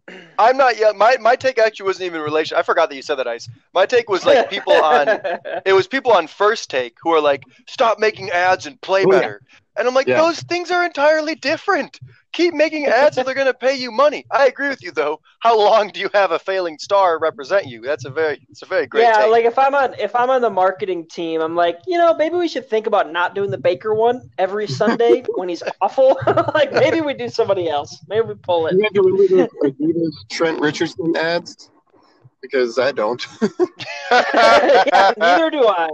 I'm 0.40 0.56
not 0.56 0.78
yet. 0.80 0.96
My 0.96 1.18
my 1.20 1.36
take 1.36 1.60
actually 1.60 1.88
wasn't 1.88 2.06
even 2.06 2.20
in 2.20 2.26
relation. 2.26 2.58
I 2.58 2.64
forgot 2.64 2.90
that 2.90 2.96
you 2.96 3.02
said 3.02 3.16
that, 3.16 3.28
Ice. 3.28 3.50
My 3.74 3.86
take 3.86 4.10
was 4.10 4.26
like 4.26 4.50
people 4.50 4.74
on. 4.74 5.08
It 5.66 5.74
was 5.74 5.88
people 5.88 6.12
on 6.14 6.26
first 6.28 6.70
take 6.72 6.96
who 7.04 7.12
are 7.12 7.22
like, 7.22 7.44
"Stop 7.68 8.00
making 8.00 8.32
ads 8.32 8.66
and 8.66 8.80
play 8.82 9.06
Oh, 9.06 9.12
yeah. 9.14 9.20
better." 9.20 9.42
And 9.78 9.88
I'm 9.88 9.94
like, 9.94 10.08
Yeah. 10.08 10.18
those 10.18 10.40
things 10.42 10.72
are 10.72 10.84
entirely 10.84 11.36
different. 11.36 12.00
Keep 12.34 12.54
making 12.54 12.86
ads 12.86 13.18
if 13.18 13.26
they're 13.26 13.36
going 13.36 13.48
to 13.48 13.54
pay 13.54 13.76
you 13.76 13.92
money. 13.92 14.26
I 14.32 14.48
agree 14.48 14.70
with 14.70 14.82
you 14.82 14.92
though. 14.92 15.20
How 15.40 15.58
long 15.58 15.90
do 15.90 16.00
you 16.00 16.10
have 16.14 16.32
a 16.32 16.40
failing 16.40 16.78
star 16.78 17.20
represent 17.20 17.68
you? 17.68 17.82
That's 17.82 18.06
a 18.06 18.10
very, 18.10 18.46
it's 18.50 18.62
a 18.62 18.66
very 18.66 18.88
great 18.88 19.04
yeah. 19.04 19.18
take. 19.18 19.32
Like 19.32 19.46
if 19.46 19.60
I'm 19.60 19.76
on, 19.76 19.94
if 19.96 20.16
I'm 20.16 20.30
on 20.30 20.42
the 20.42 20.50
marketing 20.50 21.08
team, 21.08 21.42
I'm 21.42 21.56
like, 21.56 21.80
you 21.88 21.98
know, 21.98 22.16
maybe 22.16 22.36
we 22.36 22.48
should 22.48 22.70
think 22.70 22.88
about 22.88 23.12
not 23.12 23.36
doing 23.36 23.52
the 23.52 23.58
Baker 23.58 23.94
one 23.94 24.30
every 24.38 24.68
Sunday 24.68 25.24
when 25.36 25.50
he's 25.50 25.64
awful. 25.82 26.18
like 26.54 26.72
maybe 26.72 27.02
we 27.02 27.14
do 27.14 27.28
somebody 27.28 27.70
else. 27.70 28.02
Maybe 28.08 28.28
we 28.28 28.36
pull 28.36 28.68
it. 28.68 28.76
You 28.76 28.84
have 28.84 28.94
to 28.94 29.02
remember 29.02 29.48
those 29.64 29.72
Adidas 29.72 30.30
Trent 30.30 30.62
Richardson 30.62 31.16
ads 31.18 31.70
because 32.42 32.80
I 32.80 32.92
don't. 32.92 33.26
yeah, 34.12 35.14
neither 35.18 35.50
do 35.52 35.68
I. 35.68 35.90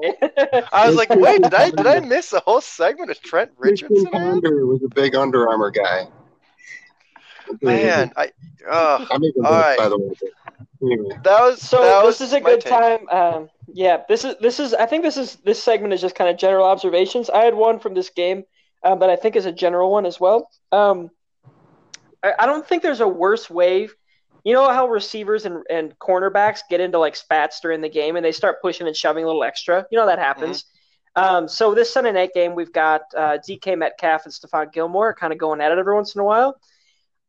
I 0.71 0.87
was 0.87 0.95
like, 0.95 1.09
wait, 1.09 1.41
did 1.41 1.53
I 1.53 1.71
did 1.71 1.85
I 1.87 1.99
miss 1.99 2.31
a 2.33 2.39
whole 2.41 2.61
segment 2.61 3.11
of 3.11 3.21
Trent 3.21 3.51
Richardson? 3.57 4.05
Ponder 4.11 4.65
was 4.65 4.83
a 4.83 4.87
big 4.87 5.15
Under 5.15 5.49
Armour 5.49 5.71
guy. 5.71 6.07
Man, 7.61 8.11
I, 8.15 8.31
uh, 8.69 9.05
I'm 9.09 9.21
making 9.21 9.45
All 9.45 9.51
jokes, 9.51 9.65
right. 9.65 9.77
by 9.77 9.89
the 9.89 9.97
way. 9.97 10.13
Anyway, 10.81 11.17
that 11.23 11.41
was 11.41 11.61
So 11.61 11.81
that 11.81 12.03
this 12.03 12.19
was 12.19 12.21
is 12.21 12.33
a 12.33 12.41
good 12.41 12.61
take. 12.61 12.71
time. 12.71 13.09
Um, 13.09 13.49
yeah, 13.67 14.03
this 14.07 14.23
is 14.25 14.35
this 14.39 14.59
is. 14.59 14.73
I 14.73 14.85
think 14.85 15.03
this 15.03 15.17
is 15.17 15.35
this 15.37 15.61
segment 15.61 15.93
is 15.93 16.01
just 16.01 16.15
kind 16.15 16.29
of 16.29 16.37
general 16.37 16.65
observations. 16.65 17.29
I 17.29 17.43
had 17.43 17.55
one 17.55 17.79
from 17.79 17.93
this 17.93 18.09
game, 18.09 18.43
um, 18.83 18.99
but 18.99 19.09
I 19.09 19.15
think 19.15 19.35
is 19.35 19.45
a 19.45 19.51
general 19.51 19.91
one 19.91 20.05
as 20.05 20.19
well. 20.19 20.49
Um, 20.71 21.09
I, 22.23 22.33
I 22.39 22.45
don't 22.45 22.65
think 22.67 22.83
there's 22.83 23.01
a 23.01 23.07
worse 23.07 23.49
way. 23.49 23.89
You 24.43 24.53
know 24.53 24.69
how 24.71 24.87
receivers 24.87 25.45
and, 25.45 25.63
and 25.69 25.97
cornerbacks 25.99 26.59
get 26.69 26.79
into 26.79 26.99
like 26.99 27.15
spats 27.15 27.59
during 27.59 27.81
the 27.81 27.89
game 27.89 28.15
and 28.15 28.23
they 28.25 28.31
start 28.31 28.61
pushing 28.61 28.87
and 28.87 28.95
shoving 28.95 29.23
a 29.23 29.27
little 29.27 29.43
extra. 29.43 29.85
You 29.91 29.97
know 29.97 30.05
that 30.05 30.19
happens. 30.19 30.65
Um, 31.15 31.47
so 31.47 31.73
this 31.73 31.91
Sunday 31.91 32.11
night 32.11 32.29
game, 32.33 32.53
we've 32.55 32.71
got 32.71 33.01
uh, 33.17 33.39
DK 33.45 33.77
Metcalf 33.77 34.25
and 34.25 34.33
Stephon 34.33 34.71
Gilmore 34.71 35.13
kind 35.15 35.33
of 35.33 35.39
going 35.39 35.59
at 35.61 35.71
it 35.71 35.77
every 35.79 35.95
once 35.95 36.13
in 36.15 36.21
a 36.21 36.23
while. 36.23 36.59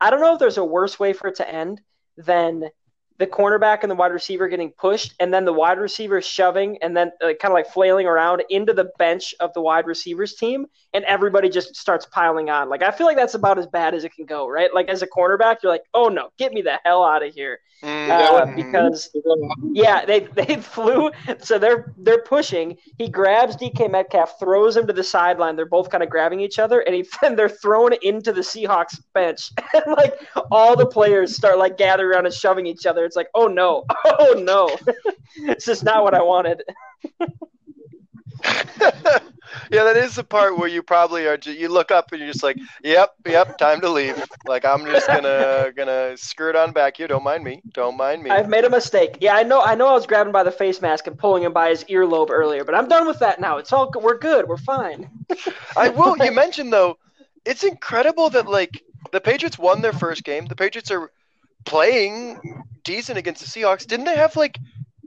I 0.01 0.11
don't 0.11 0.21
know 0.21 0.35
if 0.35 0.39
there's 0.39 0.59
a 0.59 0.65
worse 0.65 0.99
way 0.99 1.13
for 1.13 1.29
it 1.29 1.37
to 1.37 1.49
end 1.49 1.81
than 2.17 2.71
the 3.19 3.27
cornerback 3.27 3.81
and 3.83 3.91
the 3.91 3.95
wide 3.95 4.13
receiver 4.13 4.49
getting 4.49 4.71
pushed, 4.71 5.15
and 5.21 5.33
then 5.33 5.45
the 5.45 5.53
wide 5.53 5.79
receiver 5.79 6.21
shoving, 6.21 6.79
and 6.83 6.97
then 6.97 7.11
uh, 7.23 7.29
kind 7.41 7.47
of 7.47 7.53
like 7.53 7.69
flailing 7.69 8.07
around 8.07 8.43
into 8.51 8.73
the 8.73 8.91
bench 8.99 9.35
of 9.41 9.53
the 9.55 9.61
wide 9.61 9.87
receivers 9.87 10.35
team, 10.35 10.67
and 10.95 11.05
everybody 11.05 11.49
just 11.49 11.77
starts 11.77 12.07
piling 12.07 12.51
on. 12.51 12.69
Like 12.69 12.83
I 12.83 12.91
feel 12.91 13.07
like 13.07 13.17
that's 13.17 13.35
about 13.35 13.59
as 13.59 13.67
bad 13.67 13.95
as 13.95 14.05
it 14.05 14.15
can 14.15 14.27
go, 14.27 14.49
right? 14.49 14.73
Like 14.73 14.89
as 14.89 15.03
a 15.03 15.07
cornerback, 15.07 15.57
you're 15.63 15.73
like, 15.73 15.85
oh 15.95 16.09
no, 16.09 16.31
get 16.39 16.53
me 16.53 16.63
the 16.63 16.79
hell 16.85 17.05
out 17.05 17.25
of 17.25 17.35
here, 17.35 17.59
Mm, 17.83 18.11
uh, 18.11 18.47
because 18.57 19.09
yeah, 19.73 20.05
they 20.05 20.21
they 20.35 20.57
flew. 20.57 21.11
So 21.41 21.59
they're 21.59 21.95
they're 21.99 22.23
pushing. 22.23 22.77
He 22.99 23.09
grabs 23.09 23.57
DK 23.57 23.89
Metcalf, 23.89 24.39
throws 24.41 24.77
him 24.77 24.87
to 24.89 24.93
the 24.93 25.05
sideline. 25.05 25.55
They're 25.55 25.67
both 25.67 25.89
kind 25.89 26.03
of 26.03 26.11
grabbing 26.11 26.41
each 26.41 26.59
other, 26.59 26.81
and 26.81 26.95
he 26.95 27.07
and 27.25 27.39
they're 27.39 27.49
thrown 27.49 27.93
into 28.03 28.33
the 28.33 28.41
Seahawks 28.41 29.01
bench. 29.15 29.51
And 29.75 29.95
like 29.97 30.15
all 30.51 30.77
the 30.77 30.87
players 30.87 31.37
start 31.37 31.59
like 31.59 31.77
gathering 31.77 32.11
around 32.11 32.27
and 32.27 32.35
shoving 32.35 32.67
each 32.67 32.87
other. 32.87 33.05
It's 33.09 33.17
like, 33.17 33.31
oh 33.35 33.49
no, 33.49 33.85
oh 34.05 34.35
no, 34.39 34.77
this 35.47 35.67
is 35.67 35.83
not 35.83 36.05
what 36.05 36.15
I 36.15 36.23
wanted. 36.23 36.63
yeah, 39.71 39.85
that 39.85 39.97
is 39.97 40.17
the 40.17 40.25
part 40.25 40.59
where 40.59 40.69
you 40.69 40.83
probably 40.83 41.27
are. 41.27 41.39
You 41.43 41.69
look 41.69 41.91
up 41.91 42.13
and 42.13 42.21
you're 42.21 42.31
just 42.31 42.43
like, 42.43 42.59
"Yep, 42.85 43.15
yep, 43.27 43.59
time 43.59 43.81
to 43.81 43.89
leave." 43.89 44.23
Like 44.47 44.65
I'm 44.65 44.85
just 44.85 45.07
gonna 45.07 45.73
gonna 45.77 46.17
skirt 46.17 46.57
on 46.57 46.73
back 46.73 46.97
here. 46.97 47.09
Don't 47.09 47.25
mind 47.25 47.45
me. 47.45 47.63
Don't 47.73 47.97
mind 47.97 48.23
me. 48.23 48.31
I've 48.31 48.49
made 48.49 48.65
a 48.65 48.71
mistake. 48.71 49.19
Yeah, 49.21 49.35
I 49.35 49.43
know. 49.43 49.63
I 49.63 49.75
know. 49.75 49.89
I 49.89 49.93
was 49.93 50.07
grabbing 50.07 50.33
by 50.33 50.43
the 50.43 50.53
face 50.53 50.81
mask 50.81 51.07
and 51.07 51.19
pulling 51.19 51.43
him 51.43 51.53
by 51.53 51.71
his 51.71 51.85
earlobe 51.85 52.31
earlier, 52.31 52.65
but 52.65 52.75
I'm 52.75 52.89
done 52.89 53.07
with 53.07 53.19
that 53.21 53.41
now. 53.41 53.59
It's 53.59 53.73
all. 53.73 53.91
We're 54.01 54.19
good. 54.19 54.49
We're 54.49 54.57
fine. 54.59 55.11
I 55.77 55.89
will. 55.89 56.17
You 56.19 56.33
mentioned 56.33 56.73
though, 56.73 56.99
it's 57.45 57.65
incredible 57.65 58.31
that 58.31 58.47
like 58.47 58.83
the 59.13 59.21
Patriots 59.21 59.59
won 59.59 59.81
their 59.81 59.93
first 59.93 60.25
game. 60.25 60.47
The 60.47 60.57
Patriots 60.57 60.91
are 60.91 61.11
playing 61.69 62.41
decent 62.85 63.19
against 63.19 63.43
the 63.43 63.61
Seahawks. 63.61 63.87
Didn't 63.87 64.07
they 64.07 64.17
have 64.17 64.37
like 64.37 64.59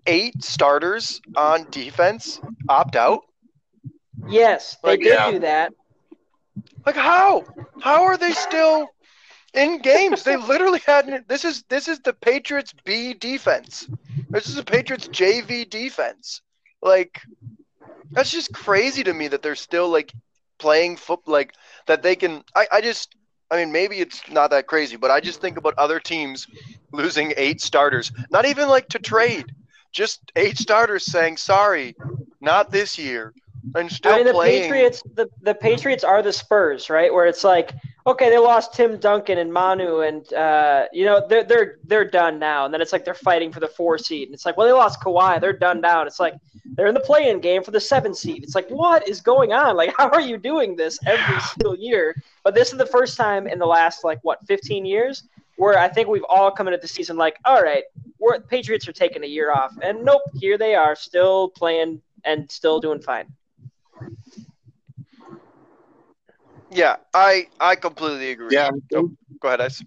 eight 0.07 0.43
starters 0.43 1.21
on 1.35 1.67
defense 1.69 2.41
opt 2.69 2.95
out? 2.95 3.21
Yes, 4.27 4.77
they 4.83 4.97
Like, 4.97 4.99
did 4.99 5.11
yeah. 5.11 5.23
do 5.23 5.39
that. 5.39 5.73
Like 6.85 6.95
how? 6.95 7.45
How 7.79 8.03
are 8.03 8.17
they 8.17 8.33
still 8.33 8.93
in 9.53 9.79
games? 9.81 10.23
They 10.23 10.37
literally 10.37 10.79
had 10.85 11.25
this 11.27 11.45
is 11.45 11.63
this 11.69 11.87
is 11.87 11.99
the 11.99 12.13
Patriots 12.13 12.73
B 12.85 13.13
defense. 13.13 13.89
This 14.31 14.47
is 14.47 14.55
the 14.55 14.63
Patriots 14.63 15.07
JV 15.09 15.65
defense. 15.65 16.41
Like 16.81 17.21
that's 18.13 18.31
just 18.31 18.53
crazy 18.53 19.03
to 19.03 19.13
me 19.13 19.27
that 19.27 19.41
they're 19.41 19.55
still 19.55 19.89
like 19.89 20.13
playing 20.59 20.97
foot 20.97 21.21
like 21.27 21.53
that 21.87 22.03
they 22.03 22.15
can 22.15 22.43
I, 22.55 22.67
I 22.71 22.81
just 22.81 23.15
I 23.51 23.57
mean 23.57 23.71
maybe 23.71 23.97
it's 23.99 24.21
not 24.31 24.51
that 24.51 24.67
crazy, 24.67 24.95
but 24.95 25.11
I 25.11 25.19
just 25.19 25.41
think 25.41 25.57
about 25.57 25.75
other 25.77 25.99
teams 25.99 26.47
losing 26.91 27.33
eight 27.37 27.61
starters. 27.61 28.11
Not 28.31 28.45
even 28.45 28.69
like 28.69 28.89
to 28.89 28.99
trade. 28.99 29.53
Just 29.91 30.31
eight 30.37 30.57
starters 30.57 31.05
saying 31.05 31.37
sorry, 31.37 31.95
not 32.39 32.71
this 32.71 32.97
year. 32.97 33.33
And 33.75 33.91
still 33.91 34.13
I 34.13 34.17
mean, 34.17 34.25
the 34.25 34.33
playing 34.33 34.63
Patriots, 34.63 35.03
the, 35.13 35.29
the 35.41 35.53
Patriots 35.53 36.03
are 36.03 36.21
the 36.21 36.33
Spurs, 36.33 36.89
right? 36.89 37.13
Where 37.13 37.27
it's 37.27 37.43
like, 37.43 37.73
okay, 38.07 38.29
they 38.29 38.37
lost 38.37 38.73
Tim 38.73 38.97
Duncan 38.97 39.37
and 39.37 39.53
Manu, 39.53 39.99
and 39.99 40.31
uh, 40.33 40.85
you 40.91 41.05
know 41.05 41.25
they're 41.27 41.43
they're 41.43 41.77
they're 41.83 42.09
done 42.09 42.39
now. 42.39 42.65
And 42.65 42.73
then 42.73 42.81
it's 42.81 42.91
like 42.91 43.05
they're 43.05 43.13
fighting 43.13 43.51
for 43.51 43.59
the 43.59 43.67
four 43.67 43.97
seed, 43.97 44.27
and 44.27 44.33
it's 44.33 44.45
like, 44.45 44.57
well, 44.57 44.67
they 44.67 44.73
lost 44.73 44.99
Kawhi, 44.99 45.39
they're 45.39 45.53
done 45.53 45.79
now. 45.81 46.01
And 46.01 46.07
it's 46.07 46.19
like 46.19 46.33
they're 46.73 46.87
in 46.87 46.93
the 46.93 47.01
play-in 47.01 47.39
game 47.39 47.63
for 47.63 47.71
the 47.71 47.79
seven 47.79 48.13
seed. 48.13 48.43
It's 48.43 48.55
like, 48.55 48.67
what 48.69 49.07
is 49.07 49.21
going 49.21 49.53
on? 49.53 49.75
Like, 49.75 49.93
how 49.97 50.09
are 50.09 50.21
you 50.21 50.37
doing 50.37 50.75
this 50.75 50.99
every 51.05 51.39
single 51.41 51.75
year? 51.75 52.15
But 52.43 52.55
this 52.55 52.71
is 52.71 52.77
the 52.77 52.85
first 52.85 53.17
time 53.17 53.47
in 53.47 53.59
the 53.59 53.67
last 53.67 54.03
like 54.03 54.19
what 54.23 54.45
15 54.47 54.85
years 54.85 55.23
where 55.57 55.77
I 55.77 55.87
think 55.87 56.07
we've 56.07 56.25
all 56.27 56.49
come 56.49 56.67
into 56.67 56.79
the 56.79 56.87
season 56.87 57.17
like, 57.17 57.37
all 57.45 57.61
right, 57.61 57.83
we're 58.17 58.39
Patriots 58.39 58.87
are 58.87 58.93
taking 58.93 59.23
a 59.23 59.27
year 59.27 59.51
off, 59.51 59.71
and 59.83 60.03
nope, 60.03 60.23
here 60.33 60.57
they 60.57 60.73
are, 60.73 60.95
still 60.95 61.49
playing 61.49 62.01
and 62.23 62.49
still 62.49 62.79
doing 62.79 62.99
fine. 62.99 63.31
Yeah, 66.71 66.95
I 67.13 67.47
I 67.59 67.75
completely 67.75 68.31
agree. 68.31 68.55
Yeah. 68.55 68.71
Go 68.91 69.11
ahead, 69.43 69.61
Ice. 69.61 69.83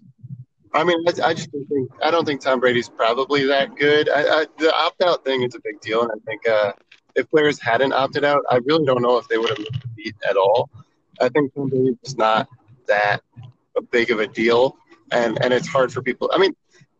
I 0.73 0.83
mean, 0.83 0.97
I, 1.07 1.29
I 1.29 1.33
just 1.33 1.51
don't 1.51 1.65
think 1.67 1.89
I 2.03 2.11
don't 2.11 2.25
think 2.25 2.41
Tom 2.41 2.59
Brady's 2.59 2.89
probably 2.89 3.45
that 3.45 3.75
good. 3.75 4.07
I, 4.09 4.41
I, 4.41 4.45
the 4.59 4.73
opt 4.73 5.01
out 5.01 5.23
thing 5.25 5.41
is 5.41 5.55
a 5.55 5.59
big 5.63 5.81
deal, 5.81 6.03
and 6.03 6.11
I 6.11 6.19
think 6.25 6.47
uh, 6.47 6.73
if 7.15 7.29
players 7.31 7.59
hadn't 7.59 7.93
opted 7.93 8.23
out, 8.23 8.43
I 8.51 8.57
really 8.65 8.85
don't 8.85 9.01
know 9.01 9.17
if 9.17 9.27
they 9.27 9.37
would 9.37 9.49
have 9.49 9.59
missed 9.59 9.81
the 9.81 9.87
beat 9.95 10.15
at 10.29 10.37
all. 10.37 10.69
I 11.19 11.29
think 11.29 11.55
Tom 11.55 11.69
Brady's 11.69 11.95
just 12.03 12.17
not 12.17 12.47
that 12.87 13.21
big 13.89 14.11
of 14.11 14.19
a 14.19 14.27
deal, 14.27 14.77
and 15.11 15.41
and 15.41 15.53
it's 15.53 15.67
hard 15.67 15.91
for 15.91 16.03
people. 16.03 16.29
I 16.33 16.37
mean, 16.37 16.55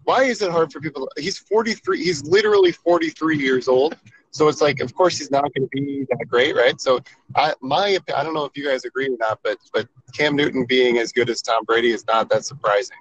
why 0.05 0.23
is 0.23 0.41
it 0.41 0.51
hard 0.51 0.71
for 0.71 0.79
people? 0.79 1.09
He's 1.17 1.37
43. 1.37 2.03
He's 2.03 2.23
literally 2.23 2.71
43 2.71 3.37
years 3.37 3.67
old. 3.67 3.97
So 4.35 4.49
it's 4.49 4.59
like, 4.59 4.81
of 4.81 4.93
course, 4.93 5.17
he's 5.17 5.31
not 5.31 5.43
going 5.53 5.61
to 5.61 5.69
be 5.71 6.05
that 6.09 6.25
great, 6.27 6.57
right? 6.57 6.79
So, 6.81 6.99
I 7.37 7.53
my 7.61 7.97
I 8.13 8.21
don't 8.21 8.33
know 8.33 8.43
if 8.43 8.57
you 8.57 8.67
guys 8.67 8.83
agree 8.83 9.07
or 9.07 9.15
not, 9.17 9.39
but 9.43 9.57
but 9.73 9.87
Cam 10.11 10.35
Newton 10.35 10.65
being 10.65 10.97
as 10.97 11.13
good 11.13 11.29
as 11.29 11.41
Tom 11.41 11.63
Brady 11.63 11.91
is 11.91 12.05
not 12.05 12.27
that 12.31 12.43
surprising. 12.43 12.97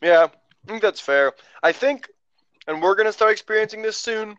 Yeah, 0.00 0.28
I 0.28 0.66
think 0.66 0.80
that's 0.80 1.00
fair. 1.00 1.34
I 1.62 1.72
think, 1.72 2.08
and 2.66 2.80
we're 2.80 2.94
gonna 2.94 3.12
start 3.12 3.32
experiencing 3.32 3.82
this 3.82 3.98
soon. 3.98 4.38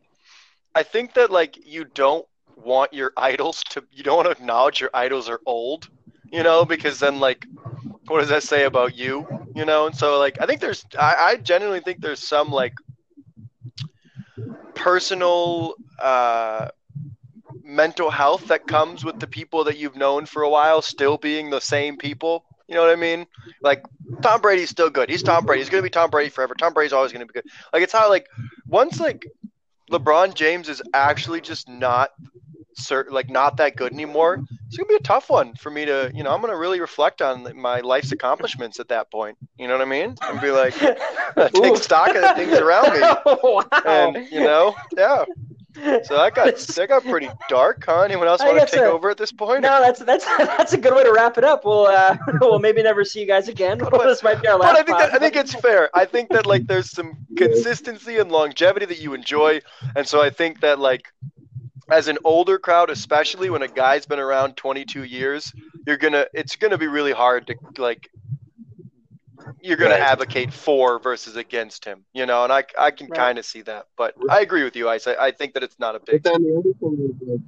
I 0.74 0.82
think 0.82 1.14
that 1.14 1.30
like 1.30 1.64
you 1.64 1.86
don't 1.86 2.26
want 2.56 2.92
your 2.92 3.14
idols 3.16 3.62
to, 3.70 3.84
you 3.92 4.02
don't 4.02 4.16
want 4.16 4.26
to 4.26 4.32
acknowledge 4.32 4.82
your 4.82 4.90
idols 4.96 5.30
are 5.30 5.42
old, 5.46 5.90
you 6.32 6.42
know, 6.42 6.66
because 6.66 7.00
then 7.00 7.20
like, 7.20 7.46
what 8.08 8.22
does 8.22 8.30
that 8.30 8.42
say 8.42 8.64
about 8.64 8.96
you, 8.96 9.28
you 9.56 9.66
know? 9.66 9.86
And 9.86 9.96
so 9.96 10.18
like, 10.18 10.42
I 10.42 10.48
think 10.48 10.60
there's, 10.60 10.86
I, 10.98 11.16
I 11.18 11.36
genuinely 11.36 11.82
think 11.82 12.02
there's 12.02 12.28
some 12.28 12.50
like 12.50 12.74
personal 14.76 15.76
uh, 16.00 16.70
mental 17.64 18.10
health 18.10 18.48
that 18.48 18.68
comes 18.68 19.04
with 19.04 19.20
the 19.20 19.28
people 19.28 19.64
that 19.64 19.78
you've 19.78 19.96
known 19.96 20.26
for 20.26 20.44
a 20.44 20.50
while 20.50 20.82
still 20.82 21.18
being 21.18 21.50
the 21.50 21.62
same 21.62 21.98
people. 21.98 22.46
You 22.68 22.76
know 22.76 22.82
what 22.82 22.92
I 22.92 22.96
mean? 22.96 23.26
Like 23.62 23.84
Tom 24.22 24.42
Brady's 24.42 24.70
still 24.70 24.90
good. 24.90 25.10
He's 25.10 25.24
Tom 25.24 25.46
Brady. 25.46 25.62
He's 25.62 25.70
gonna 25.70 25.84
be 25.84 25.90
Tom 25.90 26.10
Brady 26.10 26.30
forever. 26.30 26.54
Tom 26.56 26.74
Brady's 26.74 26.94
always 26.94 27.12
gonna 27.12 27.26
be 27.26 27.34
good. 27.34 27.46
Like 27.74 27.84
it's 27.84 27.94
how 27.94 28.10
like 28.10 28.28
once 28.68 29.00
like 29.00 29.26
LeBron 29.92 30.34
James 30.34 30.70
is 30.70 30.82
actually 30.94 31.42
just 31.42 31.70
not 31.70 32.12
certain 32.76 33.14
like 33.14 33.30
not 33.30 33.58
that 33.58 33.76
good 33.76 33.94
anymore. 33.94 34.44
It's 34.76 34.84
gonna 34.84 34.90
be 34.90 34.96
a 34.96 35.08
tough 35.08 35.30
one 35.30 35.56
for 35.56 35.70
me 35.70 35.86
to 35.86 36.12
you 36.14 36.22
know 36.22 36.32
I'm 36.32 36.42
gonna 36.42 36.58
really 36.58 36.82
reflect 36.82 37.22
on 37.22 37.48
my 37.58 37.80
life's 37.80 38.12
accomplishments 38.12 38.78
at 38.82 38.90
that 38.90 39.10
point. 39.10 39.38
You 39.58 39.70
know 39.70 39.78
what 39.78 39.82
I 39.82 39.90
mean? 39.90 40.18
And 40.22 40.42
be 40.42 40.52
like 40.52 40.74
take 41.54 41.78
stock 41.78 42.10
of 42.10 42.22
the 42.22 42.34
things 42.36 42.58
around 42.58 42.92
me. 42.92 43.00
wow. 43.26 43.64
And 43.86 44.30
you 44.30 44.42
know, 44.42 44.76
yeah. 44.98 45.24
So 45.76 46.18
that 46.18 46.36
got 46.36 46.58
that 46.58 46.90
got 46.90 47.04
pretty 47.06 47.30
dark, 47.48 47.86
huh? 47.86 48.02
Anyone 48.02 48.28
else 48.28 48.42
want 48.42 48.60
to 48.60 48.66
take 48.66 48.82
so. 48.82 48.92
over 48.92 49.10
at 49.10 49.18
this 49.18 49.32
point? 49.32 49.62
No, 49.62 49.80
that's 49.80 50.02
that's 50.02 50.26
that's 50.38 50.74
a 50.74 50.78
good 50.78 50.94
way 50.94 51.06
to 51.06 51.14
wrap 51.14 51.38
it 51.38 51.46
up. 51.46 51.64
We'll 51.64 51.86
uh, 51.86 52.18
we'll 52.42 52.60
maybe 52.60 52.84
never 52.84 53.06
see 53.06 53.22
you 53.22 53.28
guys 53.28 53.48
again. 53.48 53.78
this 53.78 54.24
might 54.24 54.42
be 54.42 54.50
our 54.50 54.60
last. 54.60 54.74
But 54.74 54.82
I 54.82 54.84
think 54.84 54.98
that, 54.98 55.14
I 55.14 55.20
think 55.20 55.36
it's 55.38 55.56
fair. 55.56 55.90
I 55.94 56.04
think 56.04 56.32
that 56.32 56.46
like 56.46 56.68
there's 56.68 56.92
some 56.92 57.16
consistency 57.38 58.18
and 58.18 58.30
longevity 58.30 58.88
that 58.88 59.00
you 59.00 59.14
enjoy, 59.14 59.62
and 59.96 60.06
so 60.06 60.22
I 60.22 60.32
think 60.32 60.60
that 60.60 60.80
like 60.80 61.14
as 61.92 62.08
an 62.08 62.18
older 62.24 62.58
crowd, 62.60 62.90
especially 62.90 63.50
when 63.50 63.62
a 63.62 63.68
guy's 63.68 64.06
been 64.06 64.20
around 64.20 64.58
22 64.58 65.04
years, 65.04 65.54
you're 65.86 65.98
gonna 65.98 66.26
it's 66.34 66.56
gonna 66.56 66.78
be 66.78 66.88
really 66.88 67.12
hard 67.14 67.48
to 67.48 67.56
like 67.82 68.10
you're 69.62 69.78
gonna 69.78 69.96
Right. 69.96 70.02
advocate 70.02 70.52
for 70.54 71.00
versus 71.00 71.36
against 71.36 71.86
him, 71.86 72.06
you 72.14 72.26
know, 72.26 72.44
and 72.44 72.52
I 72.54 72.64
I 72.78 72.92
can 72.92 73.10
Right. 73.10 73.16
kind 73.16 73.38
of 73.40 73.46
see 73.46 73.62
that, 73.64 73.88
but 73.98 74.16
I 74.30 74.42
agree 74.42 74.64
with 74.64 74.76
you, 74.76 74.90
Ice. 74.90 75.08
I, 75.08 75.16
I 75.16 75.32
think 75.32 75.54
that 75.54 75.64
it's 75.64 75.80
not 75.80 75.96
a 75.96 76.00
But 76.10 76.24
big. 76.24 76.24
then 76.24 76.44
the 76.44 76.58
other 76.58 76.74
thing 76.80 76.98
is, 77.22 77.28
like, 77.28 77.40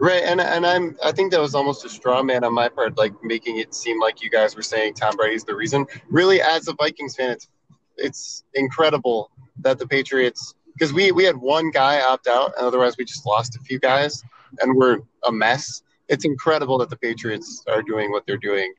right, 0.00 0.22
and 0.24 0.40
and 0.40 0.66
I'm 0.66 0.96
I 1.04 1.12
think 1.12 1.32
that 1.32 1.40
was 1.40 1.54
almost 1.54 1.84
a 1.84 1.88
straw 1.88 2.22
man 2.22 2.44
on 2.44 2.54
my 2.54 2.68
part, 2.68 2.96
like 2.98 3.12
making 3.22 3.58
it 3.58 3.74
seem 3.74 4.00
like 4.00 4.22
you 4.22 4.30
guys 4.30 4.56
were 4.56 4.62
saying 4.62 4.94
Tom 4.94 5.16
Brady's 5.16 5.44
the 5.44 5.54
reason. 5.54 5.86
Really, 6.08 6.40
as 6.40 6.68
a 6.68 6.74
Vikings 6.74 7.16
fan, 7.16 7.30
it's 7.32 7.48
it's 7.96 8.44
incredible 8.54 9.30
that 9.60 9.78
the 9.78 9.86
Patriots 9.86 10.54
because 10.74 10.92
we 10.92 11.12
we 11.12 11.24
had 11.24 11.36
one 11.36 11.70
guy 11.70 12.00
opt 12.02 12.26
out, 12.26 12.52
and 12.56 12.66
otherwise 12.66 12.96
we 12.98 13.04
just 13.04 13.26
lost 13.26 13.56
a 13.56 13.60
few 13.60 13.78
guys, 13.78 14.22
and 14.60 14.76
we're 14.76 14.98
a 15.26 15.32
mess. 15.32 15.82
It's 16.08 16.24
incredible 16.24 16.78
that 16.78 16.90
the 16.90 16.96
Patriots 16.96 17.64
are 17.68 17.82
doing 17.82 18.10
what 18.10 18.26
they're 18.26 18.36
doing 18.36 18.74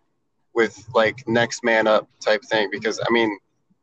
with 0.54 0.88
like 0.94 1.28
next 1.28 1.64
man 1.64 1.88
up 1.88 2.08
type 2.20 2.44
thing. 2.44 2.70
Because 2.72 3.00
I 3.00 3.12
mean, 3.12 3.38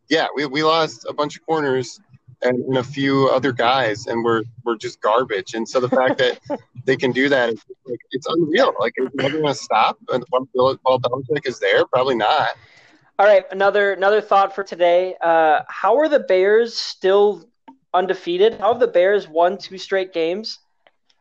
yeah, 0.09 0.27
we 0.35 0.47
we 0.47 0.63
lost 0.63 1.07
a 1.09 1.13
bunch 1.13 1.37
of 1.37 1.47
corners 1.47 2.01
and, 2.43 2.59
and 2.65 2.79
a 2.79 2.85
few 2.85 3.29
other 3.29 3.53
guys, 3.53 4.07
and 4.07 4.25
we're 4.25 4.43
we're 4.65 4.77
just 4.77 5.01
garbage. 5.01 5.55
And 5.55 5.69
so 5.69 5.81
the 5.81 5.89
fact 5.89 6.19
that 6.19 6.39
they 6.85 6.97
can 6.97 7.13
do 7.13 7.29
that, 7.29 7.51
is, 7.51 7.65
like, 7.87 7.99
it's 8.11 8.27
unreal. 8.27 8.75
Like, 8.79 8.95
is 8.97 9.09
never 9.15 9.41
going 9.41 9.55
to 9.55 9.55
stop? 9.55 9.99
And 10.13 10.25
Bill- 10.53 10.79
while 10.83 11.01
Belichick 11.01 11.47
is 11.47 11.59
there, 11.59 11.87
probably 11.87 12.17
not. 12.17 12.51
All 13.19 13.27
right, 13.27 13.45
another 13.53 13.93
another 13.93 14.21
thought 14.21 14.55
for 14.55 14.65
today. 14.65 15.15
Uh, 15.21 15.61
how 15.69 15.99
are 15.99 16.09
the 16.09 16.21
Bears 16.21 16.77
still 16.77 17.45
undefeated? 17.95 18.59
How 18.59 18.73
have 18.73 18.81
the 18.81 18.87
Bears 18.87 19.29
won 19.29 19.59
two 19.59 19.79
straight 19.79 20.13
games? 20.13 20.59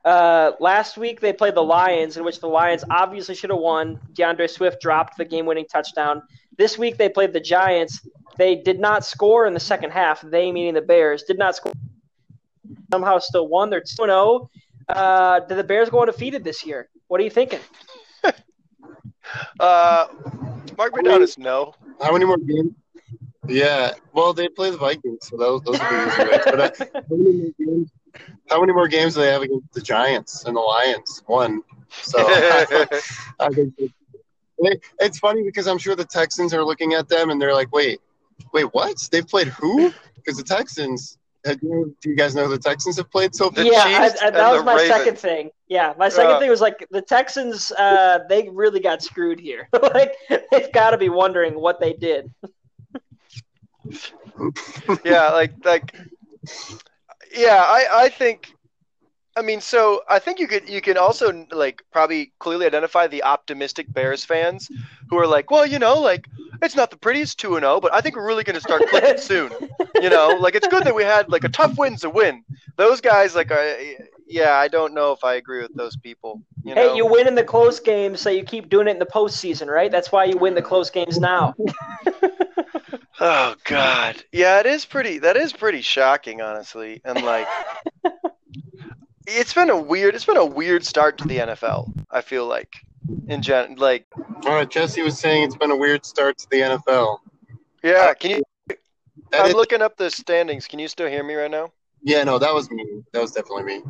Uh, 0.04 0.54
last 0.60 0.98
week 0.98 1.20
they 1.20 1.32
played 1.32 1.56
the 1.56 1.64
Lions, 1.64 2.18
in 2.18 2.24
which 2.24 2.40
the 2.40 2.48
Lions 2.48 2.84
obviously 2.90 3.36
should 3.36 3.52
have 3.52 3.60
won. 3.60 4.00
D'Andre 4.14 4.48
Swift 4.48 4.82
dropped 4.82 5.18
the 5.18 5.26
game-winning 5.26 5.66
touchdown. 5.72 6.24
This 6.58 6.78
week 6.78 6.98
they 6.98 7.10
played 7.10 7.34
the 7.34 7.40
Giants. 7.40 8.06
They 8.38 8.56
did 8.56 8.80
not 8.80 9.06
score 9.06 9.46
in 9.46 9.54
the 9.54 9.60
second 9.60 9.92
half. 9.92 10.22
They, 10.22 10.52
meaning 10.52 10.74
the 10.74 10.82
Bears, 10.82 11.24
did 11.24 11.38
not 11.38 11.56
score. 11.56 11.74
Somehow 12.92 13.20
still 13.20 13.48
won. 13.48 13.70
They're 13.70 13.82
two 13.82 14.06
zero. 14.06 14.50
Uh, 14.90 15.40
did 15.42 15.58
the 15.58 15.64
Bears 15.64 15.90
go 15.90 16.02
undefeated 16.02 16.44
this 16.44 16.66
year? 16.66 16.90
What 17.08 17.22
are 17.22 17.24
you 17.24 17.30
thinking? 17.30 17.60
Uh, 19.62 20.08
mark 20.78 20.94
me 20.94 21.04
down 21.04 21.22
as 21.22 21.38
no. 21.38 21.74
How 22.02 22.12
many 22.12 22.26
more 22.26 22.38
games? 22.38 22.74
Yeah, 23.48 23.94
well, 24.14 24.34
they 24.34 24.48
play 24.48 24.70
the 24.70 24.78
Vikings, 24.78 25.28
so 25.28 25.36
those 25.36 25.62
those 25.64 25.80
are 25.80 26.06
the 26.06 26.12
easy 26.12 26.30
ways. 26.30 26.42
But 26.46 26.60
uh, 26.60 26.86
how, 26.94 27.16
many 27.16 27.34
more 27.34 27.52
games, 27.58 27.92
how 28.50 28.60
many 28.62 28.74
more 28.74 28.88
games 28.88 29.16
do 29.16 29.22
they 29.22 29.32
have 29.32 29.42
against 29.42 29.74
the 29.74 29.82
Giants 29.82 30.46
and 30.46 30.56
the 30.56 30.60
Lions? 30.60 31.24
One. 31.26 31.64
So 31.90 32.20
I 33.40 33.50
think 33.50 33.74
it's 35.00 35.20
funny 35.20 35.44
because 35.44 35.68
I'm 35.68 35.80
sure 35.80 35.96
the 35.96 36.06
Texans 36.06 36.54
are 36.54 36.64
looking 36.64 36.94
at 36.94 37.10
them 37.10 37.32
and 37.32 37.42
they're 37.42 37.54
like, 37.54 37.74
"Wait, 37.74 38.00
wait, 38.54 38.66
what? 38.74 39.10
They've 39.12 39.28
played 39.28 39.48
who?" 39.48 39.92
Because 40.16 40.38
the 40.38 40.44
Texans. 40.44 41.18
Do 41.44 41.58
you, 41.64 41.98
do 42.00 42.12
you 42.12 42.16
guys 42.16 42.36
know 42.36 42.48
the 42.48 42.60
Texans 42.60 42.98
have 42.98 43.10
played 43.10 43.34
so 43.34 43.50
far? 43.50 43.64
The 43.64 43.72
yeah, 43.72 43.84
Chiefs 44.10 44.22
I, 44.22 44.26
I, 44.26 44.28
and 44.28 44.36
that 44.36 44.52
was 44.52 44.64
my 44.64 44.76
Ravens. 44.76 44.96
second 44.96 45.18
thing. 45.18 45.50
Yeah, 45.68 45.96
my 45.98 46.08
second 46.08 46.36
Uh, 46.36 46.40
thing 46.40 46.52
was 46.52 46.62
like 46.62 46.86
the 46.92 47.02
Texans. 47.02 47.72
Uh, 47.72 48.20
they 48.30 48.48
really 48.48 48.80
got 48.80 49.02
screwed 49.02 49.40
here. 49.40 49.68
like 49.82 50.14
they've 50.30 50.72
got 50.72 50.92
to 50.92 51.00
be 51.00 51.10
wondering 51.10 51.60
what 51.60 51.80
they 51.80 51.94
did. 51.94 52.32
yeah, 55.06 55.30
like 55.30 55.54
like 55.64 55.96
yeah, 57.34 57.64
I 57.66 58.04
I 58.06 58.10
think 58.10 58.54
I 59.36 59.42
mean, 59.42 59.62
so 59.62 60.02
I 60.10 60.20
think 60.20 60.40
you 60.40 60.48
could 60.48 60.68
you 60.68 60.82
can 60.82 60.98
also 60.98 61.46
like 61.52 61.84
probably 61.92 62.34
clearly 62.40 62.66
identify 62.66 63.08
the 63.08 63.24
optimistic 63.24 63.92
Bears 63.94 64.26
fans 64.26 64.70
who 65.10 65.18
are 65.18 65.28
like, 65.28 65.50
well, 65.50 65.66
you 65.66 65.80
know, 65.80 66.00
like 66.00 66.28
it's 66.62 66.76
not 66.76 66.92
the 66.92 66.98
prettiest 66.98 67.40
two 67.40 67.56
and 67.56 67.64
zero, 67.64 67.80
but 67.80 67.94
I 67.94 68.02
think 68.02 68.16
we're 68.16 68.28
really 68.28 68.44
going 68.44 68.56
to 68.56 68.62
start 68.62 68.84
clicking 68.90 69.18
soon. 69.18 69.52
You 70.02 70.10
know, 70.10 70.38
like 70.40 70.56
it's 70.56 70.68
good 70.68 70.84
that 70.84 70.96
we 70.96 71.04
had 71.04 71.30
like 71.30 71.46
a 71.46 71.50
tough 71.50 71.78
win's 71.78 72.04
a 72.04 72.10
win. 72.10 72.44
Those 72.76 73.00
guys, 73.00 73.36
like, 73.36 73.52
are, 73.52 73.78
yeah, 74.28 74.54
I 74.54 74.68
don't 74.68 74.94
know 74.94 75.12
if 75.12 75.24
I 75.24 75.36
agree 75.36 75.62
with 75.62 75.76
those 75.76 75.96
people. 75.96 76.42
You 76.64 76.76
know? 76.76 76.90
Hey, 76.90 76.96
you 76.96 77.06
win 77.06 77.28
in 77.28 77.36
the 77.36 77.44
close 77.44 77.80
games, 77.80 78.20
so 78.20 78.30
you 78.30 78.44
keep 78.44 78.70
doing 78.70 78.88
it 78.88 78.92
in 78.92 79.00
the 79.00 79.06
postseason, 79.06 79.68
right? 79.68 79.92
That's 79.92 80.12
why 80.12 80.26
you 80.26 80.38
win 80.38 80.56
the 80.56 80.62
close 80.62 80.90
games 80.90 81.20
now. 81.20 81.56
Oh 83.20 83.56
God, 83.66 84.24
yeah, 84.32 84.60
it 84.60 84.66
is 84.66 84.86
pretty. 84.86 85.20
That 85.20 85.38
is 85.38 85.54
pretty 85.54 85.82
shocking, 85.82 86.42
honestly, 86.42 87.02
and 87.06 87.22
like, 87.24 87.48
it's 89.28 89.54
been 89.54 89.70
a 89.70 89.78
weird. 89.78 90.16
It's 90.16 90.26
been 90.26 90.38
a 90.38 90.46
weird 90.46 90.86
start 90.86 91.18
to 91.20 91.28
the 91.28 91.38
NFL. 91.38 91.92
I 92.10 92.22
feel 92.22 92.46
like, 92.48 92.74
in 93.28 93.42
gen, 93.42 93.76
like, 93.76 94.06
All 94.46 94.54
right, 94.56 94.70
Jesse 94.70 95.02
was 95.02 95.20
saying 95.20 95.44
it's 95.44 95.56
been 95.56 95.72
a 95.72 95.76
weird 95.76 96.06
start 96.06 96.38
to 96.40 96.48
the 96.50 96.58
NFL. 96.62 97.20
yeah. 97.84 97.92
Uh, 98.10 98.14
can 98.14 98.32
you? 98.32 98.44
That 99.32 99.42
I'm 99.42 99.48
is- 99.48 99.54
looking 99.56 99.82
up 99.82 99.98
the 99.98 100.10
standings. 100.10 100.68
Can 100.68 100.80
you 100.80 100.88
still 100.88 101.08
hear 101.08 101.24
me 101.24 101.36
right 101.36 101.52
now? 101.52 101.72
yeah, 102.04 102.24
no, 102.24 102.40
that 102.40 102.54
was 102.54 102.70
me. 102.72 103.04
That 103.14 103.22
was 103.22 103.32
definitely 103.32 103.64
me. 103.64 103.84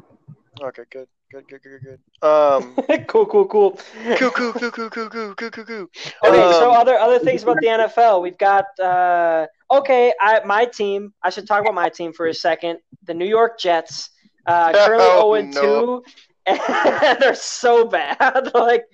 Okay, 0.62 0.84
good, 0.92 1.08
good, 1.32 1.48
good, 1.48 1.62
good, 1.64 1.82
good. 2.22 2.28
Um, 2.28 2.76
cool, 3.08 3.26
cool, 3.26 3.46
cool. 3.48 3.72
coo, 4.18 4.32
coo, 4.32 4.54
coo, 4.54 4.72
coo, 4.72 4.90
coo, 4.90 5.10
coo, 5.10 5.36
coo, 5.36 5.52
coo, 5.52 5.66
coo. 5.66 5.90
Okay, 6.26 6.52
so 6.54 6.72
Um, 6.72 6.78
other 6.78 6.98
other 6.98 7.20
things 7.20 7.44
about 7.44 7.58
the 7.62 7.68
NFL. 7.68 8.22
We've 8.22 8.38
got 8.38 8.66
uh, 8.80 9.48
okay, 9.72 10.14
I, 10.22 10.42
my 10.46 10.66
team. 10.66 11.14
I 11.24 11.30
should 11.30 11.48
talk 11.48 11.62
about 11.62 11.74
my 11.74 11.90
team 11.90 12.14
for 12.14 12.28
a 12.28 12.34
second. 12.34 12.80
The 13.06 13.14
New 13.14 13.26
York 13.26 13.60
Jets, 13.60 14.10
uh, 14.46 14.74
currently 14.86 15.08
Oh, 15.08 15.34
zero 15.34 15.34
and 15.34 15.54
two, 15.54 16.04
and 16.46 17.20
they're 17.20 17.36
so 17.36 17.86
bad, 17.86 18.52
like 18.54 18.86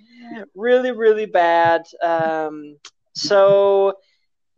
really, 0.55 0.91
really 0.91 1.25
bad. 1.25 1.83
Um, 2.03 2.77
so 3.13 3.93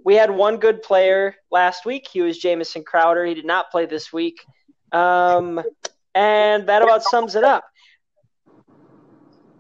we 0.04 0.16
had 0.16 0.32
one 0.32 0.58
good 0.58 0.82
player 0.82 1.36
last 1.52 1.86
week. 1.86 2.08
He 2.12 2.22
was 2.22 2.38
Jamison 2.38 2.84
Crowder. 2.84 3.26
He 3.26 3.34
did 3.34 3.46
not 3.46 3.72
play 3.72 3.86
this 3.86 4.12
week, 4.12 4.44
um, 4.92 5.62
and 6.16 6.68
that 6.68 6.82
about 6.82 7.04
sums 7.04 7.36
it 7.36 7.44
up. 7.44 7.64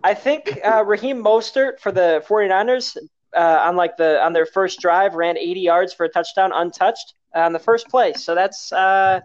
I 0.04 0.14
think 0.14 0.60
uh, 0.66 0.84
Raheem 0.88 1.24
Mostert 1.24 1.80
for 1.80 1.92
the 1.92 2.24
49ers 2.28 2.98
uh, 3.36 3.40
on 3.40 3.76
like 3.76 3.98
the 3.98 4.24
on 4.24 4.34
their 4.34 4.46
first 4.46 4.80
drive 4.80 5.14
ran 5.16 5.38
80 5.38 5.60
yards 5.60 5.94
for 5.94 6.06
a 6.06 6.10
touchdown 6.10 6.52
untouched 6.54 7.14
on 7.36 7.54
the 7.54 7.60
first 7.60 7.88
play. 7.88 8.14
So 8.14 8.34
that's 8.36 8.72
uh, 8.72 9.22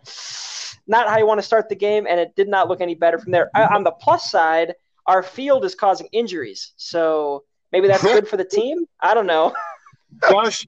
not 0.86 1.08
how 1.08 1.18
you 1.18 1.26
want 1.26 1.38
to 1.38 1.46
start 1.46 1.68
the 1.68 1.76
game, 1.76 2.06
and 2.08 2.20
it 2.20 2.34
did 2.36 2.48
not 2.48 2.68
look 2.68 2.80
any 2.80 2.94
better 2.94 3.18
from 3.18 3.32
there. 3.32 3.50
Uh, 3.54 3.68
on 3.72 3.84
the 3.84 3.92
plus 3.92 4.30
side, 4.30 4.74
our 5.06 5.22
field 5.22 5.64
is 5.64 5.74
causing 5.74 6.08
injuries, 6.12 6.72
so 6.76 7.44
maybe 7.72 7.88
that's 7.88 8.02
good 8.02 8.28
for 8.28 8.36
the 8.36 8.44
team. 8.44 8.84
I 9.00 9.14
don't 9.14 9.26
know. 9.26 9.54
Josh, 10.30 10.66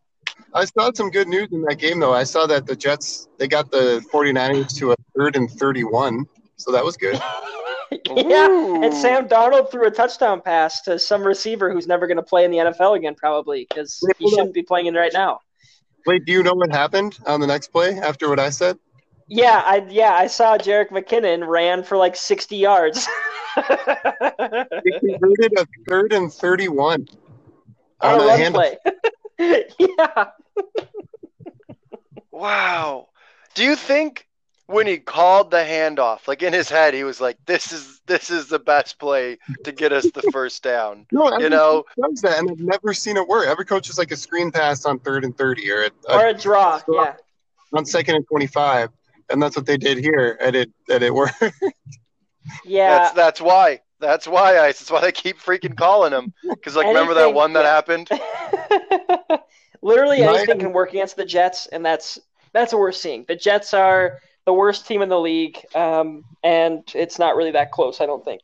I 0.55 0.65
saw 0.65 0.91
some 0.95 1.11
good 1.11 1.29
news 1.29 1.49
in 1.53 1.63
that 1.63 1.77
game, 1.77 2.01
though. 2.01 2.15
I 2.15 2.25
saw 2.25 2.47
that 2.47 2.67
the 2.67 2.75
Jets, 2.75 3.29
they 3.39 3.47
got 3.47 3.71
the 3.71 4.05
49ers 4.13 4.77
to 4.79 4.93
a 4.93 4.97
third 5.17 5.37
and 5.37 5.51
31. 5.51 6.27
So 6.57 6.73
that 6.73 6.85
was 6.85 6.97
good. 6.97 7.21
yeah, 8.17 8.83
and 8.83 8.93
Sam 8.93 9.29
Darnold 9.29 9.71
threw 9.71 9.87
a 9.87 9.91
touchdown 9.91 10.41
pass 10.41 10.83
to 10.83 10.99
some 10.99 11.23
receiver 11.23 11.73
who's 11.73 11.87
never 11.87 12.07
going 12.07 12.17
to 12.17 12.23
play 12.23 12.45
in 12.45 12.51
the 12.51 12.59
NFL 12.59 12.97
again, 12.97 13.15
probably 13.15 13.67
because 13.69 14.01
he 14.19 14.29
shouldn't 14.31 14.55
be 14.55 14.63
playing 14.63 14.87
in 14.87 14.95
right 14.95 15.13
now. 15.13 15.41
Wait, 16.07 16.25
do 16.25 16.33
you 16.33 16.43
know 16.43 16.55
what 16.55 16.71
happened 16.71 17.19
on 17.27 17.41
the 17.41 17.47
next 17.47 17.69
play 17.69 17.99
after 17.99 18.29
what 18.29 18.39
I 18.39 18.51
said? 18.51 18.79
Yeah, 19.29 19.63
I 19.65 19.85
yeah 19.91 20.13
I 20.13 20.29
saw 20.29 20.57
Jerick 20.57 20.91
McKinnon 20.91 21.47
ran 21.47 21.83
for 21.83 21.97
like 21.97 22.17
60 22.17 22.57
yards. 22.57 23.07
They 23.57 24.99
converted 25.01 25.59
a 25.59 25.67
third 25.89 26.13
and 26.13 26.31
31 26.31 27.09
on 28.03 28.15
on 28.15 28.21
a 28.21 28.23
a 28.23 28.27
run 28.27 28.39
hand. 28.39 28.55
play. 28.55 28.77
yeah. 29.79 30.27
Wow. 32.31 33.09
Do 33.55 33.65
you 33.65 33.77
think 33.77 34.26
when 34.67 34.87
he 34.87 34.99
called 34.99 35.51
the 35.51 35.59
handoff, 35.59 36.27
like 36.27 36.43
in 36.43 36.53
his 36.53 36.69
head, 36.69 36.93
he 36.93 37.05
was 37.05 37.21
like, 37.21 37.39
"This 37.47 37.73
is 37.73 38.01
this 38.07 38.31
is 38.31 38.49
the 38.49 38.59
best 38.59 38.99
play 38.99 39.39
to 39.65 39.73
get 39.73 39.93
us 39.93 40.11
the 40.11 40.23
first 40.33 40.63
down." 40.63 41.07
No, 41.13 41.29
every 41.29 41.45
You 41.45 41.51
know, 41.51 41.85
does 42.03 42.21
that, 42.23 42.39
and 42.39 42.51
I've 42.51 42.59
never 42.59 42.93
seen 42.93 43.17
it 43.17 43.27
work. 43.27 43.47
Every 43.47 43.65
coach 43.65 43.89
is 43.89 43.99
like 43.99 44.11
a 44.11 44.17
screen 44.17 44.51
pass 44.51 44.85
on 44.85 44.99
third 44.99 45.25
and 45.25 45.37
30 45.37 45.71
or, 45.71 45.85
a, 45.85 45.91
Or 46.09 46.27
a 46.27 46.35
draw. 46.35 46.81
Draw. 46.81 47.05
Yeah. 47.05 47.15
on 47.79 47.85
second 47.85 48.17
and 48.17 48.27
25. 48.29 48.91
And 49.29 49.43
that's 49.43 49.57
what 49.57 49.67
they 49.67 49.77
did 49.77 49.99
here, 49.99 50.39
and 50.41 50.55
it, 50.55 50.71
and 50.89 51.03
it 51.03 51.13
worked. 51.15 51.43
Yeah. 52.65 52.99
that's 52.99 53.15
that's 53.15 53.41
why. 53.41 53.81
That's 53.99 54.27
why 54.29 54.59
I. 54.59 54.67
That's 54.67 54.91
why 54.91 55.01
they 55.01 55.13
keep 55.13 55.39
freaking 55.39 55.77
calling 55.77 56.13
him. 56.13 56.33
Because 56.49 56.77
like, 56.77 56.87
remember 56.87 57.15
that 57.15 57.33
one 57.33 57.53
that 57.55 57.65
yeah. 57.65 57.75
happened? 57.75 59.41
Literally 59.83 60.23
anything 60.23 60.59
can 60.59 60.73
work 60.73 60.91
against 60.91 61.17
the 61.17 61.25
Jets, 61.25 61.67
and 61.67 61.85
that's 61.85 62.19
that's 62.53 62.73
what 62.73 62.81
we're 62.81 62.93
seeing. 62.93 63.25
The 63.29 63.37
Jets 63.37 63.75
are 63.75 64.21
the 64.47 64.53
worst 64.53 64.87
team 64.87 65.03
in 65.03 65.09
the 65.09 65.19
league, 65.19 65.59
um, 65.75 66.25
and 66.43 66.83
it's 66.95 67.19
not 67.19 67.37
really 67.37 67.51
that 67.51 67.73
close. 67.73 68.01
I 68.01 68.07
don't 68.07 68.25
think. 68.25 68.41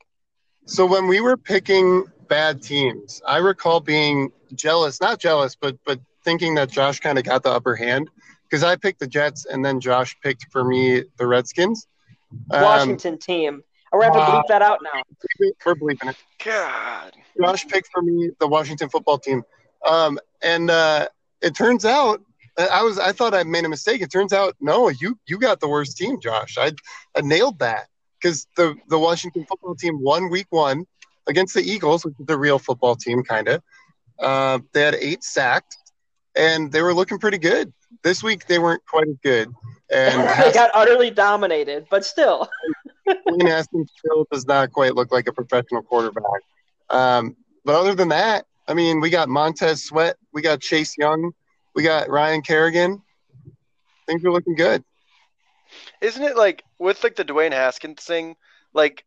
So 0.67 0.85
when 0.85 1.07
we 1.07 1.21
were 1.21 1.37
picking 1.37 2.05
bad 2.29 2.63
teams, 2.63 3.23
I 3.27 3.39
recall 3.39 3.81
being 3.81 4.31
jealous, 4.55 5.01
not 5.01 5.19
jealous, 5.19 5.57
but 5.57 5.79
but 5.87 6.01
thinking 6.25 6.55
that 6.57 6.71
Josh 6.71 7.01
kind 7.01 7.19
of 7.19 7.25
got 7.25 7.43
the 7.43 7.51
upper 7.51 7.75
hand 7.75 8.11
because 8.45 8.63
I 8.63 8.77
picked 8.77 9.01
the 9.01 9.07
Jets 9.07 9.47
and 9.47 9.65
then 9.65 9.81
Josh 9.81 10.17
picked 10.23 10.47
for 10.51 10.65
me 10.65 11.05
the 11.17 11.27
Redskins. 11.27 11.87
Um, 12.51 12.63
Washington 12.63 13.19
team. 13.19 13.63
We're 13.93 14.03
gonna 14.07 14.21
have 14.21 14.27
to 14.27 14.33
bleep 14.33 14.49
that 14.49 14.63
out 14.63 14.81
now. 14.83 15.03
we're 15.65 15.75
believing 15.75 16.09
it. 16.09 16.17
God. 16.45 17.13
Josh 17.41 17.67
picked 17.67 17.89
for 17.93 18.03
me 18.03 18.31
the 18.41 18.47
Washington 18.47 18.89
football 18.89 19.19
team, 19.19 19.43
um, 19.87 20.19
and 20.43 20.71
uh, 20.71 21.09
it 21.41 21.55
turns 21.55 21.85
out 21.85 22.23
I 22.59 22.83
was 22.83 22.99
I 22.99 23.13
thought 23.13 23.35
I 23.35 23.43
made 23.45 23.65
a 23.65 23.69
mistake. 23.69 24.03
It 24.03 24.11
turns 24.11 24.33
out 24.33 24.57
no, 24.61 24.89
you 24.89 25.19
you 25.27 25.39
got 25.39 25.61
the 25.61 25.69
worst 25.69 25.97
team, 25.97 26.21
Josh. 26.21 26.59
I, 26.59 26.73
I 27.17 27.23
nailed 27.23 27.59
that 27.61 27.89
because 28.21 28.47
the 28.57 28.75
the 28.89 28.99
Washington 28.99 29.47
football 29.49 29.75
team 29.75 30.01
won 30.01 30.31
week 30.31 30.47
one 30.51 30.87
against 31.27 31.55
the 31.55 31.63
Eagles, 31.63 32.05
which 32.05 32.15
is 32.19 32.27
the 32.27 32.39
real 32.39 32.59
football 32.59 32.97
team, 32.97 33.23
kind 33.23 33.49
of. 33.49 33.63
Uh, 34.19 34.59
they 34.73 34.83
had 34.83 34.95
eight 34.97 35.25
sacks, 35.25 35.77
and 36.37 36.71
they 36.71 36.83
were 36.83 36.95
looking 36.95 37.19
pretty 37.19 37.39
good. 37.39 37.73
This 38.03 38.23
week 38.23 38.47
they 38.47 38.59
weren't 38.59 38.83
quite 38.87 39.09
as 39.09 39.17
good, 39.23 39.53
and 39.91 40.29
they 40.45 40.53
got 40.53 40.71
utterly 40.75 41.11
dominated, 41.11 41.87
but 41.91 42.05
still. 42.05 42.49
Dwayne 43.09 43.49
Haskins 43.49 43.91
still 43.99 44.27
does 44.31 44.47
not 44.47 44.73
quite 44.73 44.95
look 44.95 45.11
like 45.11 45.27
a 45.27 45.33
professional 45.33 45.83
quarterback. 45.83 46.25
Um, 46.91 47.37
but 47.65 47.75
other 47.75 47.95
than 47.95 48.09
that, 48.09 48.47
I 48.69 48.75
mean, 48.75 49.01
we 49.01 49.11
got 49.11 49.29
Montez 49.29 49.85
Sweat, 49.85 50.17
we 50.33 50.43
got 50.43 50.61
Chase 50.61 50.97
Young, 50.97 51.33
we 51.75 51.83
got 51.83 52.09
Ryan 52.09 52.43
Kerrigan. 52.43 53.03
Things 54.07 54.25
are 54.25 54.33
looking 54.33 54.55
good. 54.55 54.85
Isn't 56.01 56.23
it 56.23 56.37
like 56.37 56.65
with 56.79 57.03
like 57.03 57.17
the 57.17 57.25
Dwayne 57.25 57.53
Haskins 57.53 58.03
thing, 58.03 58.37
like 58.75 59.05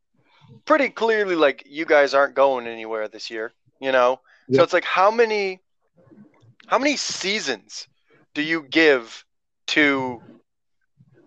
pretty 0.65 0.89
clearly 0.89 1.35
like 1.35 1.63
you 1.65 1.85
guys 1.85 2.13
aren't 2.13 2.35
going 2.35 2.67
anywhere 2.67 3.07
this 3.07 3.29
year, 3.29 3.53
you 3.79 3.91
know? 3.91 4.19
Yeah. 4.47 4.57
So 4.57 4.63
it's 4.63 4.73
like 4.73 4.85
how 4.85 5.11
many 5.11 5.59
how 6.67 6.79
many 6.79 6.97
seasons 6.97 7.87
do 8.33 8.41
you 8.41 8.63
give 8.63 9.23
to 9.67 10.21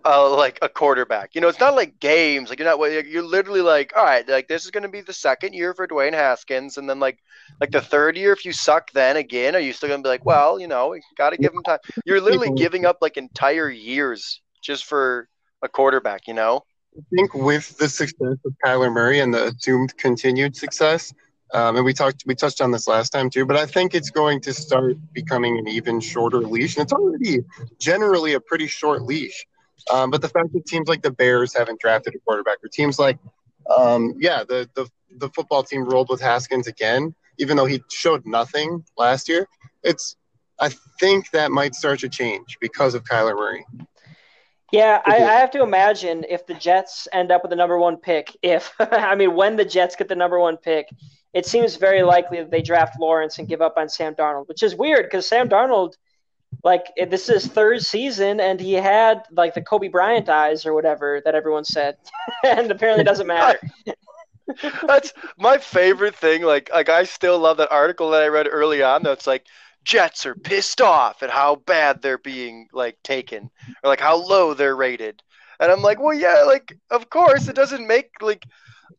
uh 0.09 0.35
like 0.35 0.59
a 0.63 0.69
quarterback? 0.69 1.35
You 1.35 1.41
know, 1.41 1.49
it's 1.49 1.61
not 1.61 1.75
like 1.77 2.01
games. 2.01 2.49
Like 2.49 2.59
you're 2.59 2.69
not 2.69 3.07
you're 3.07 3.23
literally 3.23 3.61
like, 3.61 3.93
all 3.95 4.05
right, 4.05 4.27
like 4.27 4.49
this 4.49 4.65
is 4.65 4.71
going 4.71 4.85
to 4.85 4.89
be 4.89 5.03
the 5.03 5.13
second 5.13 5.53
year 5.53 5.75
for 5.75 5.87
Dwayne 5.87 6.15
Haskins 6.15 6.79
and 6.79 6.89
then 6.89 6.99
like 6.99 7.19
like 7.61 7.71
the 7.71 7.81
third 7.81 8.17
year 8.17 8.33
if 8.33 8.45
you 8.45 8.53
suck 8.53 8.91
then 8.93 9.17
again, 9.17 9.55
are 9.55 9.61
you 9.61 9.73
still 9.73 9.89
going 9.89 10.03
to 10.03 10.07
be 10.07 10.09
like, 10.09 10.25
well, 10.25 10.59
you 10.59 10.67
know, 10.67 10.89
we 10.89 11.03
got 11.17 11.31
to 11.31 11.37
give 11.37 11.53
him 11.53 11.63
time. 11.63 11.79
You're 12.07 12.21
literally 12.21 12.51
giving 12.57 12.87
up 12.87 12.99
like 13.03 13.17
entire 13.17 13.69
years 13.69 14.41
just 14.63 14.87
for 14.87 15.29
a 15.63 15.69
quarterback, 15.69 16.27
you 16.27 16.35
know? 16.35 16.63
I 16.97 17.03
think 17.15 17.35
with 17.35 17.77
the 17.79 17.89
success 17.89 18.37
of 18.45 18.53
Kyler 18.65 18.93
Murray 18.93 19.21
and 19.21 19.33
the 19.33 19.49
assumed 19.49 19.97
continued 19.99 20.57
success, 20.57 21.13
um, 21.55 21.77
and 21.77 21.85
we 21.85 21.93
talked, 21.93 22.25
we 22.27 22.35
touched 22.35 22.61
on 22.61 22.71
this 22.73 22.89
last 22.89 23.11
time 23.11 23.31
too, 23.31 23.47
but 23.47 23.57
I 23.57 23.67
think 23.67 23.95
it's 23.95 24.11
going 24.11 24.41
to 24.43 24.53
start 24.53 24.97
becoming 25.13 25.59
an 25.59 25.69
even 25.69 26.01
shorter 26.01 26.41
leash, 26.41 26.77
and 26.77 26.85
it's 26.85 26.93
already 26.93 27.41
generally 27.79 28.35
a 28.35 28.41
pretty 28.41 28.67
short 28.67 29.03
leash. 29.03 29.47
Um, 29.91 30.11
but 30.11 30.23
the 30.23 30.29
fact 30.29 30.53
that 30.53 30.67
teams 30.67 30.89
like 30.89 31.03
the 31.03 31.11
Bears 31.11 31.55
haven't 31.55 31.81
drafted 31.81 32.15
a 32.15 32.19
quarterback, 32.21 32.59
or 32.63 32.69
teams 32.69 32.99
like, 32.99 33.19
um, 33.77 34.15
yeah, 34.19 34.45
the, 34.45 34.69
the 34.75 34.89
the 35.17 35.29
football 35.31 35.63
team 35.63 35.85
rolled 35.85 36.09
with 36.09 36.21
Haskins 36.21 36.67
again, 36.67 37.15
even 37.39 37.57
though 37.57 37.67
he 37.67 37.83
showed 37.91 38.27
nothing 38.27 38.85
last 38.97 39.29
year. 39.29 39.47
It's, 39.83 40.17
I 40.61 40.71
think 41.01 41.31
that 41.31 41.51
might 41.51 41.75
start 41.75 42.01
to 42.01 42.09
change 42.09 42.59
because 42.61 42.95
of 42.95 43.05
Kyler 43.05 43.35
Murray. 43.35 43.65
Yeah, 44.73 45.01
I, 45.07 45.17
I 45.17 45.35
have 45.35 45.51
to 45.53 45.63
imagine 45.63 46.27
if 46.29 46.47
the 46.47 46.55
Jets 46.55 47.09
end 47.13 47.33
up 47.33 47.43
with 47.43 47.51
the 47.51 47.57
number 47.57 47.79
one 47.79 47.97
pick, 47.97 48.37
if 48.43 48.73
I 48.81 49.15
mean 49.15 49.35
when 49.35 49.57
the 49.57 49.65
Jets 49.65 49.97
get 49.97 50.09
the 50.09 50.15
number 50.15 50.39
one 50.39 50.57
pick, 50.57 50.89
it 51.33 51.47
seems 51.47 51.77
very 51.77 52.03
likely 52.03 52.39
that 52.39 52.51
they 52.51 52.61
draft 52.63 53.01
Lawrence 53.01 53.39
and 53.39 53.49
give 53.49 53.63
up 53.63 53.75
on 53.77 53.89
Sam 53.89 54.15
Darnold, 54.15 54.49
which 54.49 54.63
is 54.63 54.75
weird 54.75 55.07
because 55.07 55.27
Sam 55.27 55.49
Darnold, 55.49 55.95
like 56.65 56.87
this 57.09 57.29
is 57.29 57.47
third 57.47 57.83
season 57.83 58.41
and 58.41 58.61
he 58.61 58.75
had 58.75 59.23
like 59.31 59.55
the 59.55 59.63
Kobe 59.63 59.89
Bryant 59.89 60.29
eyes 60.29 60.67
or 60.67 60.75
whatever 60.75 61.23
that 61.25 61.35
everyone 61.35 61.65
said, 61.65 61.97
and 62.45 62.71
apparently 62.71 63.05
doesn't 63.05 63.27
matter. 63.27 63.59
That's 64.87 65.13
my 65.39 65.59
favorite 65.59 66.17
thing. 66.17 66.43
Like, 66.43 66.71
like 66.73 66.89
I 66.89 67.05
still 67.05 67.39
love 67.39 67.59
that 67.59 67.71
article 67.71 68.11
that 68.11 68.23
I 68.23 68.29
read 68.29 68.49
early 68.51 68.83
on. 68.83 69.03
That's 69.03 69.27
like 69.27 69.47
Jets 69.85 70.27
are 70.27 70.35
pissed 70.35 70.81
off 70.81 71.23
at 71.23 71.31
how 71.31 71.57
bad 71.57 72.03
they're 72.03 72.19
being 72.19 72.69
like 72.73 72.97
taken, 73.03 73.51
or 73.83 73.89
like 73.89 74.01
how 74.01 74.17
low 74.17 74.55
they're 74.55 74.77
rated. 74.77 75.23
And 75.61 75.71
I'm 75.73 75.83
like, 75.83 76.01
well, 76.01 76.15
yeah, 76.15 76.45
like 76.47 76.77
of 76.91 77.11
course 77.11 77.49
it 77.49 77.57
doesn't 77.57 77.87
make 77.87 78.11
like. 78.21 78.45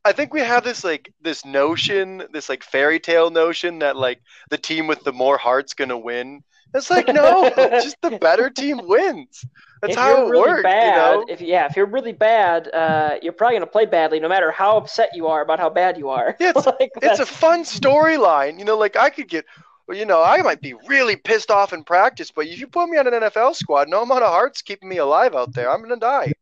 I 0.05 0.11
think 0.11 0.33
we 0.33 0.41
have 0.41 0.63
this 0.63 0.83
like 0.83 1.11
this 1.21 1.43
notion, 1.43 2.23
this 2.31 2.47
like 2.47 2.63
fairy 2.63 2.99
tale 2.99 3.31
notion 3.31 3.79
that 3.79 3.97
like 3.97 4.21
the 4.49 4.57
team 4.57 4.87
with 4.87 5.03
the 5.03 5.11
more 5.11 5.37
heart's 5.37 5.73
gonna 5.73 5.97
win. 5.97 6.43
It's 6.73 6.89
like 6.89 7.07
no, 7.07 7.49
just 7.55 7.97
the 8.01 8.17
better 8.19 8.49
team 8.49 8.79
wins. 8.83 9.43
That's 9.81 9.93
if 9.93 9.99
how 9.99 10.09
you're 10.09 10.27
it 10.27 10.29
really 10.29 10.49
works, 10.49 10.63
bad, 10.63 10.85
you 10.85 11.19
know. 11.19 11.25
if 11.29 11.41
yeah, 11.41 11.65
if 11.65 11.75
you're 11.75 11.85
really 11.85 12.11
bad, 12.13 12.67
uh, 12.73 13.15
you're 13.21 13.33
probably 13.33 13.55
gonna 13.55 13.67
play 13.67 13.85
badly, 13.85 14.19
no 14.19 14.27
matter 14.29 14.51
how 14.51 14.77
upset 14.77 15.09
you 15.13 15.27
are 15.27 15.41
about 15.41 15.59
how 15.59 15.69
bad 15.69 15.97
you 15.97 16.09
are. 16.09 16.35
Yeah, 16.39 16.49
it's- 16.49 16.65
Like, 16.79 16.91
it's 17.01 17.19
a 17.19 17.25
fun 17.25 17.63
storyline. 17.63 18.59
You 18.59 18.65
know, 18.65 18.77
like 18.77 18.95
I 18.97 19.09
could 19.09 19.29
get, 19.29 19.45
well, 19.87 19.97
you 19.97 20.05
know, 20.05 20.21
I 20.21 20.41
might 20.41 20.61
be 20.61 20.73
really 20.87 21.15
pissed 21.15 21.49
off 21.49 21.71
in 21.73 21.83
practice, 21.83 22.29
but 22.29 22.45
if 22.45 22.59
you 22.59 22.67
put 22.67 22.89
me 22.89 22.97
on 22.97 23.07
an 23.07 23.13
NFL 23.21 23.55
squad, 23.55 23.87
no 23.89 24.03
amount 24.03 24.23
of 24.23 24.29
heart's 24.31 24.61
keeping 24.61 24.89
me 24.89 24.97
alive 24.97 25.33
out 25.35 25.53
there. 25.53 25.71
I'm 25.71 25.81
gonna 25.81 25.95
die. 25.97 26.33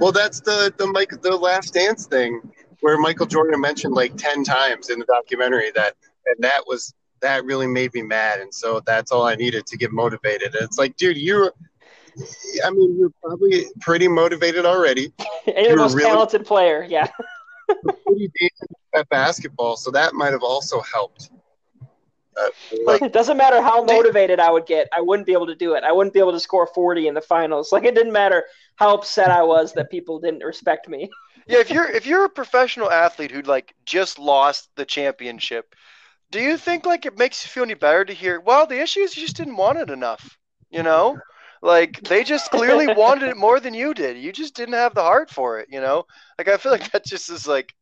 Well, 0.00 0.12
that's 0.12 0.40
the 0.40 0.72
the 0.76 0.86
Mike 0.86 1.20
the 1.22 1.36
Last 1.36 1.74
Dance 1.74 2.06
thing, 2.06 2.40
where 2.80 2.98
Michael 2.98 3.26
Jordan 3.26 3.60
mentioned 3.60 3.94
like 3.94 4.16
ten 4.16 4.44
times 4.44 4.90
in 4.90 4.98
the 4.98 5.06
documentary 5.06 5.70
that, 5.74 5.94
and 6.26 6.36
that 6.40 6.62
was 6.66 6.92
that 7.20 7.44
really 7.44 7.66
made 7.66 7.94
me 7.94 8.02
mad, 8.02 8.40
and 8.40 8.52
so 8.54 8.80
that's 8.86 9.12
all 9.12 9.26
I 9.26 9.34
needed 9.34 9.66
to 9.66 9.76
get 9.76 9.92
motivated. 9.92 10.54
And 10.54 10.64
it's 10.64 10.78
like, 10.78 10.96
dude, 10.96 11.16
you, 11.16 11.50
I 12.64 12.70
mean, 12.70 12.96
you're 12.98 13.12
probably 13.22 13.66
pretty 13.80 14.08
motivated 14.08 14.64
already. 14.66 15.12
and 15.46 15.56
you're 15.66 15.70
the 15.70 15.76
most 15.76 15.94
really- 15.94 16.10
talented 16.10 16.46
player. 16.46 16.86
Yeah. 16.88 17.08
Pretty 18.06 18.30
decent 18.38 18.70
at 18.94 19.08
basketball, 19.08 19.76
so 19.76 19.90
that 19.90 20.14
might 20.14 20.32
have 20.32 20.44
also 20.44 20.80
helped. 20.82 21.30
Uh, 22.36 22.48
like, 22.84 23.02
it 23.02 23.12
doesn't 23.12 23.36
matter 23.36 23.60
how 23.60 23.82
motivated 23.82 24.38
I 24.38 24.50
would 24.50 24.66
get. 24.66 24.88
I 24.96 25.00
wouldn't 25.00 25.26
be 25.26 25.32
able 25.32 25.46
to 25.46 25.54
do 25.54 25.74
it. 25.74 25.84
I 25.84 25.92
wouldn't 25.92 26.14
be 26.14 26.20
able 26.20 26.32
to 26.32 26.40
score 26.40 26.66
40 26.66 27.08
in 27.08 27.14
the 27.14 27.20
finals. 27.20 27.72
Like 27.72 27.84
it 27.84 27.94
didn't 27.94 28.12
matter 28.12 28.44
how 28.76 28.94
upset 28.94 29.30
I 29.30 29.42
was 29.42 29.72
that 29.72 29.90
people 29.90 30.20
didn't 30.20 30.44
respect 30.44 30.88
me. 30.88 31.10
Yeah, 31.46 31.58
if 31.60 31.70
you're 31.70 31.88
if 31.88 32.06
you're 32.06 32.24
a 32.24 32.28
professional 32.28 32.90
athlete 32.90 33.30
who'd 33.30 33.46
like 33.46 33.74
just 33.84 34.18
lost 34.18 34.68
the 34.76 34.84
championship, 34.84 35.74
do 36.30 36.40
you 36.40 36.56
think 36.56 36.86
like 36.86 37.06
it 37.06 37.18
makes 37.18 37.44
you 37.44 37.50
feel 37.50 37.64
any 37.64 37.74
better 37.74 38.04
to 38.04 38.12
hear? 38.12 38.40
Well, 38.40 38.66
the 38.66 38.80
issue 38.80 39.00
is 39.00 39.16
you 39.16 39.24
just 39.24 39.36
didn't 39.36 39.56
want 39.56 39.78
it 39.78 39.90
enough. 39.90 40.38
You 40.70 40.82
know, 40.82 41.18
like 41.62 42.00
they 42.02 42.24
just 42.24 42.50
clearly 42.50 42.86
wanted 42.94 43.28
it 43.28 43.36
more 43.36 43.60
than 43.60 43.74
you 43.74 43.94
did. 43.94 44.18
You 44.18 44.32
just 44.32 44.54
didn't 44.54 44.74
have 44.74 44.94
the 44.94 45.02
heart 45.02 45.30
for 45.30 45.60
it. 45.60 45.68
You 45.70 45.80
know, 45.80 46.04
like 46.38 46.48
I 46.48 46.56
feel 46.56 46.72
like 46.72 46.90
that 46.92 47.04
just 47.04 47.30
is 47.30 47.46
like 47.46 47.72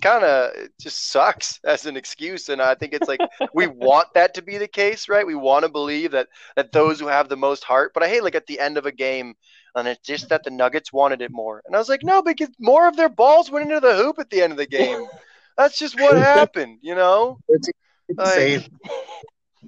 kind 0.00 0.24
of 0.24 0.52
just 0.80 1.10
sucks 1.10 1.58
as 1.64 1.86
an 1.86 1.96
excuse 1.96 2.48
and 2.48 2.62
i 2.62 2.74
think 2.74 2.92
it's 2.92 3.08
like 3.08 3.20
we 3.52 3.66
want 3.66 4.06
that 4.14 4.34
to 4.34 4.42
be 4.42 4.56
the 4.58 4.68
case 4.68 5.08
right 5.08 5.26
we 5.26 5.34
want 5.34 5.64
to 5.64 5.68
believe 5.68 6.12
that 6.12 6.28
that 6.56 6.72
those 6.72 7.00
who 7.00 7.06
have 7.08 7.28
the 7.28 7.36
most 7.36 7.64
heart 7.64 7.90
but 7.92 8.02
i 8.02 8.08
hate 8.08 8.22
like 8.22 8.34
at 8.34 8.46
the 8.46 8.60
end 8.60 8.78
of 8.78 8.86
a 8.86 8.92
game 8.92 9.34
and 9.74 9.88
it's 9.88 10.06
just 10.06 10.28
that 10.28 10.44
the 10.44 10.50
nuggets 10.50 10.92
wanted 10.92 11.20
it 11.20 11.32
more 11.32 11.62
and 11.66 11.74
i 11.74 11.78
was 11.78 11.88
like 11.88 12.02
no 12.04 12.22
because 12.22 12.48
more 12.60 12.86
of 12.86 12.96
their 12.96 13.08
balls 13.08 13.50
went 13.50 13.68
into 13.68 13.80
the 13.80 13.96
hoop 13.96 14.18
at 14.18 14.30
the 14.30 14.40
end 14.40 14.52
of 14.52 14.58
the 14.58 14.66
game 14.66 15.04
that's 15.56 15.78
just 15.78 16.00
what 16.00 16.16
happened 16.16 16.78
you 16.80 16.94
know 16.94 17.38
it's 17.48 17.68
Like- 18.16 18.26
insane. 18.38 18.78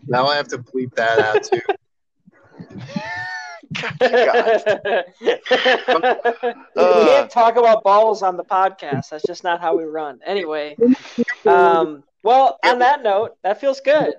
Now 0.06 0.26
I 0.26 0.36
have 0.36 0.48
to 0.48 0.58
bleep 0.58 0.94
that 0.96 1.18
out 1.18 1.42
too. 1.44 1.60
God. 3.80 5.04
we 6.76 7.04
can't 7.06 7.30
talk 7.30 7.56
about 7.56 7.82
balls 7.82 8.22
on 8.22 8.36
the 8.36 8.44
podcast. 8.44 9.08
That's 9.10 9.24
just 9.26 9.44
not 9.44 9.60
how 9.60 9.76
we 9.76 9.84
run. 9.84 10.20
Anyway, 10.24 10.76
um, 11.46 12.04
well, 12.22 12.58
on 12.64 12.78
that 12.80 13.02
note, 13.02 13.36
that 13.42 13.60
feels 13.60 13.80
good. 13.80 14.14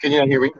Can 0.00 0.12
you 0.12 0.18
not 0.20 0.28
hear 0.28 0.40
me? 0.40 0.50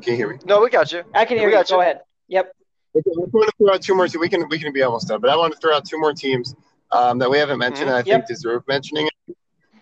Can 0.00 0.12
you 0.12 0.16
hear 0.16 0.28
me? 0.32 0.38
no 0.44 0.60
we 0.60 0.70
got 0.70 0.92
you 0.92 1.02
I 1.12 1.24
can 1.24 1.36
hear 1.38 1.48
We 1.48 1.52
you. 1.54 1.58
got 1.58 1.68
Go 1.68 1.76
you. 1.76 1.82
ahead. 1.82 2.00
Yep. 2.28 2.52
Okay, 2.96 3.10
I 3.10 3.12
want 3.16 3.48
to 3.50 3.52
throw 3.58 3.74
out 3.74 3.82
two 3.82 3.94
more. 3.96 4.06
We 4.20 4.28
can 4.28 4.48
we 4.48 4.58
can 4.58 4.72
be 4.72 4.82
almost 4.82 5.08
done, 5.08 5.20
but 5.20 5.30
I 5.30 5.36
want 5.36 5.52
to 5.54 5.58
throw 5.58 5.74
out 5.74 5.84
two 5.84 5.98
more 5.98 6.12
teams 6.12 6.54
um, 6.92 7.18
that 7.18 7.28
we 7.28 7.38
haven't 7.38 7.58
mentioned, 7.58 7.88
and 7.88 7.96
I. 7.96 7.98
Yep. 7.98 8.06
think 8.06 8.26
deserve 8.28 8.62
mentioning. 8.68 9.08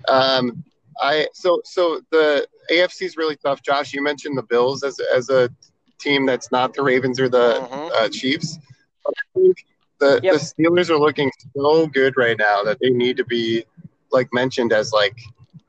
Um, 0.09 0.65
I 1.01 1.29
so 1.33 1.61
so 1.65 2.01
the 2.11 2.47
AFC 2.71 3.03
is 3.03 3.17
really 3.17 3.37
tough. 3.37 3.63
Josh, 3.63 3.93
you 3.93 4.03
mentioned 4.03 4.37
the 4.37 4.43
Bills 4.43 4.83
as 4.83 4.99
as 5.15 5.29
a 5.31 5.51
team 5.99 6.27
that's 6.27 6.51
not 6.53 6.75
the 6.75 6.83
Ravens 6.83 7.19
or 7.21 7.29
the 7.29 7.55
Mhm. 7.71 7.91
uh, 7.93 8.09
Chiefs. 8.09 8.59
But 9.05 9.15
I 9.19 9.39
think 9.41 9.57
the 9.99 10.21
Yep. 10.23 10.33
the 10.35 10.39
Steelers 10.39 10.91
are 10.91 10.99
looking 10.99 11.31
so 11.57 11.87
good 11.87 12.17
right 12.17 12.37
now 12.39 12.63
that 12.65 12.79
they 12.81 12.91
need 12.91 13.17
to 13.17 13.25
be 13.25 13.65
like 14.13 14.29
mentioned 14.33 14.73
as 14.73 14.93
like 14.93 15.17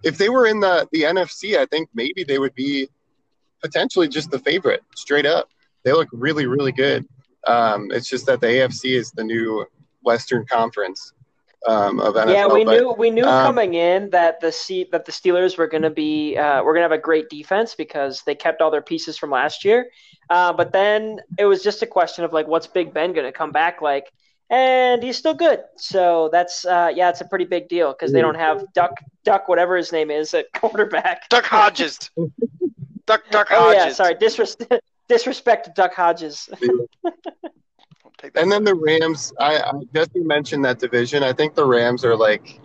if 0.04 0.18
they 0.18 0.30
were 0.30 0.48
in 0.48 0.60
the 0.60 0.88
the 0.92 1.04
NFC, 1.04 1.58
I 1.58 1.66
think 1.66 1.90
maybe 1.94 2.24
they 2.24 2.40
would 2.40 2.56
be 2.56 2.90
potentially 3.62 4.08
just 4.08 4.30
the 4.32 4.40
favorite 4.40 4.84
straight 4.96 5.26
up. 5.26 5.50
They 5.84 5.94
look 5.94 6.10
really 6.12 6.46
really 6.46 6.72
good. 6.72 7.08
Um, 7.48 7.90
it's 7.92 8.10
just 8.10 8.26
that 8.26 8.42
the 8.42 8.48
AFC 8.48 8.96
is 8.96 9.12
the 9.12 9.24
new 9.24 9.66
Western 10.04 10.46
Conference 10.46 11.14
um, 11.68 12.00
of 12.00 12.16
NFL. 12.16 12.34
yeah, 12.34 12.48
we 12.48 12.64
but 12.64 12.72
knew 12.80 12.94
we 12.98 13.10
knew 13.10 13.26
um, 13.26 13.46
coming 13.46 13.74
in 13.74 14.10
that 14.12 14.40
the 14.40 14.52
C, 14.52 14.88
that 14.92 15.06
the 15.06 15.12
Steelers 15.12 15.58
were 15.58 15.68
going 15.68 15.84
to 15.84 15.90
be 15.90 16.38
uh, 16.38 16.64
were 16.64 16.74
going 16.74 16.82
to 16.82 16.90
have 16.90 17.00
a 17.00 17.02
great 17.02 17.30
defense 17.30 17.76
because 17.76 18.22
they 18.24 18.36
kept 18.36 18.62
all 18.62 18.72
their 18.72 18.82
pieces 18.82 19.18
from 19.18 19.30
last 19.32 19.66
year. 19.66 19.90
Uh, 20.30 20.54
but 20.54 20.72
then 20.72 21.20
it 21.38 21.46
was 21.46 21.64
just 21.64 21.82
a 21.82 21.88
question 21.88 22.24
of 22.26 22.34
like, 22.34 22.48
what's 22.48 22.68
Big 22.68 22.94
Ben 22.94 23.14
going 23.14 23.26
to 23.26 23.32
come 23.32 23.52
back 23.52 23.82
like? 23.82 24.12
And 24.50 25.04
he's 25.04 25.18
still 25.18 25.34
good. 25.34 25.60
So 25.76 26.30
that's 26.32 26.64
uh, 26.66 26.92
yeah, 26.96 27.10
it's 27.10 27.22
a 27.22 27.26
pretty 27.26 27.46
big 27.46 27.68
deal 27.68 27.92
because 27.92 28.14
they 28.14 28.22
don't 28.22 28.36
have 28.36 28.64
Duck 28.74 28.94
Duck 29.26 29.50
whatever 29.50 29.76
his 29.76 29.92
name 29.92 30.10
is 30.10 30.34
at 30.34 30.52
quarterback. 30.54 31.28
duck 31.30 31.46
hodges 31.46 32.10
duck 33.06 33.24
duck 33.30 33.48
Oh 33.52 33.72
yeah, 33.72 33.92
sorry, 33.92 34.16
disres- 34.16 34.80
disrespect 35.10 35.66
to 35.66 35.72
Duck 35.76 35.94
Hodges. 35.94 36.50
Take 38.18 38.34
that 38.34 38.44
And 38.44 38.52
then 38.52 38.64
the 38.64 38.76
Rams, 38.76 39.34
I, 39.40 39.60
I 39.60 39.72
Jesse 39.94 40.20
mentioned 40.20 40.66
that 40.66 40.80
division. 40.80 41.24
I 41.24 41.34
think 41.34 41.56
the 41.56 41.66
Rams 41.66 42.04
are 42.04 42.16
like, 42.16 42.60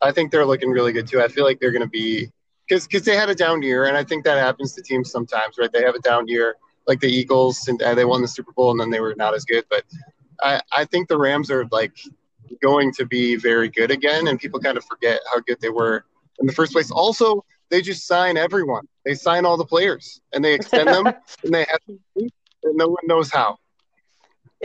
I 0.00 0.12
think 0.12 0.30
they're 0.30 0.46
looking 0.46 0.70
really 0.70 0.92
good 0.92 1.06
too. 1.06 1.20
I 1.20 1.28
feel 1.28 1.44
like 1.44 1.60
they're 1.60 1.72
going 1.72 1.82
to 1.82 1.88
be 1.88 2.30
because 2.66 2.86
because 2.86 3.02
they 3.02 3.16
had 3.16 3.28
a 3.28 3.34
down 3.34 3.62
year, 3.62 3.86
and 3.86 3.96
I 3.96 4.04
think 4.04 4.24
that 4.24 4.38
happens 4.38 4.72
to 4.74 4.82
teams 4.82 5.10
sometimes, 5.10 5.56
right? 5.58 5.70
They 5.72 5.82
have 5.82 5.94
a 5.94 6.00
down 6.00 6.28
year, 6.28 6.56
like 6.86 7.00
the 7.00 7.08
Eagles, 7.08 7.68
and 7.68 7.80
uh, 7.82 7.94
they 7.94 8.04
won 8.04 8.22
the 8.22 8.28
Super 8.28 8.52
Bowl, 8.52 8.70
and 8.70 8.80
then 8.80 8.90
they 8.90 9.00
were 9.00 9.14
not 9.16 9.34
as 9.34 9.44
good. 9.44 9.64
But 9.68 9.84
I 10.40 10.60
I 10.72 10.84
think 10.84 11.08
the 11.08 11.18
Rams 11.18 11.50
are 11.50 11.66
like 11.70 11.92
going 12.62 12.92
to 12.92 13.06
be 13.06 13.36
very 13.36 13.68
good 13.68 13.90
again, 13.90 14.28
and 14.28 14.38
people 14.38 14.60
kind 14.60 14.76
of 14.76 14.84
forget 14.84 15.20
how 15.32 15.40
good 15.40 15.60
they 15.60 15.70
were 15.70 16.04
in 16.40 16.46
the 16.46 16.52
first 16.52 16.72
place. 16.72 16.90
Also, 16.90 17.44
they 17.70 17.82
just 17.82 18.06
sign 18.06 18.36
everyone. 18.36 18.86
They 19.04 19.14
sign 19.14 19.44
all 19.44 19.56
the 19.56 19.66
players, 19.66 20.20
and 20.32 20.44
they 20.44 20.54
extend 20.54 20.88
them, 20.88 21.06
and 21.44 21.54
they 21.54 21.64
have, 21.64 21.80
and 21.86 22.30
no 22.64 22.88
one 22.88 23.06
knows 23.06 23.30
how. 23.30 23.58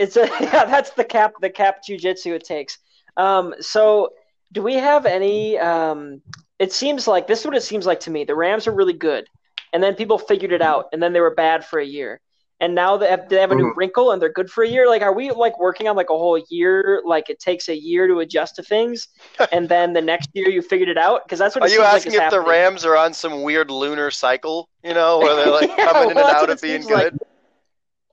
It's 0.00 0.16
a 0.16 0.26
yeah, 0.40 0.64
that's 0.64 0.90
the 0.98 1.04
cap 1.04 1.32
the 1.40 1.50
cap 1.50 1.74
jujitsu 1.88 2.32
it 2.32 2.44
takes. 2.44 2.78
Um, 3.16 3.54
so 3.60 4.10
do 4.52 4.62
we 4.62 4.74
have 4.74 5.06
any? 5.06 5.58
Um, 5.58 6.22
it 6.58 6.72
seems 6.72 7.06
like 7.06 7.26
this 7.26 7.40
is 7.40 7.46
what 7.46 7.56
it 7.56 7.62
seems 7.62 7.86
like 7.86 8.00
to 8.00 8.10
me. 8.10 8.24
The 8.24 8.34
Rams 8.34 8.66
are 8.66 8.72
really 8.80 8.98
good, 9.08 9.24
and 9.72 9.82
then 9.82 9.94
people 9.94 10.18
figured 10.18 10.52
it 10.52 10.62
out, 10.62 10.86
and 10.92 11.02
then 11.02 11.12
they 11.12 11.20
were 11.20 11.34
bad 11.34 11.64
for 11.64 11.78
a 11.78 11.84
year, 11.84 12.20
and 12.60 12.74
now 12.74 12.96
they 12.96 13.08
have, 13.08 13.28
they 13.28 13.40
have 13.40 13.50
a 13.52 13.54
new 13.54 13.70
Mhm. 13.70 13.76
wrinkle, 13.76 14.10
and 14.12 14.20
they're 14.20 14.32
good 14.40 14.50
for 14.50 14.64
a 14.64 14.68
year. 14.68 14.88
Like, 14.88 15.02
are 15.02 15.12
we 15.12 15.30
like 15.30 15.58
working 15.58 15.86
on 15.88 15.96
like 15.96 16.10
a 16.10 16.18
whole 16.18 16.40
year? 16.50 17.02
Like, 17.04 17.30
it 17.30 17.38
takes 17.38 17.68
a 17.68 17.76
year 17.76 18.06
to 18.08 18.20
adjust 18.20 18.56
to 18.56 18.62
things, 18.62 19.08
and 19.52 19.68
then 19.68 19.92
the 19.92 20.02
next 20.02 20.30
year 20.34 20.48
you 20.48 20.62
figured 20.62 20.88
it 20.88 20.98
out? 20.98 21.20
Because 21.24 21.38
that's 21.38 21.54
what 21.54 21.64
Are 21.64 21.68
it 21.68 21.70
you 21.72 21.78
seems 21.78 21.92
like 21.92 21.94
asking 21.96 22.12
is 22.14 22.18
if 22.18 22.30
the. 22.30 22.40
Rams 22.40 22.84
are 22.84 22.96
on 22.96 23.12
some 23.14 23.42
weird 23.42 23.70
lunar 23.70 24.10
cycle? 24.10 24.68
You 24.82 24.94
know, 24.94 25.18
where 25.18 25.36
they're 25.36 25.50
like 25.52 25.70
Yeah, 25.78 25.92
coming 25.92 26.10
in 26.10 26.16
well, 26.16 26.26
and 26.28 26.36
out 26.36 26.50
of 26.50 26.60
being 26.60 26.82
good. 26.82 27.12
like. 27.12 27.12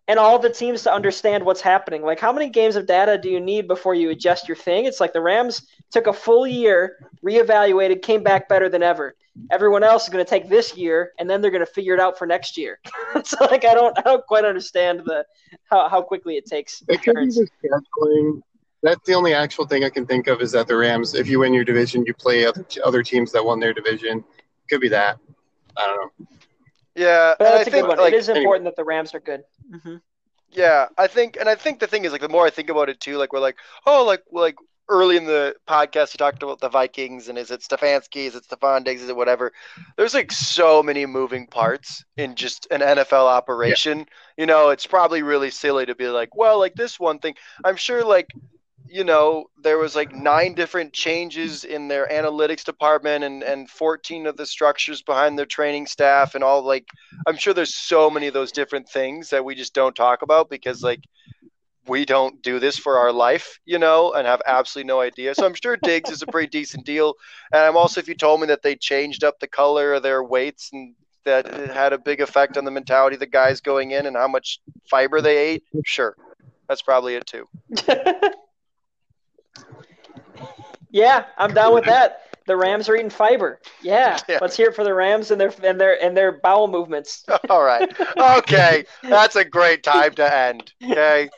Good. 0.07 0.11
and 0.11 0.19
all 0.19 0.39
the 0.39 0.49
teams 0.49 0.83
to 0.83 0.93
understand 0.93 1.43
what's 1.43 1.61
happening. 1.61 2.01
Like, 2.01 2.19
how 2.19 2.31
many 2.31 2.49
games 2.49 2.75
of 2.75 2.85
data 2.85 3.17
do 3.17 3.29
you 3.29 3.39
need 3.39 3.67
before 3.67 3.95
you 3.95 4.09
adjust 4.09 4.47
your 4.47 4.57
thing? 4.57 4.85
It's 4.85 4.99
like 4.99 5.13
the 5.13 5.21
Rams 5.21 5.67
took 5.91 6.07
a 6.07 6.13
full 6.13 6.47
year, 6.47 6.97
reevaluated, 7.25 8.01
came 8.01 8.23
back 8.23 8.49
better 8.49 8.69
than 8.69 8.83
ever. 8.83 9.15
Everyone 9.51 9.83
else 9.83 10.03
is 10.03 10.09
going 10.09 10.23
to 10.23 10.29
take 10.29 10.49
this 10.49 10.75
year, 10.75 11.11
and 11.19 11.29
then 11.29 11.41
they're 11.41 11.51
going 11.51 11.65
to 11.65 11.71
figure 11.71 11.93
it 11.93 11.99
out 11.99 12.17
for 12.17 12.25
next 12.25 12.57
year. 12.57 12.79
it's 13.15 13.33
like 13.39 13.65
I 13.65 13.73
don't, 13.73 13.97
I 13.99 14.01
don't 14.01 14.25
quite 14.25 14.45
understand 14.45 15.01
the 15.05 15.25
how, 15.69 15.87
how 15.89 16.01
quickly 16.01 16.37
it 16.37 16.45
takes. 16.45 16.83
It 16.87 17.03
could 17.03 17.15
be 17.15 17.27
the 17.27 17.47
scheduling. 17.63 18.41
That's 18.83 19.05
the 19.05 19.13
only 19.13 19.33
actual 19.33 19.65
thing 19.65 19.83
I 19.83 19.89
can 19.89 20.05
think 20.05 20.27
of 20.27 20.41
is 20.41 20.51
that 20.51 20.67
the 20.67 20.77
Rams, 20.77 21.15
if 21.15 21.27
you 21.27 21.39
win 21.39 21.53
your 21.53 21.63
division, 21.63 22.05
you 22.05 22.13
play 22.13 22.45
other, 22.45 22.65
other 22.83 23.03
teams 23.03 23.31
that 23.31 23.43
won 23.43 23.59
their 23.59 23.73
division. 23.73 24.23
Could 24.69 24.81
be 24.81 24.89
that. 24.89 25.17
I 25.75 25.87
don't 25.87 25.97
know. 26.19 26.27
Yeah, 26.97 27.35
But 27.39 27.47
I 27.47 27.51
that's 27.57 27.67
a 27.67 27.71
think 27.71 27.83
good 27.83 27.87
one. 27.87 27.97
like 27.99 28.13
it 28.13 28.17
is 28.17 28.29
anyway. 28.29 28.43
important 28.43 28.65
that 28.65 28.75
the 28.75 28.83
Rams 28.83 29.13
are 29.13 29.19
good. 29.19 29.43
hmm 29.83 29.97
yeah, 30.49 30.87
I 30.97 31.07
think, 31.07 31.37
and 31.39 31.49
I 31.49 31.55
think 31.55 31.79
the 31.79 31.87
thing 31.87 32.05
is 32.05 32.11
like 32.11 32.21
the 32.21 32.29
more 32.29 32.45
I 32.45 32.49
think 32.49 32.69
about 32.69 32.89
it 32.89 32.99
too, 33.01 33.17
like 33.17 33.33
we're 33.33 33.39
like, 33.39 33.57
oh, 33.85 34.05
like 34.05 34.23
like 34.31 34.55
early 34.89 35.17
in 35.17 35.25
the 35.25 35.53
podcast 35.67 36.13
you 36.13 36.17
talked 36.17 36.41
about 36.43 36.61
the 36.61 36.69
Vikings 36.69 37.27
and 37.27 37.37
is 37.37 37.51
it 37.51 37.61
Stefanski, 37.61 38.25
is 38.27 38.35
it 38.35 38.45
Stefon 38.47 38.85
Diggs, 38.85 39.01
is 39.03 39.09
it 39.09 39.15
whatever? 39.15 39.51
There's 39.97 40.13
like 40.13 40.31
so 40.31 40.81
many 40.81 41.05
moving 41.05 41.47
parts 41.47 42.05
in 42.15 42.35
just 42.35 42.67
an 42.71 42.81
NFL 42.81 43.27
operation. 43.27 44.05
You 44.37 44.45
know, 44.45 44.69
it's 44.69 44.87
probably 44.87 45.21
really 45.23 45.51
silly 45.51 45.85
to 45.87 45.95
be 45.95 46.07
like, 46.07 46.35
well, 46.35 46.59
like 46.59 46.75
this 46.75 46.99
one 46.99 47.19
thing. 47.19 47.35
I'm 47.65 47.75
sure 47.75 48.05
like 48.05 48.33
you 48.89 49.03
know, 49.03 49.45
there 49.61 49.77
was 49.77 49.95
like 49.95 50.15
nine 50.15 50.53
different 50.53 50.93
changes 50.93 51.63
in 51.63 51.87
their 51.87 52.07
analytics 52.07 52.63
department 52.63 53.23
and, 53.23 53.43
and 53.43 53.69
14 53.69 54.27
of 54.27 54.37
the 54.37 54.45
structures 54.45 55.01
behind 55.01 55.37
their 55.37 55.45
training 55.45 55.87
staff 55.87 56.35
and 56.35 56.43
all 56.43 56.63
like, 56.63 56.87
I'm 57.25 57.37
sure 57.37 57.53
there's 57.53 57.75
so 57.75 58.09
many 58.09 58.27
of 58.27 58.33
those 58.33 58.51
different 58.51 58.89
things 58.89 59.29
that 59.29 59.43
we 59.43 59.55
just 59.55 59.73
don't 59.73 59.95
talk 59.95 60.21
about 60.21 60.49
because 60.49 60.83
like 60.83 61.01
we 61.87 62.05
don't 62.05 62.41
do 62.41 62.59
this 62.59 62.77
for 62.77 62.97
our 62.97 63.11
life, 63.11 63.59
you 63.65 63.79
know, 63.79 64.13
and 64.13 64.27
have 64.27 64.41
absolutely 64.45 64.87
no 64.87 64.99
idea. 65.01 65.33
So 65.35 65.45
I'm 65.45 65.53
sure 65.53 65.77
Diggs 65.77 66.09
is 66.09 66.21
a 66.21 66.27
pretty 66.27 66.49
decent 66.49 66.85
deal. 66.85 67.13
And 67.51 67.61
I'm 67.61 67.77
also, 67.77 67.99
if 67.99 68.07
you 68.07 68.15
told 68.15 68.41
me 68.41 68.47
that 68.47 68.61
they 68.61 68.75
changed 68.75 69.23
up 69.23 69.39
the 69.39 69.47
color 69.47 69.93
of 69.93 70.03
their 70.03 70.23
weights 70.23 70.69
and 70.73 70.95
that 71.23 71.45
it 71.45 71.69
had 71.71 71.93
a 71.93 71.97
big 71.97 72.21
effect 72.21 72.57
on 72.57 72.65
the 72.65 72.71
mentality 72.71 73.15
of 73.15 73.19
the 73.19 73.25
guys 73.25 73.61
going 73.61 73.91
in 73.91 74.05
and 74.05 74.15
how 74.15 74.27
much 74.27 74.59
fiber 74.89 75.21
they 75.21 75.37
ate, 75.37 75.63
sure. 75.85 76.15
That's 76.67 76.81
probably 76.81 77.15
it 77.15 77.25
too. 77.25 77.47
yeah, 80.89 81.25
I'm 81.37 81.53
down 81.53 81.73
with 81.73 81.85
that. 81.85 82.21
The 82.45 82.55
Rams 82.57 82.89
are 82.89 82.95
eating 82.95 83.09
fiber. 83.09 83.59
Yeah. 83.81 84.17
Yeah. 84.27 84.39
Let's 84.41 84.57
hear 84.57 84.69
it 84.69 84.75
for 84.75 84.83
the 84.83 84.93
Rams 84.93 85.31
and 85.31 85.39
their 85.39 85.53
and 85.63 85.79
their 85.79 86.03
and 86.03 86.15
their 86.17 86.33
bowel 86.33 86.67
movements. 86.67 87.23
All 87.49 87.63
right. 87.63 87.89
Okay. 88.17 88.83
That's 89.03 89.37
a 89.37 89.45
great 89.45 89.83
time 89.83 90.13
to 90.15 90.35
end. 90.35 90.73
Okay. 90.83 91.29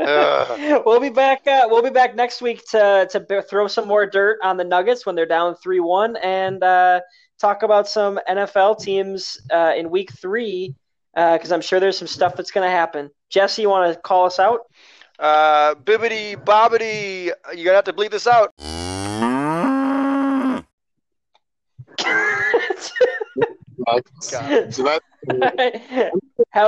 Ugh. 0.00 0.82
we'll 0.86 1.00
be 1.00 1.10
back. 1.10 1.46
Uh, 1.46 1.66
we'll 1.68 1.82
be 1.82 1.90
back 1.90 2.14
next 2.14 2.40
week 2.40 2.64
to 2.70 3.06
to 3.10 3.42
throw 3.42 3.66
some 3.66 3.86
more 3.86 4.06
dirt 4.06 4.38
on 4.42 4.56
the 4.56 4.64
Nuggets 4.64 5.04
when 5.04 5.14
they're 5.14 5.26
down 5.26 5.54
three 5.56 5.80
one 5.80 6.16
and 6.16 6.62
uh, 6.62 7.00
talk 7.38 7.62
about 7.62 7.88
some 7.88 8.18
NFL 8.28 8.80
teams 8.80 9.38
uh, 9.52 9.72
in 9.76 9.90
Week 9.90 10.10
Three 10.12 10.74
because 11.14 11.52
I'm 11.52 11.62
sure 11.62 11.80
there's 11.80 11.98
some 11.98 12.08
stuff 12.08 12.36
that's 12.36 12.50
going 12.50 12.66
to 12.66 12.70
happen. 12.70 13.10
Jesse, 13.28 13.62
you 13.62 13.68
want 13.68 13.92
to 13.92 14.00
call 14.00 14.26
us 14.26 14.38
out? 14.38 14.60
Uh, 15.18 15.74
bibbity 15.76 16.36
bobbity. 16.36 17.30
You're 17.54 17.64
gonna 17.64 17.76
have 17.76 17.84
to 17.84 17.92
bleep 17.92 18.10
this 18.10 18.26
out. 18.26 18.52
so 24.20 24.82
that, 24.82 25.00
right. 25.28 25.72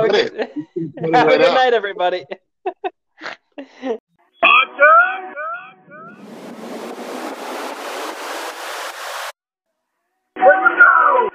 Good, 0.09 0.49
have 1.13 1.27
a 1.27 1.37
good 1.37 1.53
night, 1.53 1.73
everybody. 1.73 2.25
Here 10.35 10.61
we 10.63 10.81
go! 10.81 11.28